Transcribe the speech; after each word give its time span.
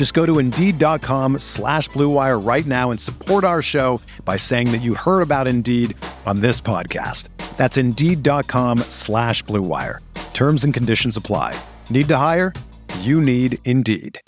Just 0.00 0.14
go 0.14 0.24
to 0.24 0.38
Indeed.com 0.38 1.40
slash 1.40 1.90
BlueWire 1.90 2.42
right 2.42 2.64
now 2.64 2.90
and 2.90 2.98
support 2.98 3.44
our 3.44 3.60
show 3.60 4.00
by 4.24 4.38
saying 4.38 4.72
that 4.72 4.78
you 4.80 4.94
heard 4.94 5.20
about 5.20 5.46
Indeed 5.46 5.94
on 6.24 6.40
this 6.40 6.58
podcast. 6.58 7.28
That's 7.58 7.76
Indeed.com 7.76 8.78
slash 8.88 9.44
BlueWire. 9.44 9.98
Terms 10.32 10.64
and 10.64 10.72
conditions 10.72 11.18
apply. 11.18 11.54
Need 11.90 12.08
to 12.08 12.16
hire? 12.16 12.54
You 13.00 13.20
need 13.20 13.58
Indeed. 13.66 14.18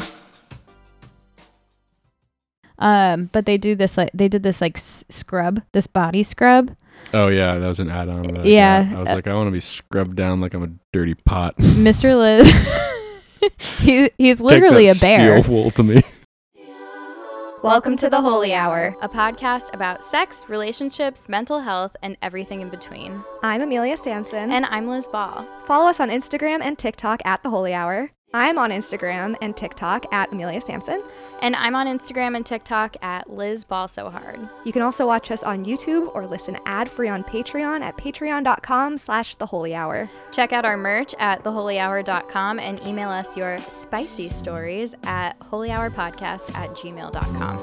Um, 2.78 3.30
but 3.32 3.46
they 3.46 3.56
do 3.56 3.74
this 3.74 3.96
like 3.96 4.10
they 4.12 4.28
did 4.28 4.42
this 4.42 4.60
like 4.60 4.76
s- 4.76 5.06
scrub, 5.08 5.62
this 5.72 5.86
body 5.86 6.22
scrub. 6.22 6.76
Oh 7.14 7.28
yeah, 7.28 7.56
that 7.56 7.66
was 7.66 7.80
an 7.80 7.88
add-on. 7.88 8.24
That 8.24 8.44
Yeah, 8.44 8.84
got. 8.84 8.94
I 8.94 9.00
was 9.00 9.08
uh, 9.08 9.14
like, 9.14 9.26
I 9.26 9.32
want 9.34 9.46
to 9.46 9.52
be 9.52 9.60
scrubbed 9.60 10.16
down 10.16 10.42
like 10.42 10.52
I'm 10.52 10.64
a 10.64 10.70
dirty 10.92 11.14
pot. 11.14 11.56
Mr. 11.56 12.14
Liz, 12.18 12.52
he 13.80 14.10
he's 14.18 14.40
literally 14.40 14.88
a 14.88 14.94
Take 14.94 15.00
that 15.00 15.18
bear. 15.18 15.42
Steel 15.42 15.54
wool 15.54 15.70
to 15.72 15.82
me. 15.82 16.02
Welcome 17.62 17.96
to 17.98 18.10
the 18.10 18.20
Holy 18.20 18.52
Hour, 18.52 18.96
a 19.00 19.08
podcast 19.08 19.72
about 19.72 20.02
sex, 20.02 20.48
relationships, 20.48 21.28
mental 21.28 21.60
health, 21.60 21.94
and 22.02 22.16
everything 22.20 22.60
in 22.60 22.70
between. 22.70 23.22
I'm 23.40 23.60
Amelia 23.60 23.96
Sampson. 23.96 24.50
And 24.50 24.66
I'm 24.66 24.88
Liz 24.88 25.06
Ball. 25.06 25.46
follow 25.64 25.88
us 25.88 26.00
on 26.00 26.08
Instagram 26.08 26.60
and 26.60 26.76
TikTok 26.76 27.22
at 27.24 27.44
The 27.44 27.50
Holy 27.50 27.72
Hour. 27.72 28.10
I'm 28.34 28.56
on 28.56 28.70
Instagram 28.70 29.36
and 29.42 29.54
TikTok 29.54 30.10
at 30.10 30.32
Amelia 30.32 30.60
Sampson. 30.62 31.02
And 31.42 31.54
I'm 31.54 31.74
on 31.74 31.86
Instagram 31.86 32.34
and 32.34 32.46
TikTok 32.46 32.96
at 33.02 33.28
Liz 33.28 33.64
Ball 33.64 33.88
So 33.88 34.08
Hard. 34.08 34.40
You 34.64 34.72
can 34.72 34.80
also 34.80 35.06
watch 35.06 35.30
us 35.30 35.42
on 35.42 35.66
YouTube 35.66 36.10
or 36.14 36.26
listen 36.26 36.58
ad-free 36.64 37.08
on 37.08 37.24
Patreon 37.24 37.82
at 37.82 37.96
patreon.com 37.98 38.96
slash 38.96 39.34
The 39.34 39.44
Holy 39.44 39.74
Hour. 39.74 40.08
Check 40.30 40.52
out 40.52 40.64
our 40.64 40.78
merch 40.78 41.14
at 41.18 41.44
theholyhour.com 41.44 42.58
and 42.58 42.80
email 42.84 43.10
us 43.10 43.36
your 43.36 43.58
spicy 43.68 44.30
stories 44.30 44.94
at 45.04 45.38
holyhourpodcast 45.40 46.54
at 46.54 46.70
gmail.com. 46.70 47.58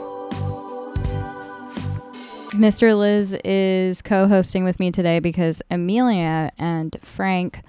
Mr. 2.52 2.98
Liz 2.98 3.36
is 3.45 4.02
co 4.02 4.28
hosting 4.28 4.64
with 4.64 4.80
me 4.80 4.92
today 4.92 5.20
because 5.20 5.61
Amelia 5.72 6.52
and 6.58 6.98
Frank 7.02 7.61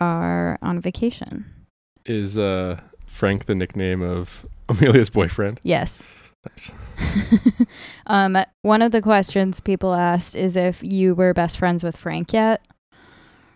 are 0.00 0.58
on 0.62 0.80
vacation. 0.80 1.44
Is 2.08 2.38
uh, 2.38 2.80
Frank 3.06 3.44
the 3.46 3.54
nickname 3.54 4.02
of 4.02 4.46
Amelia's 4.68 5.10
boyfriend? 5.10 5.60
Yes. 5.62 6.02
Nice. 6.48 6.72
um, 8.06 8.38
one 8.62 8.82
of 8.82 8.92
the 8.92 9.02
questions 9.02 9.60
people 9.60 9.94
asked 9.94 10.34
is 10.34 10.56
if 10.56 10.82
you 10.82 11.14
were 11.14 11.34
best 11.34 11.58
friends 11.58 11.84
with 11.84 11.96
Frank 11.96 12.32
yet. 12.32 12.64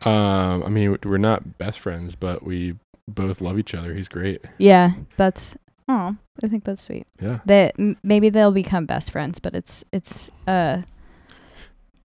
Um, 0.03 0.65
I 0.65 0.69
mean, 0.69 0.99
we're 1.05 1.17
not 1.17 1.59
best 1.59 1.79
friends, 1.79 2.15
but 2.15 2.43
we 2.43 2.75
both 3.09 3.41
love 3.41 3.59
each 3.59 3.75
other. 3.75 3.95
He's 3.95 4.09
great. 4.09 4.45
Yeah, 4.59 4.91
that's 5.17 5.57
oh, 5.89 6.17
I 6.43 6.49
think 6.49 6.65
that's 6.65 6.83
sweet. 6.83 7.07
Yeah. 7.21 7.39
That 7.47 7.75
m- 7.79 7.97
maybe 8.03 8.29
they'll 8.29 8.53
become 8.53 8.85
best 8.85 9.11
friends, 9.12 9.39
but 9.39 9.55
it's 9.55 9.85
it's 9.93 10.31
uh, 10.47 10.83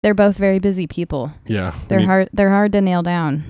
they're 0.02 0.14
both 0.14 0.36
very 0.36 0.58
busy 0.58 0.86
people. 0.86 1.32
Yeah. 1.46 1.74
They're 1.88 1.98
mean, 2.00 2.06
hard 2.06 2.28
they're 2.32 2.50
hard 2.50 2.72
to 2.72 2.80
nail 2.80 3.02
down. 3.02 3.44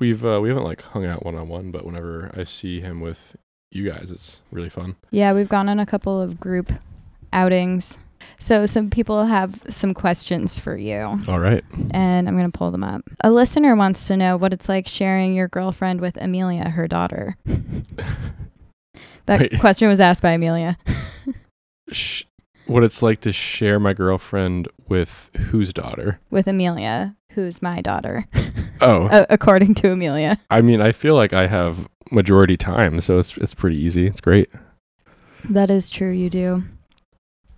We've 0.00 0.24
uh, 0.24 0.40
we 0.42 0.48
haven't 0.48 0.64
like 0.64 0.82
hung 0.82 1.04
out 1.06 1.24
one 1.24 1.36
on 1.36 1.46
one, 1.48 1.70
but 1.70 1.84
whenever 1.86 2.32
I 2.36 2.44
see 2.44 2.80
him 2.80 3.00
with 3.00 3.36
you 3.70 3.88
guys, 3.88 4.10
it's 4.10 4.40
really 4.50 4.68
fun. 4.70 4.96
Yeah, 5.12 5.32
we've 5.32 5.48
gone 5.48 5.68
on 5.68 5.78
a 5.78 5.86
couple 5.86 6.20
of 6.20 6.40
group 6.40 6.72
outings. 7.32 7.98
So 8.38 8.66
some 8.66 8.90
people 8.90 9.26
have 9.26 9.62
some 9.68 9.92
questions 9.94 10.58
for 10.58 10.76
you, 10.76 11.18
All 11.28 11.38
right. 11.38 11.62
and 11.92 12.26
I'm 12.26 12.36
going 12.36 12.50
to 12.50 12.56
pull 12.58 12.70
them 12.70 12.82
up. 12.82 13.02
A 13.22 13.30
listener 13.30 13.76
wants 13.76 14.06
to 14.08 14.16
know 14.16 14.36
what 14.36 14.52
it's 14.52 14.68
like 14.68 14.88
sharing 14.88 15.34
your 15.34 15.48
girlfriend 15.48 16.00
with 16.00 16.16
Amelia, 16.20 16.70
her 16.70 16.88
daughter. 16.88 17.36
That 19.26 19.40
Wait. 19.42 19.60
question 19.60 19.86
was 19.86 20.00
asked 20.00 20.22
by 20.22 20.32
Amelia. 20.32 20.76
Sh- 21.92 22.24
what 22.70 22.84
it's 22.84 23.02
like 23.02 23.20
to 23.22 23.32
share 23.32 23.80
my 23.80 23.92
girlfriend 23.92 24.68
with 24.88 25.30
whose 25.36 25.72
daughter? 25.72 26.20
With 26.30 26.46
Amelia, 26.46 27.16
who's 27.32 27.60
my 27.60 27.80
daughter, 27.80 28.24
Oh, 28.80 29.06
uh, 29.08 29.26
according 29.28 29.74
to 29.76 29.92
Amelia. 29.92 30.38
I 30.50 30.62
mean, 30.62 30.80
I 30.80 30.92
feel 30.92 31.14
like 31.14 31.32
I 31.32 31.46
have 31.46 31.88
majority 32.10 32.56
time, 32.56 33.00
so 33.00 33.18
it's 33.18 33.36
it's 33.36 33.54
pretty 33.54 33.76
easy. 33.76 34.06
It's 34.06 34.20
great. 34.20 34.48
That 35.48 35.70
is 35.70 35.90
true, 35.90 36.10
you 36.10 36.30
do. 36.30 36.62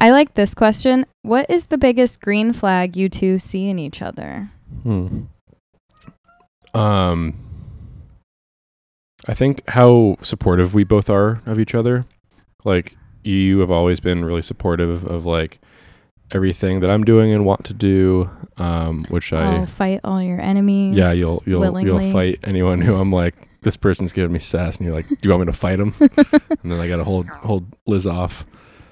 I 0.00 0.10
like 0.10 0.34
this 0.34 0.54
question. 0.54 1.06
What 1.22 1.48
is 1.48 1.66
the 1.66 1.78
biggest 1.78 2.20
green 2.20 2.52
flag 2.52 2.96
you 2.96 3.08
two 3.08 3.38
see 3.38 3.68
in 3.68 3.78
each 3.78 4.02
other? 4.02 4.50
Hmm. 4.82 5.22
Um, 6.74 7.34
I 9.28 9.34
think 9.34 9.68
how 9.68 10.16
supportive 10.22 10.74
we 10.74 10.84
both 10.84 11.08
are 11.08 11.40
of 11.46 11.60
each 11.60 11.74
other. 11.74 12.06
Like 12.64 12.96
you 13.24 13.60
have 13.60 13.70
always 13.70 14.00
been 14.00 14.24
really 14.24 14.42
supportive 14.42 15.04
of 15.06 15.26
like 15.26 15.60
everything 16.32 16.80
that 16.80 16.90
I'm 16.90 17.04
doing 17.04 17.32
and 17.32 17.44
want 17.44 17.64
to 17.66 17.74
do. 17.74 18.30
Um, 18.58 19.04
which 19.08 19.32
I'll 19.32 19.62
I 19.62 19.66
fight 19.66 20.00
all 20.04 20.22
your 20.22 20.40
enemies. 20.40 20.96
yeah, 20.96 21.12
you'll 21.12 21.42
you'll 21.46 21.60
willingly. 21.60 22.04
you'll 22.06 22.12
fight 22.12 22.38
anyone 22.44 22.80
who 22.80 22.96
I'm 22.96 23.10
like 23.12 23.34
this 23.62 23.76
person's 23.76 24.12
giving 24.12 24.32
me 24.32 24.38
sass, 24.40 24.76
and 24.76 24.84
you're 24.84 24.94
like, 24.94 25.08
do 25.08 25.16
you 25.22 25.30
want 25.30 25.40
me 25.40 25.46
to 25.46 25.56
fight 25.56 25.78
him? 25.80 25.94
and 26.00 26.70
then 26.72 26.80
I 26.80 26.88
gotta 26.88 27.04
hold 27.04 27.28
hold 27.28 27.64
Liz 27.86 28.06
off. 28.06 28.44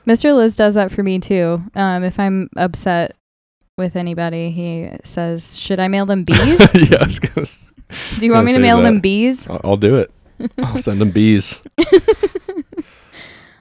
Mr. 0.06 0.34
Liz 0.34 0.56
does 0.56 0.74
that 0.76 0.90
for 0.90 1.02
me 1.02 1.18
too. 1.18 1.60
Um, 1.74 2.04
if 2.04 2.18
I'm 2.18 2.48
upset 2.56 3.16
with 3.76 3.96
anybody, 3.96 4.50
he 4.50 4.90
says, 5.04 5.58
"Should 5.58 5.78
I 5.80 5.88
mail 5.88 6.06
them 6.06 6.24
bees? 6.24 6.38
yeah, 6.90 6.98
I 7.00 7.04
was 7.04 7.18
gonna 7.18 7.42
s- 7.42 7.72
Do 8.18 8.26
you 8.26 8.32
want 8.32 8.46
me 8.46 8.52
to 8.54 8.58
mail 8.60 8.80
them 8.82 9.00
bees?" 9.00 9.48
I'll, 9.48 9.60
I'll 9.64 9.76
do 9.76 9.96
it. 9.96 10.10
I'll 10.58 10.78
send 10.78 11.00
them 11.00 11.10
bees. 11.10 11.60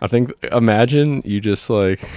I 0.02 0.08
think 0.08 0.32
imagine 0.52 1.22
you 1.26 1.42
just 1.42 1.70
like 1.70 2.08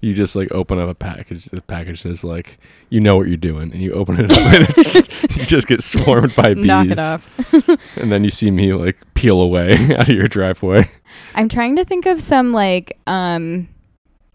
you 0.00 0.14
just 0.14 0.34
like 0.34 0.52
open 0.52 0.78
up 0.78 0.88
a 0.88 0.94
package. 0.94 1.46
The 1.46 1.62
package 1.62 2.02
says 2.02 2.24
like 2.24 2.58
you 2.90 3.00
know 3.00 3.16
what 3.16 3.28
you're 3.28 3.36
doing, 3.36 3.72
and 3.72 3.80
you 3.80 3.92
open 3.92 4.20
it 4.20 4.32
up, 4.32 4.38
and 4.38 4.66
it's, 4.68 4.94
you 5.36 5.44
just 5.46 5.66
get 5.66 5.82
swarmed 5.82 6.34
by 6.36 6.54
bees. 6.54 6.66
Knock 6.66 6.86
it 6.88 6.98
off. 6.98 7.28
And 7.96 8.10
then 8.10 8.24
you 8.24 8.30
see 8.30 8.50
me 8.50 8.72
like 8.72 8.96
peel 9.14 9.40
away 9.40 9.74
out 9.94 10.08
of 10.08 10.14
your 10.14 10.28
driveway. 10.28 10.90
I'm 11.34 11.48
trying 11.48 11.76
to 11.76 11.84
think 11.84 12.06
of 12.06 12.20
some 12.20 12.52
like 12.52 12.98
um 13.06 13.68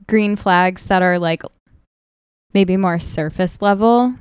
green 0.07 0.35
flags 0.35 0.85
that 0.87 1.01
are 1.01 1.19
like 1.19 1.43
maybe 2.53 2.77
more 2.77 2.99
surface 2.99 3.61
level. 3.61 4.13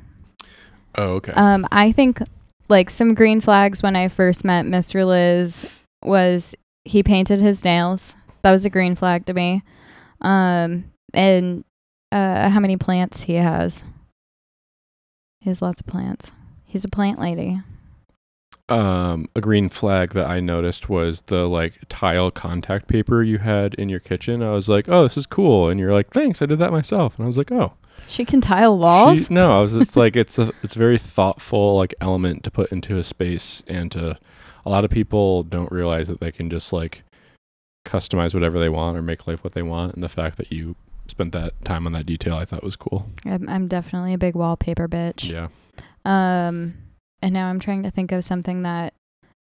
Oh, 0.97 1.15
okay. 1.15 1.33
Um, 1.33 1.67
I 1.71 1.93
think 1.93 2.21
like 2.69 2.91
some 2.91 3.15
green 3.15 3.41
flags 3.41 3.83
when 3.83 3.95
I 3.95 4.09
first 4.09 4.45
met 4.45 4.65
Mr. 4.65 5.07
Liz 5.07 5.69
was 6.03 6.55
he 6.87 7.03
painted 7.03 7.41
his 7.41 7.65
nails. 7.65 8.15
That 8.43 8.53
was 8.53 8.65
a 8.65 8.71
green 8.71 8.95
flag 8.95 9.27
to 9.27 9.35
me. 9.35 9.63
Um, 10.21 10.93
and 11.13 11.65
uh, 12.13 12.49
how 12.49 12.61
many 12.61 12.77
plants 12.77 13.23
he 13.23 13.35
has. 13.35 13.83
He 15.41 15.51
has 15.51 15.61
lots 15.63 15.81
of 15.81 15.87
plants. 15.87 16.33
He's 16.65 16.85
a 16.85 16.89
plant 16.89 17.19
lady. 17.21 17.61
um, 18.69 19.29
a 19.37 19.41
green 19.41 19.69
flag 19.69 20.13
that 20.15 20.27
I 20.27 20.41
noticed 20.41 20.89
was 20.89 21.23
the 21.23 21.49
like 21.49 21.75
tile 21.89 22.31
contact 22.31 22.89
paper 22.89 23.23
you 23.23 23.39
had 23.39 23.75
in 23.75 23.89
your 23.89 24.01
kitchen. 24.01 24.43
I 24.43 24.53
was 24.53 24.69
like, 24.69 24.89
oh, 24.89 25.05
this 25.05 25.17
is 25.17 25.27
cool, 25.27 25.69
and 25.69 25.79
you're 25.79 25.93
like, 25.93 26.11
thanks, 26.13 26.43
I 26.43 26.47
did 26.47 26.59
that 26.59 26.73
myself, 26.73 27.17
and 27.17 27.25
I 27.25 27.27
was 27.29 27.37
like, 27.39 27.53
oh. 27.53 27.75
She 28.09 28.25
can 28.25 28.41
tile 28.41 28.77
walls. 28.79 29.27
She- 29.27 29.35
no, 29.35 29.59
I 29.59 29.63
was 29.63 29.73
just 29.73 29.97
like 29.97 30.17
it's 30.17 30.39
a 30.39 30.53
it's 30.63 30.77
a 30.77 30.79
very 30.79 30.99
thoughtful 30.99 31.77
like 31.77 31.95
element 32.01 32.45
to 32.45 32.51
put 32.51 32.71
into 32.73 32.99
a 32.99 33.05
space 33.05 33.63
and 33.67 33.91
to 33.93 34.19
a 34.67 34.71
lot 34.71 34.85
of 34.85 34.91
people 34.91 35.45
don't 35.45 35.71
realize 35.71 36.09
that 36.09 36.21
they 36.21 36.33
can 36.33 36.51
just 36.51 36.73
like 36.73 37.05
customize 37.87 38.35
whatever 38.35 38.59
they 38.59 38.69
want 38.69 38.97
or 38.97 39.03
make 39.03 39.27
life 39.29 39.45
what 39.45 39.53
they 39.53 39.63
want 39.63 39.95
and 39.95 40.03
the 40.03 40.09
fact 40.09 40.37
that 40.39 40.53
you 40.53 40.75
spent 41.07 41.33
that 41.33 41.53
time 41.65 41.87
on 41.87 41.93
that 41.93 42.05
detail. 42.05 42.35
I 42.35 42.45
thought 42.45 42.65
was 42.65 42.75
cool. 42.75 43.09
I'm, 43.25 43.49
I'm 43.49 43.69
definitely 43.69 44.13
a 44.13 44.19
big 44.19 44.35
wallpaper 44.35 44.89
bitch. 44.89 45.31
Yeah. 45.31 45.49
Um, 46.05 46.75
and 47.23 47.33
now 47.33 47.49
I'm 47.49 47.61
trying 47.61 47.85
to 47.85 47.93
think 47.93 48.11
of 48.11 48.25
something 48.25 48.63
that 48.63 48.93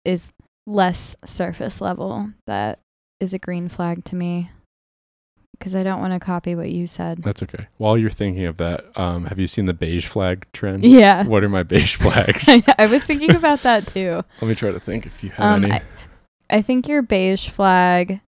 is 0.04 0.32
less 0.66 1.16
surface 1.24 1.80
level 1.80 2.30
that 2.46 2.78
is 3.18 3.34
a 3.34 3.38
green 3.38 3.68
flag 3.68 4.04
to 4.04 4.16
me. 4.16 4.50
Because 5.60 5.74
I 5.74 5.82
don't 5.82 6.00
want 6.00 6.14
to 6.14 6.18
copy 6.18 6.54
what 6.54 6.70
you 6.70 6.86
said. 6.86 7.22
That's 7.22 7.42
okay. 7.42 7.66
While 7.76 7.98
you're 8.00 8.08
thinking 8.08 8.46
of 8.46 8.56
that, 8.56 8.86
um, 8.98 9.26
have 9.26 9.38
you 9.38 9.46
seen 9.46 9.66
the 9.66 9.74
beige 9.74 10.06
flag 10.06 10.46
trend? 10.54 10.86
Yeah. 10.86 11.24
What 11.24 11.44
are 11.44 11.50
my 11.50 11.62
beige 11.64 11.96
flags? 12.00 12.48
I 12.78 12.86
was 12.86 13.04
thinking 13.04 13.36
about 13.36 13.62
that 13.64 13.86
too. 13.86 14.22
Let 14.40 14.48
me 14.48 14.54
try 14.54 14.70
to 14.70 14.80
think 14.80 15.04
if 15.04 15.22
you 15.22 15.28
have 15.30 15.56
Um, 15.58 15.64
any. 15.64 15.74
I, 15.74 15.82
I 16.48 16.62
think 16.62 16.88
your 16.88 17.02
beige 17.02 17.50
flag 17.50 18.22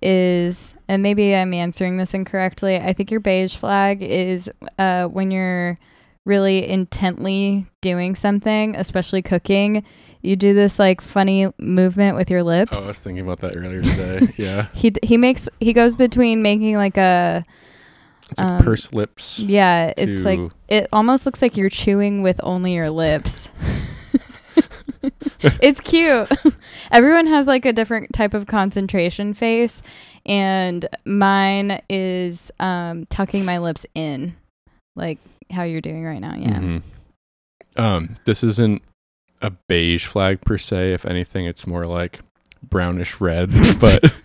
is, 0.00 0.74
and 0.86 1.02
maybe 1.02 1.34
I'm 1.34 1.52
answering 1.52 1.96
this 1.96 2.14
incorrectly. 2.14 2.76
I 2.76 2.92
think 2.92 3.10
your 3.10 3.18
beige 3.20 3.56
flag 3.56 4.00
is 4.00 4.48
uh, 4.78 5.06
when 5.08 5.32
you're 5.32 5.76
really 6.24 6.68
intently 6.68 7.66
doing 7.82 8.14
something, 8.14 8.76
especially 8.76 9.22
cooking. 9.22 9.84
You 10.22 10.36
do 10.36 10.54
this 10.54 10.78
like 10.78 11.00
funny 11.00 11.52
movement 11.58 12.16
with 12.16 12.30
your 12.30 12.42
lips. 12.42 12.78
oh, 12.80 12.84
I 12.84 12.86
was 12.88 13.00
thinking 13.00 13.24
about 13.24 13.40
that 13.40 13.56
earlier 13.56 13.82
today. 13.82 14.32
yeah. 14.36 14.66
he 14.74 14.90
d- 14.90 15.00
he 15.02 15.16
makes 15.16 15.48
he 15.60 15.72
goes 15.72 15.94
between 15.96 16.42
making 16.42 16.76
like 16.76 16.96
a 16.96 17.44
It's 18.30 18.40
like 18.40 18.48
Um, 18.48 18.64
purse 18.64 18.92
lips. 18.92 19.38
yeah. 19.38 19.92
It's 19.96 20.24
like 20.24 20.40
it 20.68 20.88
almost 20.92 21.26
looks 21.26 21.40
like 21.42 21.56
you're 21.56 21.68
chewing 21.70 22.22
with 22.22 22.40
only 22.42 22.74
your 22.74 22.90
lips. 22.90 23.48
it's 25.62 25.80
cute. 25.80 26.28
Everyone 26.90 27.26
has 27.26 27.46
like 27.46 27.64
a 27.66 27.72
different 27.72 28.12
type 28.12 28.34
of 28.34 28.46
concentration 28.46 29.34
face, 29.34 29.82
and 30.24 30.86
mine 31.04 31.80
is 31.88 32.50
um, 32.58 33.06
tucking 33.06 33.44
my 33.44 33.58
lips 33.58 33.86
in, 33.94 34.34
like 34.96 35.18
how 35.50 35.62
you're 35.62 35.80
doing 35.80 36.04
right 36.04 36.20
now. 36.20 36.34
Yeah. 36.36 36.58
Mhm. 36.58 36.82
Um, 37.76 38.16
this 38.24 38.42
isn't 38.42 38.82
a 39.42 39.50
beige 39.50 40.06
flag 40.06 40.40
per 40.42 40.58
se. 40.58 40.92
If 40.92 41.04
anything, 41.06 41.46
it's 41.46 41.66
more 41.66 41.86
like 41.86 42.20
brownish 42.62 43.20
red. 43.20 43.50
but 43.80 44.12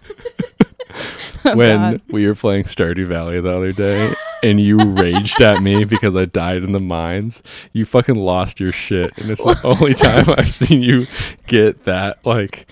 Oh, 1.44 1.56
when 1.56 1.76
God. 1.78 2.02
we 2.10 2.28
were 2.28 2.36
playing 2.36 2.66
Stardew 2.66 3.08
Valley 3.08 3.40
the 3.42 3.50
other 3.50 3.72
day 3.72 4.14
and 4.44 4.60
you 4.62 4.78
raged 4.78 5.42
at 5.42 5.64
me 5.64 5.86
because 5.86 6.16
I 6.16 6.26
died 6.26 6.58
in 6.64 6.72
the 6.74 6.80
mines, 6.80 7.42
you 7.74 7.84
fucking 7.86 8.14
lost 8.16 8.60
your 8.60 8.72
shit. 8.72 9.18
And 9.18 9.32
it's 9.32 9.42
the 9.44 9.60
only 9.64 9.96
time 9.96 10.26
I've 10.38 10.50
seen 10.52 10.84
you 10.84 11.08
get 11.48 11.84
that 11.84 12.24
like 12.28 12.70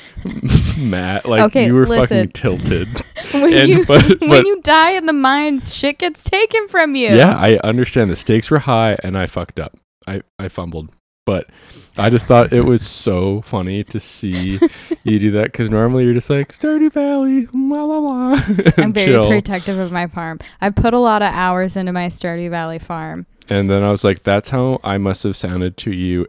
mad. 0.78 1.26
Like 1.26 1.42
Okay, 1.46 1.66
you 1.66 1.74
were 1.74 1.88
listen. 1.88 2.28
fucking 2.28 2.32
tilted. 2.34 2.88
when 3.34 3.54
and- 3.54 3.70
you 3.70 3.86
but- 3.88 4.20
when 4.20 4.30
but- 4.30 4.46
you 4.46 4.62
die 4.62 4.92
in 4.92 5.08
the 5.08 5.14
mines, 5.14 5.74
shit 5.74 5.98
gets 5.98 6.24
taken 6.24 6.68
from 6.68 6.94
you. 6.94 7.08
Yeah, 7.16 7.36
I 7.38 7.58
understand 7.64 8.12
the 8.12 8.16
stakes 8.16 8.52
were 8.52 8.60
high 8.60 8.98
and 9.04 9.18
I 9.18 9.26
fucked 9.26 9.60
up. 9.60 9.76
I, 10.06 10.22
I 10.38 10.48
fumbled. 10.50 10.90
But 11.30 11.48
I 11.96 12.10
just 12.10 12.26
thought 12.26 12.52
it 12.52 12.66
was 12.66 12.88
so 12.88 13.42
funny 13.42 13.84
to 13.84 14.00
see 14.00 14.60
you 15.04 15.20
do 15.20 15.30
that 15.30 15.52
because 15.52 15.70
normally 15.70 16.06
you're 16.06 16.16
just 16.16 16.28
like 16.28 16.52
Stardew 16.52 16.92
Valley, 16.92 17.48
la 17.54 17.84
la 17.84 18.00
la. 18.00 18.44
I'm 18.78 18.92
very 18.92 19.12
chill. 19.12 19.30
protective 19.30 19.78
of 19.78 19.92
my 19.92 20.08
farm. 20.08 20.40
I 20.60 20.72
put 20.72 20.96
a 20.96 20.98
lot 20.98 21.22
of 21.22 21.32
hours 21.32 21.76
into 21.76 21.94
my 21.94 22.08
Stardew 22.08 22.50
Valley 22.50 22.80
farm. 22.80 23.28
And 23.48 23.70
then 23.70 23.84
I 23.84 23.92
was 23.92 24.04
like, 24.04 24.24
that's 24.24 24.50
how 24.50 24.80
I 24.84 24.98
must 24.98 25.22
have 25.22 25.36
sounded 25.36 25.78
to 25.78 25.92
you 25.92 26.26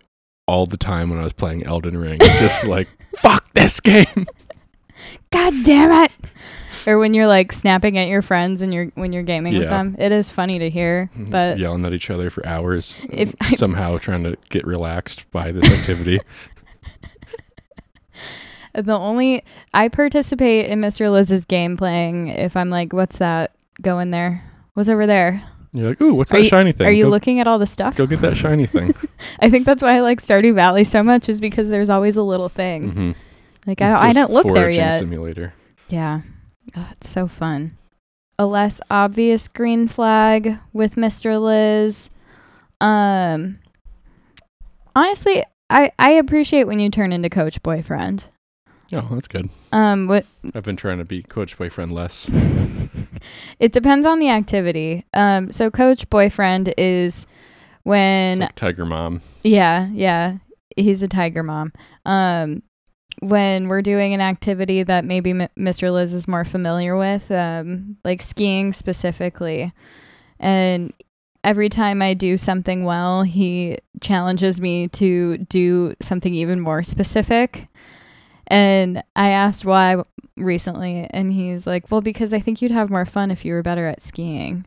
all 0.46 0.66
the 0.66 0.76
time 0.76 1.08
when 1.08 1.18
I 1.18 1.22
was 1.22 1.32
playing 1.32 1.64
Elden 1.64 1.96
Ring. 1.96 2.18
just 2.20 2.66
like, 2.66 2.86
fuck 3.16 3.50
this 3.54 3.80
game. 3.80 4.26
God 5.30 5.54
damn 5.64 6.04
it! 6.04 6.12
Or 6.86 6.98
when 6.98 7.14
you're 7.14 7.26
like 7.26 7.52
snapping 7.52 7.98
at 7.98 8.08
your 8.08 8.22
friends 8.22 8.62
and 8.62 8.72
you're 8.72 8.86
when 8.94 9.12
you're 9.12 9.22
gaming 9.22 9.56
with 9.58 9.68
them, 9.68 9.96
it 9.98 10.12
is 10.12 10.30
funny 10.30 10.58
to 10.58 10.70
hear. 10.70 11.10
But 11.16 11.58
yelling 11.58 11.84
at 11.84 11.92
each 11.92 12.10
other 12.10 12.30
for 12.30 12.44
hours, 12.46 13.00
If 13.10 13.30
uh, 13.34 13.36
I- 13.42 13.54
somehow 13.54 13.98
trying 13.98 14.24
to 14.24 14.36
get 14.48 14.66
relaxed 14.66 15.30
by 15.30 15.52
this 15.52 15.70
activity. 15.70 16.20
the 18.74 18.92
only 18.96 19.42
I 19.74 19.88
participate 19.88 20.66
in 20.66 20.80
Mr. 20.80 21.10
Liz's 21.10 21.44
game 21.44 21.76
playing 21.76 22.28
if 22.28 22.56
I'm 22.56 22.70
like, 22.70 22.92
what's 22.92 23.18
that? 23.18 23.54
going 23.82 24.10
there. 24.10 24.44
What's 24.74 24.90
over 24.90 25.06
there? 25.06 25.42
You're 25.72 25.88
like, 25.88 26.00
ooh, 26.02 26.12
what's 26.12 26.30
Are 26.32 26.36
that 26.36 26.42
you- 26.42 26.48
shiny 26.50 26.72
thing? 26.72 26.86
Are 26.86 26.90
you 26.92 27.04
go, 27.04 27.08
looking 27.08 27.40
at 27.40 27.46
all 27.46 27.58
the 27.58 27.66
stuff? 27.66 27.96
go 27.96 28.06
get 28.06 28.20
that 28.20 28.36
shiny 28.36 28.66
thing. 28.66 28.94
I 29.38 29.48
think 29.48 29.64
that's 29.64 29.82
why 29.82 29.94
I 29.96 30.00
like 30.00 30.20
Stardew 30.20 30.54
Valley 30.54 30.84
so 30.84 31.02
much 31.02 31.30
is 31.30 31.40
because 31.40 31.70
there's 31.70 31.88
always 31.88 32.16
a 32.16 32.22
little 32.22 32.50
thing. 32.50 32.92
Mhm. 32.92 33.14
Like 33.66 33.80
I, 33.80 33.94
It's 33.94 34.02
I 34.02 34.12
didn't 34.12 34.32
look 34.32 34.52
there 34.54 34.68
yet. 34.68 34.98
Simulator. 34.98 35.54
Yeah. 35.88 36.20
Oh, 36.76 36.88
it's 36.92 37.08
so 37.08 37.26
fun. 37.26 37.76
A 38.38 38.46
less 38.46 38.80
obvious 38.90 39.48
green 39.48 39.88
flag 39.88 40.58
with 40.72 40.94
Mr. 40.94 41.40
Liz. 41.40 42.10
Um 42.80 43.58
honestly, 44.96 45.44
I 45.68 45.92
I 45.98 46.12
appreciate 46.12 46.64
when 46.64 46.80
you 46.80 46.90
turn 46.90 47.12
into 47.12 47.28
coach 47.28 47.62
boyfriend. 47.62 48.26
Oh, 48.92 49.08
that's 49.12 49.28
good. 49.28 49.48
Um 49.72 50.06
what 50.06 50.26
I've 50.54 50.64
been 50.64 50.76
trying 50.76 50.98
to 50.98 51.04
be 51.04 51.22
coach 51.22 51.56
boyfriend 51.58 51.92
less. 51.92 52.28
it 53.60 53.72
depends 53.72 54.06
on 54.06 54.18
the 54.18 54.30
activity. 54.30 55.04
Um 55.12 55.52
so 55.52 55.70
coach 55.70 56.08
boyfriend 56.08 56.72
is 56.78 57.26
when 57.82 58.40
like 58.40 58.54
Tiger 58.54 58.84
Mom. 58.84 59.20
Yeah, 59.42 59.88
yeah. 59.92 60.38
He's 60.76 61.02
a 61.02 61.08
tiger 61.08 61.42
mom. 61.42 61.72
Um, 62.06 62.62
when 63.20 63.68
we're 63.68 63.82
doing 63.82 64.14
an 64.14 64.20
activity 64.20 64.82
that 64.82 65.04
maybe 65.04 65.30
M- 65.30 65.48
Mr. 65.58 65.92
Liz 65.92 66.12
is 66.12 66.26
more 66.26 66.44
familiar 66.44 66.96
with, 66.96 67.30
um, 67.30 67.96
like 68.04 68.22
skiing 68.22 68.72
specifically, 68.72 69.72
and 70.38 70.92
every 71.44 71.68
time 71.68 72.02
I 72.02 72.14
do 72.14 72.36
something 72.36 72.84
well, 72.84 73.22
he 73.22 73.78
challenges 74.00 74.60
me 74.60 74.88
to 74.88 75.38
do 75.38 75.94
something 76.00 76.34
even 76.34 76.60
more 76.60 76.82
specific. 76.82 77.66
And 78.46 79.02
I 79.14 79.30
asked 79.30 79.64
why 79.64 80.02
recently, 80.36 81.06
and 81.10 81.32
he's 81.32 81.66
like, 81.66 81.90
"Well, 81.90 82.00
because 82.00 82.32
I 82.32 82.40
think 82.40 82.60
you'd 82.60 82.72
have 82.72 82.90
more 82.90 83.06
fun 83.06 83.30
if 83.30 83.44
you 83.44 83.52
were 83.54 83.62
better 83.62 83.86
at 83.86 84.02
skiing." 84.02 84.66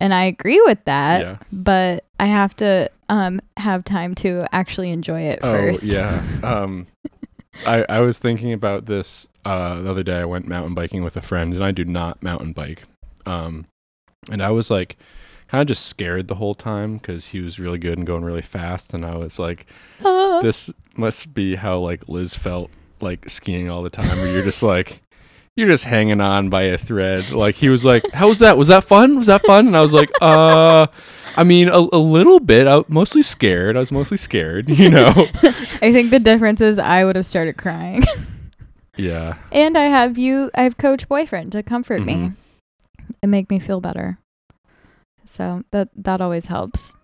And 0.00 0.14
I 0.14 0.24
agree 0.24 0.60
with 0.64 0.84
that 0.84 1.20
yeah. 1.20 1.36
but 1.50 2.04
I 2.20 2.26
have 2.26 2.54
to 2.56 2.88
um 3.08 3.40
have 3.56 3.82
time 3.84 4.14
to 4.16 4.46
actually 4.52 4.90
enjoy 4.90 5.22
it 5.22 5.40
Oh 5.42 5.50
first. 5.50 5.82
yeah. 5.84 6.22
Um, 6.44 6.86
I 7.66 7.84
I 7.88 8.00
was 8.00 8.18
thinking 8.18 8.52
about 8.52 8.86
this 8.86 9.28
uh, 9.44 9.80
the 9.80 9.90
other 9.90 10.02
day. 10.02 10.18
I 10.18 10.24
went 10.24 10.46
mountain 10.46 10.74
biking 10.74 11.02
with 11.02 11.16
a 11.16 11.22
friend, 11.22 11.54
and 11.54 11.64
I 11.64 11.70
do 11.70 11.84
not 11.84 12.22
mountain 12.22 12.52
bike. 12.52 12.84
Um, 13.26 13.66
and 14.30 14.42
I 14.42 14.50
was 14.50 14.70
like, 14.70 14.96
kind 15.48 15.62
of 15.62 15.68
just 15.68 15.86
scared 15.86 16.28
the 16.28 16.36
whole 16.36 16.54
time 16.54 16.98
because 16.98 17.26
he 17.26 17.40
was 17.40 17.58
really 17.58 17.78
good 17.78 17.98
and 17.98 18.06
going 18.06 18.24
really 18.24 18.42
fast, 18.42 18.94
and 18.94 19.04
I 19.04 19.16
was 19.16 19.38
like, 19.38 19.66
this 20.42 20.70
must 20.96 21.34
be 21.34 21.56
how 21.56 21.78
like 21.78 22.08
Liz 22.08 22.34
felt 22.34 22.70
like 23.00 23.28
skiing 23.28 23.68
all 23.70 23.82
the 23.82 23.90
time, 23.90 24.18
where 24.18 24.32
you're 24.32 24.44
just 24.44 24.62
like. 24.62 25.02
You're 25.58 25.66
just 25.66 25.82
hanging 25.82 26.20
on 26.20 26.50
by 26.50 26.62
a 26.62 26.78
thread. 26.78 27.32
Like 27.32 27.56
he 27.56 27.68
was 27.68 27.84
like, 27.84 28.04
"How 28.12 28.28
was 28.28 28.38
that? 28.38 28.56
Was 28.56 28.68
that 28.68 28.84
fun? 28.84 29.16
Was 29.16 29.26
that 29.26 29.42
fun?" 29.44 29.66
And 29.66 29.76
I 29.76 29.80
was 29.80 29.92
like, 29.92 30.08
"Uh, 30.22 30.86
I 31.36 31.42
mean, 31.42 31.66
a, 31.68 31.78
a 31.78 31.98
little 31.98 32.38
bit. 32.38 32.68
I 32.68 32.76
was 32.76 32.84
mostly 32.88 33.22
scared. 33.22 33.74
I 33.76 33.80
was 33.80 33.90
mostly 33.90 34.18
scared, 34.18 34.68
you 34.82 34.88
know." 34.88 35.04
I 35.82 35.92
think 35.92 36.10
the 36.10 36.20
difference 36.20 36.60
is 36.60 36.78
I 36.78 37.04
would 37.04 37.16
have 37.16 37.26
started 37.26 37.56
crying. 37.56 38.04
Yeah. 38.96 39.34
and 39.52 39.76
I 39.76 39.84
have 39.86 40.16
you 40.16 40.50
I 40.54 40.62
have 40.62 40.76
coach 40.76 41.08
boyfriend 41.08 41.50
to 41.52 41.62
comfort 41.64 42.04
me 42.04 42.14
Mhm. 42.14 42.36
and 43.22 43.30
make 43.30 43.50
me 43.50 43.58
feel 43.58 43.80
better. 43.80 44.18
So 45.24 45.62
that 45.72 45.88
that 45.96 46.20
always 46.20 46.46
helps. 46.46 46.94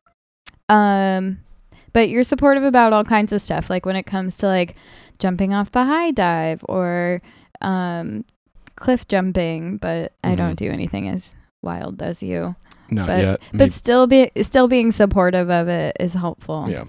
Um 0.69 1.39
but 1.93 2.09
you're 2.09 2.25
supportive 2.25 2.65
about 2.65 2.93
all 2.93 3.05
kinds 3.05 3.33
of 3.33 3.41
stuff 3.43 3.71
like 3.71 3.87
when 3.87 3.97
it 3.97 4.07
comes 4.07 4.39
to 4.39 4.47
like 4.47 4.75
jumping 5.19 5.53
off 5.55 5.71
the 5.73 5.85
high 5.85 6.11
dive 6.11 6.65
or 6.69 7.21
um 7.63 8.25
cliff 8.77 9.07
jumping, 9.09 9.77
but 9.79 10.13
I 10.23 10.35
don't 10.35 10.53
Mhm. 10.55 10.57
do 10.57 10.71
anything 10.71 11.09
as 11.09 11.35
wild 11.63 12.03
as 12.03 12.23
you. 12.23 12.57
Not 12.91 13.07
But- 13.07 13.23
yet. 13.25 13.41
but 13.53 13.73
still 13.73 14.07
be 14.07 14.31
still 14.43 14.69
being 14.69 14.93
supportive 14.93 15.51
of 15.51 15.69
it 15.69 15.97
is 16.01 16.15
helpful. 16.15 16.67
yeah. 16.69 16.85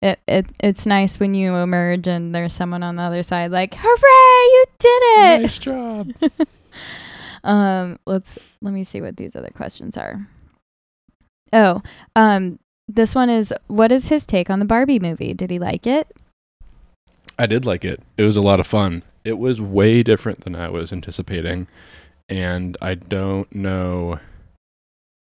It, 0.00 0.20
it 0.28 0.46
it's 0.60 0.86
nice 0.86 1.18
when 1.18 1.34
you 1.34 1.56
emerge 1.56 2.06
and 2.06 2.32
there's 2.34 2.52
someone 2.52 2.84
on 2.84 2.94
the 2.96 3.02
other 3.02 3.22
side 3.24 3.50
like, 3.50 3.74
"Hooray, 3.76 4.44
you 4.54 4.64
did 4.78 5.02
it!" 5.02 5.42
Nice 5.42 5.58
job. 5.58 6.12
Um, 7.44 7.98
let's 8.04 8.38
let 8.60 8.74
me 8.74 8.82
see 8.84 9.00
what 9.00 9.16
these 9.16 9.36
other 9.36 9.50
questions 9.50 9.96
are. 9.96 10.26
Oh, 11.52 11.78
um, 12.16 12.58
this 12.88 13.14
one 13.14 13.30
is 13.30 13.54
what 13.68 13.92
is 13.92 14.08
his 14.08 14.26
take 14.26 14.50
on 14.50 14.58
the 14.58 14.64
Barbie 14.64 14.98
movie? 14.98 15.34
Did 15.34 15.50
he 15.50 15.58
like 15.58 15.86
it? 15.86 16.08
I 17.38 17.46
did 17.46 17.64
like 17.64 17.84
it. 17.84 18.02
It 18.16 18.24
was 18.24 18.36
a 18.36 18.40
lot 18.42 18.58
of 18.60 18.66
fun. 18.66 19.02
It 19.28 19.38
was 19.38 19.60
way 19.60 20.02
different 20.02 20.40
than 20.40 20.54
I 20.54 20.68
was 20.70 20.92
anticipating. 20.92 21.66
And 22.30 22.76
I 22.80 22.94
don't 22.94 23.52
know, 23.54 24.18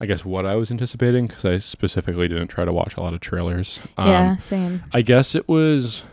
I 0.00 0.06
guess, 0.06 0.24
what 0.24 0.46
I 0.46 0.56
was 0.56 0.70
anticipating 0.70 1.26
because 1.26 1.44
I 1.44 1.58
specifically 1.58 2.28
didn't 2.28 2.48
try 2.48 2.64
to 2.64 2.72
watch 2.72 2.96
a 2.96 3.00
lot 3.00 3.14
of 3.14 3.20
trailers. 3.20 3.78
Um, 3.98 4.08
yeah, 4.08 4.36
same. 4.38 4.82
I 4.92 5.02
guess 5.02 5.34
it 5.34 5.46
was. 5.48 6.04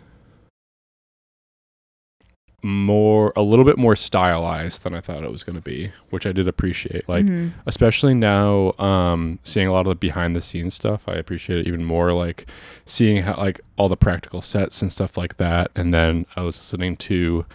more 2.63 3.32
a 3.36 3.41
little 3.44 3.63
bit 3.63 3.77
more 3.77 3.96
stylized 3.96 4.84
than 4.84 4.94
I 4.94 5.00
thought 5.00 5.24
it 5.24 5.32
was 5.32 5.44
going 5.44 5.56
to 5.56 5.62
be, 5.62 5.91
which 6.10 6.25
I 6.25 6.32
did 6.32 6.48
appreciate. 6.48 7.08
Like 7.08 7.24
Mhm. 7.24 7.51
especially 7.67 8.13
now 8.15 8.74
um 8.79 9.38
seeing 9.44 9.67
a 9.67 9.72
lot 9.72 9.82
of 9.82 9.89
the 9.91 9.96
behind 9.96 10.36
the 10.36 10.41
scenes 10.41 10.74
stuff, 10.74 11.03
I 11.08 11.13
appreciate 11.13 11.60
it 11.60 11.67
even 11.67 11.86
more 11.86 12.12
like 12.13 12.48
seeing 12.84 13.22
how 13.24 13.38
like 13.38 13.62
all 13.77 13.88
the 13.88 13.96
practical 13.96 14.41
sets 14.41 14.82
and 14.82 14.91
stuff 14.91 15.17
like 15.17 15.38
that. 15.38 15.70
And 15.75 15.94
then 15.94 16.25
I 16.36 16.41
was 16.41 16.58
listening 16.58 16.98
to 16.98 17.46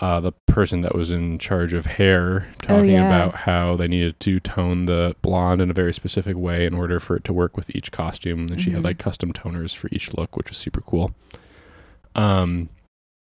uh, 0.00 0.20
the 0.20 0.32
person 0.46 0.80
that 0.82 0.94
was 0.94 1.10
in 1.10 1.38
charge 1.38 1.72
of 1.72 1.86
hair 1.86 2.48
talking 2.62 2.90
yeah. 2.90 3.06
about 3.06 3.34
how 3.34 3.76
they 3.76 3.88
needed 3.88 4.18
to 4.20 4.40
tone 4.40 4.86
the 4.86 5.14
blonde 5.22 5.60
in 5.60 5.70
a 5.70 5.74
very 5.74 5.92
specific 5.92 6.36
way 6.36 6.66
in 6.66 6.74
order 6.74 6.98
for 7.00 7.16
it 7.16 7.24
to 7.24 7.32
work 7.32 7.56
with 7.56 7.74
each 7.74 7.92
costume. 7.92 8.48
And 8.48 8.60
she 8.60 8.70
had 8.70 8.80
Mhm. 8.80 8.84
like 8.84 8.98
custom 8.98 9.32
toners 9.32 9.74
for 9.74 9.88
each 9.92 10.14
look, 10.14 10.36
which 10.36 10.48
was 10.48 10.58
super 10.58 10.80
cool. 10.80 11.14
Um, 12.14 12.68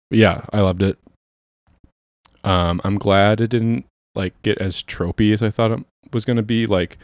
yeah, 0.10 0.42
I 0.52 0.62
loved 0.62 0.82
it. 0.84 0.98
Um, 2.44 2.82
I'm 2.84 2.98
glad 2.98 3.42
it 3.42 3.50
didn't 3.50 3.86
like 4.16 4.34
get 4.42 4.58
as 4.58 4.84
tropey 4.84 5.34
as 5.34 5.42
I 5.42 5.50
thought 5.50 5.72
it 5.72 5.86
was 6.12 6.26
gonna 6.26 6.42
be. 6.42 6.66
Like, 6.66 6.98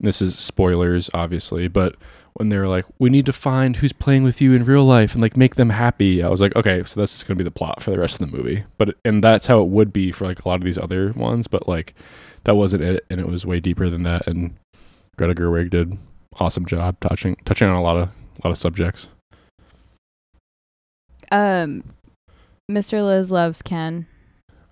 this 0.00 0.20
is 0.20 0.38
spoilers, 0.38 1.08
obviously, 1.14 1.68
but 1.68 1.96
when 2.34 2.48
they 2.48 2.58
were 2.58 2.68
like, 2.68 2.84
"We 2.98 3.10
need 3.10 3.26
to 3.26 3.32
find 3.32 3.76
who's 3.76 3.92
playing 3.92 4.24
with 4.24 4.40
you 4.40 4.52
in 4.54 4.64
real 4.64 4.84
life 4.84 5.12
and 5.12 5.20
like 5.20 5.36
make 5.36 5.56
them 5.56 5.70
happy," 5.70 6.22
I 6.22 6.28
was 6.28 6.40
like, 6.40 6.54
"Okay, 6.56 6.82
so 6.84 7.00
that's 7.00 7.12
just 7.12 7.26
gonna 7.26 7.38
be 7.38 7.44
the 7.44 7.50
plot 7.50 7.82
for 7.82 7.90
the 7.90 7.98
rest 7.98 8.20
of 8.20 8.30
the 8.30 8.36
movie." 8.36 8.64
But 8.78 8.96
and 9.04 9.22
that's 9.22 9.46
how 9.46 9.62
it 9.62 9.68
would 9.68 9.92
be 9.92 10.12
for 10.12 10.26
like 10.26 10.44
a 10.44 10.48
lot 10.48 10.56
of 10.56 10.64
these 10.64 10.78
other 10.78 11.12
ones, 11.12 11.46
but 11.46 11.68
like 11.68 11.94
that 12.44 12.56
wasn't 12.56 12.82
it, 12.82 13.04
and 13.10 13.20
it 13.20 13.28
was 13.28 13.46
way 13.46 13.60
deeper 13.60 13.88
than 13.88 14.02
that. 14.04 14.26
And 14.26 14.54
Greta 15.16 15.34
Gerwig 15.34 15.70
did 15.70 15.96
awesome 16.40 16.66
job 16.66 16.96
touching 17.00 17.36
touching 17.44 17.68
on 17.68 17.76
a 17.76 17.82
lot 17.82 17.96
of 17.96 18.08
a 18.08 18.48
lot 18.48 18.52
of 18.52 18.58
subjects. 18.58 19.08
Um, 21.30 21.84
Mr. 22.70 23.04
Liz 23.04 23.30
loves 23.30 23.62
Ken, 23.62 24.06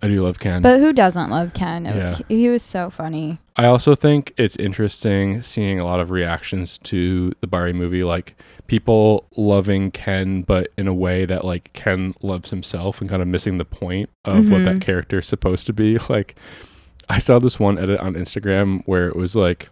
I 0.03 0.09
do 0.09 0.23
love 0.23 0.39
Ken. 0.39 0.63
but 0.63 0.81
who 0.81 0.93
doesn't 0.93 1.31
love 1.31 1.53
Ken? 1.53 1.85
Yeah. 1.85 2.19
He 2.29 2.49
was 2.49 2.63
so 2.63 2.91
funny. 2.91 3.39
I 3.61 3.67
also 3.67 3.95
think 3.95 4.33
it's 4.39 4.57
interesting 4.57 5.43
seeing 5.43 5.79
a 5.79 5.85
lot 5.85 6.01
of 6.01 6.11
reactions 6.11 6.79
to 6.85 7.31
the 7.43 7.47
Barbie 7.47 7.75
movie, 7.75 8.03
like 8.05 8.35
people 8.69 9.27
loving 9.37 9.91
Ken, 9.91 10.41
but 10.41 10.69
in 10.79 10.89
a 10.89 10.95
way 10.95 11.27
that 11.27 11.45
like 11.45 11.71
Ken 11.75 12.15
loves 12.23 12.49
himself 12.49 13.03
and 13.03 13.11
kind 13.11 13.21
of 13.21 13.29
missing 13.29 13.59
the 13.59 13.67
point 13.67 14.09
of 14.25 14.49
what 14.51 14.65
that 14.65 14.77
Mhm. 14.77 14.81
character 14.81 15.19
is 15.19 15.27
supposed 15.27 15.67
to 15.67 15.75
be. 15.75 15.99
Like, 16.09 16.37
I 17.11 17.19
saw 17.19 17.39
this 17.39 17.61
one 17.61 17.79
edit 17.79 18.01
on 18.01 18.15
Instagram 18.15 18.83
where 18.87 19.09
it 19.09 19.17
was 19.17 19.37
like 19.37 19.69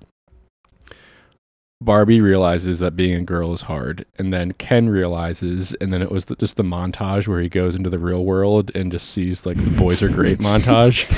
Barbie 1.81 2.21
realizes 2.21 2.81
that 2.81 2.97
being 2.97 3.15
a 3.15 3.25
girl 3.25 3.53
is 3.53 3.63
hard, 3.63 4.05
and 4.19 4.33
then 4.33 4.51
Ken 4.53 4.89
realizes, 4.89 5.75
and 5.75 5.93
then 5.93 6.03
it 6.03 6.11
was 6.11 6.25
the, 6.25 6.35
just 6.35 6.57
the 6.57 6.65
montage 6.65 7.29
where 7.29 7.41
he 7.41 7.49
goes 7.49 7.77
into 7.77 7.89
the 7.89 8.01
real 8.01 8.25
world 8.25 8.73
and 8.75 8.91
just 8.91 9.11
sees 9.11 9.47
like 9.47 9.57
the 9.57 9.71
boys 9.79 10.03
are 10.03 10.09
great 10.09 10.39
montage. 10.41 11.09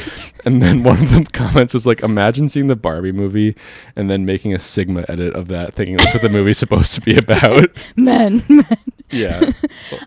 And 0.45 0.61
then 0.61 0.83
one 0.83 1.03
of 1.03 1.11
the 1.13 1.25
comments 1.33 1.73
was 1.73 1.87
like, 1.87 2.03
imagine 2.03 2.51
seeing 2.51 2.67
the 2.67 2.77
Barbie 2.77 3.11
movie 3.11 3.57
and 3.97 4.11
then 4.11 4.27
making 4.27 4.53
a 4.53 4.59
Sigma 4.59 5.07
edit 5.09 5.35
of 5.35 5.49
that, 5.49 5.73
thinking 5.73 5.97
that's 5.97 6.13
what 6.13 6.23
the 6.23 6.29
movie's 6.29 6.59
supposed 6.59 6.93
to 6.93 7.01
be 7.01 7.17
about. 7.17 7.71
Men, 7.97 8.45
men. 8.49 8.77
Yeah. 9.11 9.53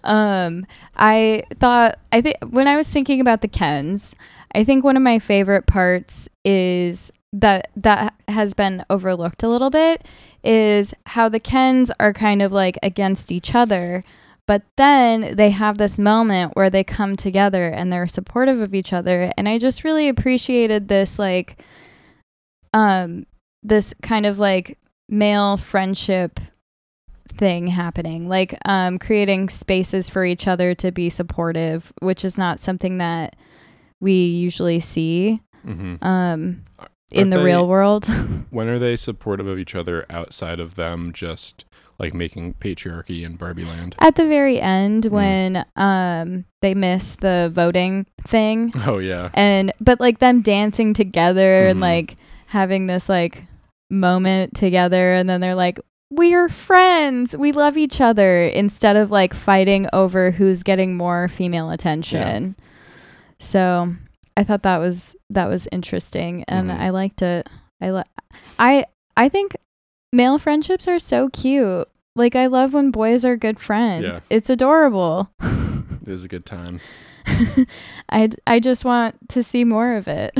um, 0.03 0.67
I 0.95 1.43
thought 1.59 1.97
I 2.11 2.21
think 2.21 2.37
when 2.49 2.67
I 2.67 2.77
was 2.77 2.87
thinking 2.87 3.19
about 3.19 3.41
the 3.41 3.47
Kens, 3.47 4.15
I 4.53 4.63
think 4.63 4.83
one 4.83 4.97
of 4.97 5.03
my 5.03 5.19
favorite 5.19 5.65
parts 5.65 6.29
is 6.45 7.11
that 7.31 7.69
that 7.75 8.13
has 8.27 8.53
been 8.53 8.85
overlooked 8.89 9.41
a 9.43 9.49
little 9.49 9.71
bit 9.71 10.05
is 10.43 10.93
how 11.07 11.29
the 11.29 11.39
Kens 11.39 11.91
are 11.99 12.13
kind 12.13 12.41
of 12.41 12.51
like 12.51 12.77
against 12.83 13.31
each 13.31 13.55
other, 13.55 14.03
but 14.45 14.61
then 14.75 15.35
they 15.35 15.49
have 15.49 15.77
this 15.77 15.97
moment 15.97 16.55
where 16.55 16.69
they 16.69 16.83
come 16.83 17.15
together 17.15 17.69
and 17.69 17.91
they're 17.91 18.07
supportive 18.07 18.59
of 18.59 18.75
each 18.75 18.93
other, 18.93 19.31
and 19.37 19.49
I 19.49 19.57
just 19.57 19.83
really 19.83 20.07
appreciated 20.07 20.87
this 20.87 21.17
like 21.17 21.63
um 22.73 23.25
this 23.61 23.93
kind 24.01 24.25
of 24.25 24.39
like 24.39 24.77
male 25.07 25.57
friendship 25.57 26.39
thing 27.29 27.67
happening 27.67 28.27
like 28.27 28.55
um 28.65 28.99
creating 28.99 29.49
spaces 29.49 30.09
for 30.09 30.23
each 30.23 30.47
other 30.47 30.75
to 30.75 30.91
be 30.91 31.09
supportive 31.09 31.91
which 31.99 32.23
is 32.23 32.37
not 32.37 32.59
something 32.59 32.99
that 32.99 33.35
we 34.03 34.13
usually 34.13 34.79
see 34.79 35.41
hmm 35.65 35.95
um 36.01 36.63
in 37.11 37.29
the 37.29 37.37
they- 37.37 37.43
real 37.43 37.67
world 37.67 38.05
When 38.51 38.67
are 38.67 38.77
they 38.79 38.95
supportive 38.95 39.47
of 39.47 39.57
each 39.57 39.73
other 39.75 40.05
outside 40.09 40.59
of 40.59 40.75
them 40.75 41.11
just 41.13 41.65
like 41.99 42.13
making 42.13 42.55
patriarchy 42.55 43.23
in 43.23 43.35
Barbie 43.35 43.65
land? 43.65 43.95
at 43.99 44.15
the 44.15 44.27
very 44.27 44.59
end 44.61 45.05
Mm. 45.05 45.11
when 45.11 45.65
um 45.75 46.45
they 46.61 46.73
miss 46.73 47.15
the 47.15 47.49
voting 47.53 48.05
thing 48.21 48.73
Oh, 48.87 48.99
yeah. 48.99 49.29
and 49.33 49.71
but 49.79 49.99
like 49.99 50.19
them 50.19 50.41
dancing 50.41 50.93
together 50.93 51.67
and 51.67 51.79
Mhm. 51.79 51.81
like 51.81 52.15
having 52.47 52.87
this 52.87 53.07
like 53.09 53.43
moment 53.89 54.55
together 54.55 55.13
and 55.13 55.29
then 55.29 55.39
they're 55.41 55.55
like 55.55 55.79
we're 56.09 56.49
friends 56.49 57.35
we 57.37 57.51
love 57.51 57.77
each 57.77 57.99
other 58.01 58.45
instead 58.47 58.95
of 58.95 59.09
like 59.11 59.33
fighting 59.33 59.87
over 59.93 60.31
who's 60.31 60.61
getting 60.63 60.95
more 60.97 61.27
female 61.27 61.69
attention 61.71 62.55
so 63.43 63.93
i 64.37 64.43
thought 64.43 64.63
that 64.63 64.77
was 64.77 65.15
that 65.29 65.47
was 65.49 65.67
interesting 65.71 66.43
and 66.47 66.69
Mhm. 66.69 66.79
i 66.79 66.89
liked 66.89 67.21
it 67.21 67.47
i 67.81 67.91
li- 67.91 68.03
i 68.57 68.85
i 69.17 69.27
think 69.29 69.55
male 70.11 70.37
friendships 70.39 70.87
are 70.87 70.99
so 70.99 71.29
cute 71.29 71.87
like 72.15 72.35
i 72.35 72.45
love 72.47 72.73
when 72.73 72.89
boys 72.91 73.25
are 73.25 73.35
good 73.37 73.59
friends 73.59 74.05
Yeah. 74.05 74.19
it's 74.29 74.49
adorable 74.49 75.29
It 75.41 76.09
is 76.09 76.23
a 76.25 76.27
good 76.27 76.45
time. 76.45 76.81
I, 78.09 78.29
I 78.45 78.59
just 78.59 78.83
want 78.83 79.15
to 79.29 79.41
see 79.41 79.63
more 79.63 79.93
of 79.93 80.09
it. 80.09 80.33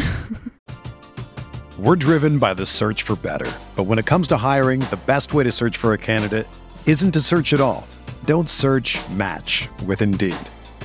We're 1.80 1.96
driven 1.96 2.38
by 2.38 2.54
the 2.54 2.66
search 2.66 3.04
for 3.04 3.16
better. 3.16 3.50
But 3.78 3.86
when 3.86 3.98
it 3.98 4.06
comes 4.06 4.28
to 4.28 4.38
hiring, 4.38 4.82
the 4.82 5.00
best 5.08 5.34
way 5.34 5.44
to 5.46 5.52
search 5.54 5.78
for 5.78 5.94
a 5.94 5.98
candidate 5.98 6.48
isn't 6.86 7.12
to 7.14 7.22
search 7.22 7.54
at 7.54 7.62
all. 7.62 7.88
Don't 8.26 8.50
search 8.50 9.00
match 9.12 9.70
with 9.86 10.02
Indeed. 10.02 10.36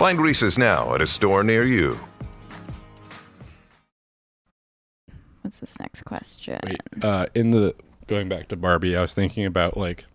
Find 0.00 0.18
Reese's 0.18 0.56
now 0.56 0.94
at 0.94 1.02
a 1.02 1.06
store 1.06 1.44
near 1.44 1.62
you. 1.62 2.00
What's 5.42 5.58
this 5.58 5.78
next 5.78 6.04
question? 6.06 6.58
Wait, 6.66 6.80
uh, 7.04 7.26
in 7.34 7.50
the 7.50 7.74
going 8.06 8.26
back 8.26 8.48
to 8.48 8.56
Barbie, 8.56 8.96
I 8.96 9.02
was 9.02 9.12
thinking 9.12 9.44
about 9.44 9.76
like, 9.76 10.06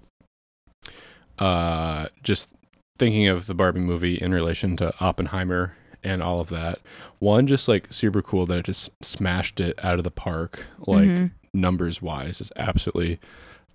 uh, 1.38 2.08
just 2.24 2.50
thinking 2.98 3.28
of 3.28 3.46
the 3.46 3.54
Barbie 3.54 3.80
movie 3.80 4.16
in 4.16 4.34
relation 4.34 4.76
to 4.78 4.92
Oppenheimer 5.00 5.76
and 6.04 6.24
all 6.24 6.40
of 6.40 6.48
that. 6.50 6.80
One, 7.20 7.46
just 7.46 7.68
like 7.68 7.94
super 7.94 8.24
cool 8.24 8.48
that 8.48 8.58
it 8.58 8.66
just 8.66 8.90
smashed 9.04 9.60
it 9.60 9.78
out 9.86 10.00
of 10.00 10.04
the 10.04 10.10
park. 10.10 10.66
Like 10.80 11.10
Mhm. 11.10 11.32
numbers 11.54 12.02
wise 12.02 12.42
is 12.42 12.52
absolutely 12.56 13.20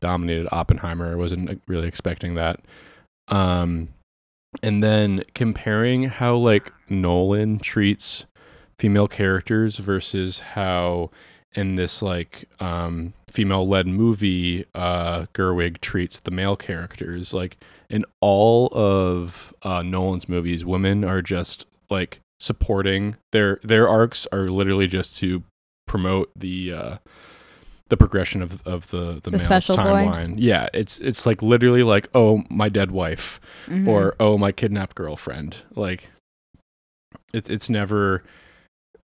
dominated 0.00 0.48
Oppenheimer. 0.50 1.12
I 1.12 1.14
wasn't 1.14 1.62
really 1.68 1.86
expecting 1.86 2.34
that. 2.34 2.58
Um, 3.28 3.90
and 4.62 4.82
then 4.82 5.22
comparing 5.34 6.04
how 6.04 6.36
like 6.36 6.72
Nolan 6.88 7.58
treats 7.58 8.26
female 8.78 9.08
characters 9.08 9.76
versus 9.76 10.40
how 10.40 11.10
in 11.54 11.74
this 11.74 12.02
like 12.02 12.48
um 12.60 13.12
female 13.28 13.66
led 13.66 13.86
movie 13.86 14.64
uh 14.74 15.26
Gerwig 15.34 15.80
treats 15.80 16.20
the 16.20 16.30
male 16.30 16.56
characters 16.56 17.34
like 17.34 17.56
in 17.88 18.04
all 18.20 18.68
of 18.72 19.54
uh 19.62 19.82
Nolan's 19.82 20.28
movies 20.28 20.64
women 20.64 21.04
are 21.04 21.22
just 21.22 21.66
like 21.90 22.20
supporting. 22.40 23.16
Their 23.32 23.60
their 23.62 23.88
arcs 23.88 24.26
are 24.32 24.48
literally 24.50 24.86
just 24.86 25.16
to 25.18 25.44
promote 25.86 26.30
the 26.34 26.72
uh 26.72 26.96
the 27.90 27.96
progression 27.96 28.40
of 28.42 28.66
of 28.66 28.86
the 28.90 29.14
the, 29.22 29.30
The 29.30 29.30
male's 29.32 29.42
special 29.42 29.76
boy? 29.76 29.82
timeline. 29.82 30.34
Yeah, 30.38 30.68
it's 30.72 30.98
it's 31.00 31.26
like 31.26 31.42
literally 31.42 31.82
like 31.82 32.08
oh 32.14 32.42
my 32.48 32.68
dead 32.70 32.90
wife 32.90 33.38
Mhm. 33.68 33.86
or 33.86 34.16
oh 34.18 34.38
my 34.38 34.50
kidnapped 34.52 34.94
girlfriend. 34.96 35.56
Like 35.76 36.08
it's 37.32 37.50
it's 37.50 37.68
never 37.70 38.24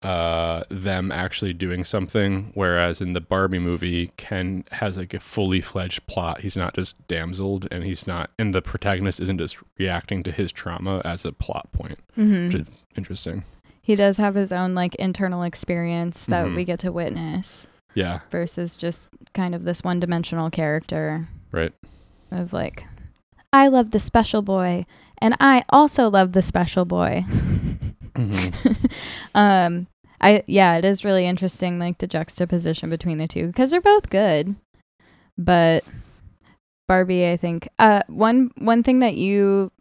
uh 0.03 0.63
them 0.71 1.11
actually 1.11 1.53
doing 1.55 1.83
something 1.83 2.51
whereas 2.55 3.01
in 3.01 3.15
the 3.15 3.21
Barbie 3.21 3.59
movie 3.59 4.11
Ken 4.19 4.63
has 4.71 4.99
like 4.99 5.15
a 5.15 5.21
fully 5.21 5.61
fledged 5.63 6.07
plot. 6.07 6.43
He's 6.43 6.57
not 6.57 6.75
just 6.75 6.95
damseled 7.09 7.67
and 7.71 7.83
he's 7.83 8.07
not 8.07 8.31
and 8.39 8.55
the 8.55 8.61
protagonist 8.63 9.21
isn't 9.21 9.39
just 9.39 9.57
reacting 9.79 10.23
to 10.25 10.33
his 10.33 10.53
trauma 10.53 11.01
as 11.05 11.25
a 11.25 11.33
plot 11.33 11.73
point. 11.73 11.99
Mhm. 12.17 12.47
Which 12.47 12.55
is 12.63 12.69
interesting. 12.97 13.45
he 13.81 13.95
does 13.95 14.17
have 14.17 14.35
his 14.35 14.51
own 14.51 14.75
like 14.75 14.97
internal 14.97 15.45
experience 15.45 16.25
that 16.25 16.47
Mhm. 16.47 16.57
we 16.57 16.65
get 16.65 16.81
to 16.81 16.91
witness 16.93 17.67
Yeah, 17.97 18.21
versus 18.31 18.77
just 18.77 19.09
kind 19.35 19.55
of 19.55 19.65
this 19.65 19.83
one-dimensional 19.83 20.51
character 20.51 21.27
right. 21.51 21.73
of 22.31 22.53
like 22.53 22.85
I 23.53 23.69
love 23.69 23.91
the 23.91 23.99
special 23.99 24.43
boy 24.43 24.87
and 25.19 25.35
I 25.41 25.65
also 25.71 26.09
love 26.11 26.33
the 26.33 26.43
special 26.43 26.85
boy. 26.85 27.25
Mhm. 28.15 28.91
um 29.35 29.87
I 30.21 30.45
yeah, 30.47 30.77
it 30.77 30.85
is 30.85 31.05
really 31.05 31.27
interesting 31.27 31.79
like 31.79 31.99
the 31.99 32.07
juxtaposition 32.07 32.91
between 32.91 33.19
the 33.19 33.27
two 33.27 33.47
because 33.47 33.71
they're 33.71 33.81
both 33.81 34.11
good. 34.11 34.57
But 35.39 35.85
Barbie, 36.89 37.29
I 37.29 37.37
think 37.37 37.69
uh 37.79 38.03
one 38.09 38.51
one 38.59 38.83
thing 38.83 38.99
that 39.01 39.17
you 39.17 39.73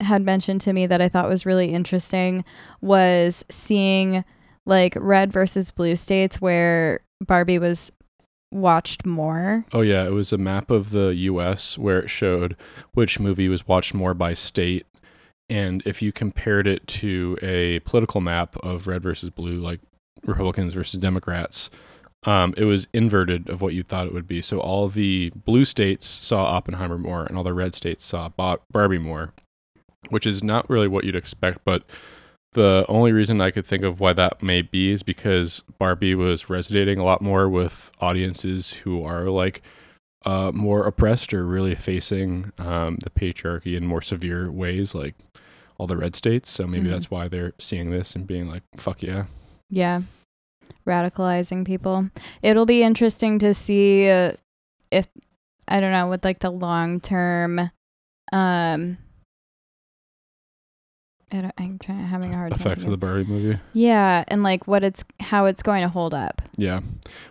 had 0.00 0.22
mentioned 0.22 0.60
to 0.62 0.72
me 0.72 0.86
that 0.86 1.00
I 1.00 1.08
thought 1.08 1.28
was 1.28 1.46
really 1.46 1.72
interesting 1.72 2.44
was 2.80 3.44
seeing 3.50 4.24
like 4.66 4.94
red 4.96 5.32
versus 5.32 5.70
blue 5.70 5.96
states 5.96 6.40
where 6.40 7.00
Barbie 7.20 7.58
was 7.58 7.90
watched 8.52 9.06
more. 9.06 9.64
Oh 9.72 9.80
yeah, 9.80 10.04
it 10.04 10.12
was 10.12 10.32
a 10.32 10.38
map 10.38 10.70
of 10.70 10.90
the 10.90 11.14
U.S. 11.14 11.78
where 11.78 12.00
it 12.00 12.10
showed 12.10 12.56
which 12.92 13.20
movie 13.20 13.48
was 13.48 13.66
watched 13.66 13.94
more 13.94 14.14
by 14.14 14.34
state, 14.34 14.86
and 15.48 15.82
if 15.86 16.02
you 16.02 16.12
compared 16.12 16.66
it 16.66 16.86
to 16.88 17.38
a 17.42 17.80
political 17.80 18.20
map 18.20 18.56
of 18.58 18.86
red 18.86 19.02
versus 19.02 19.30
blue, 19.30 19.58
like 19.58 19.80
Republicans 20.24 20.74
versus 20.74 21.00
Democrats, 21.00 21.70
um, 22.24 22.54
it 22.56 22.64
was 22.64 22.88
inverted 22.92 23.48
of 23.48 23.60
what 23.60 23.74
you 23.74 23.82
thought 23.82 24.06
it 24.06 24.14
would 24.14 24.28
be. 24.28 24.42
So 24.42 24.58
all 24.60 24.88
the 24.88 25.30
blue 25.30 25.64
states 25.64 26.06
saw 26.06 26.44
Oppenheimer 26.44 26.98
more, 26.98 27.24
and 27.24 27.36
all 27.36 27.44
the 27.44 27.54
red 27.54 27.74
states 27.74 28.04
saw 28.04 28.28
Bar- 28.28 28.60
Barbie 28.70 28.98
more, 28.98 29.32
which 30.10 30.26
is 30.26 30.42
not 30.42 30.68
really 30.68 30.88
what 30.88 31.04
you'd 31.04 31.16
expect, 31.16 31.60
but. 31.64 31.82
The 32.56 32.86
only 32.88 33.12
reason 33.12 33.38
I 33.42 33.50
could 33.50 33.66
think 33.66 33.82
of 33.84 34.00
why 34.00 34.14
that 34.14 34.42
may 34.42 34.62
be 34.62 34.90
is 34.90 35.02
because 35.02 35.62
Barbie 35.78 36.14
was 36.14 36.48
resonating 36.48 36.98
a 36.98 37.04
lot 37.04 37.20
more 37.20 37.50
with 37.50 37.90
audiences 38.00 38.72
who 38.72 39.04
are 39.04 39.24
like 39.28 39.60
uh, 40.24 40.52
more 40.54 40.86
oppressed 40.86 41.34
or 41.34 41.44
really 41.44 41.74
facing 41.74 42.52
um, 42.56 42.96
the 43.02 43.10
patriarchy 43.10 43.76
in 43.76 43.84
more 43.84 44.00
severe 44.00 44.50
ways, 44.50 44.94
like 44.94 45.14
all 45.76 45.86
the 45.86 45.98
red 45.98 46.16
states. 46.16 46.48
So 46.50 46.66
maybe 46.66 46.88
Mhm. 46.88 46.92
that's 46.92 47.10
why 47.10 47.28
they're 47.28 47.52
seeing 47.58 47.90
this 47.90 48.16
and 48.16 48.26
being 48.26 48.48
like, 48.48 48.62
"Fuck 48.78 49.02
yeah!" 49.02 49.26
Yeah. 49.68 50.00
Radicalizing 50.88 51.66
people. 51.66 52.08
It'll 52.40 52.64
be 52.66 52.82
interesting 52.82 53.38
to 53.40 53.52
see 53.52 54.08
uh, 54.08 54.32
if 54.90 55.08
I 55.68 55.80
don't 55.80 55.92
know 55.92 56.08
with 56.08 56.24
like 56.24 56.38
the 56.40 56.50
long 56.50 57.00
term 57.00 57.70
um 58.32 58.96
I'm 61.32 61.78
trying 61.78 62.06
having 62.06 62.32
a 62.32 62.36
hard 62.36 62.52
time. 62.52 62.60
Effects 62.60 62.84
of 62.84 62.90
the. 62.90 62.96
Barbie 62.96 63.24
movie. 63.24 63.58
yeah, 63.72 64.24
and 64.28 64.42
like 64.42 64.66
what 64.66 64.84
it's 64.84 65.04
how 65.20 65.46
it's 65.46 65.62
going 65.62 65.82
to 65.82 65.88
hold 65.88 66.14
up. 66.14 66.40
Yeah. 66.56 66.80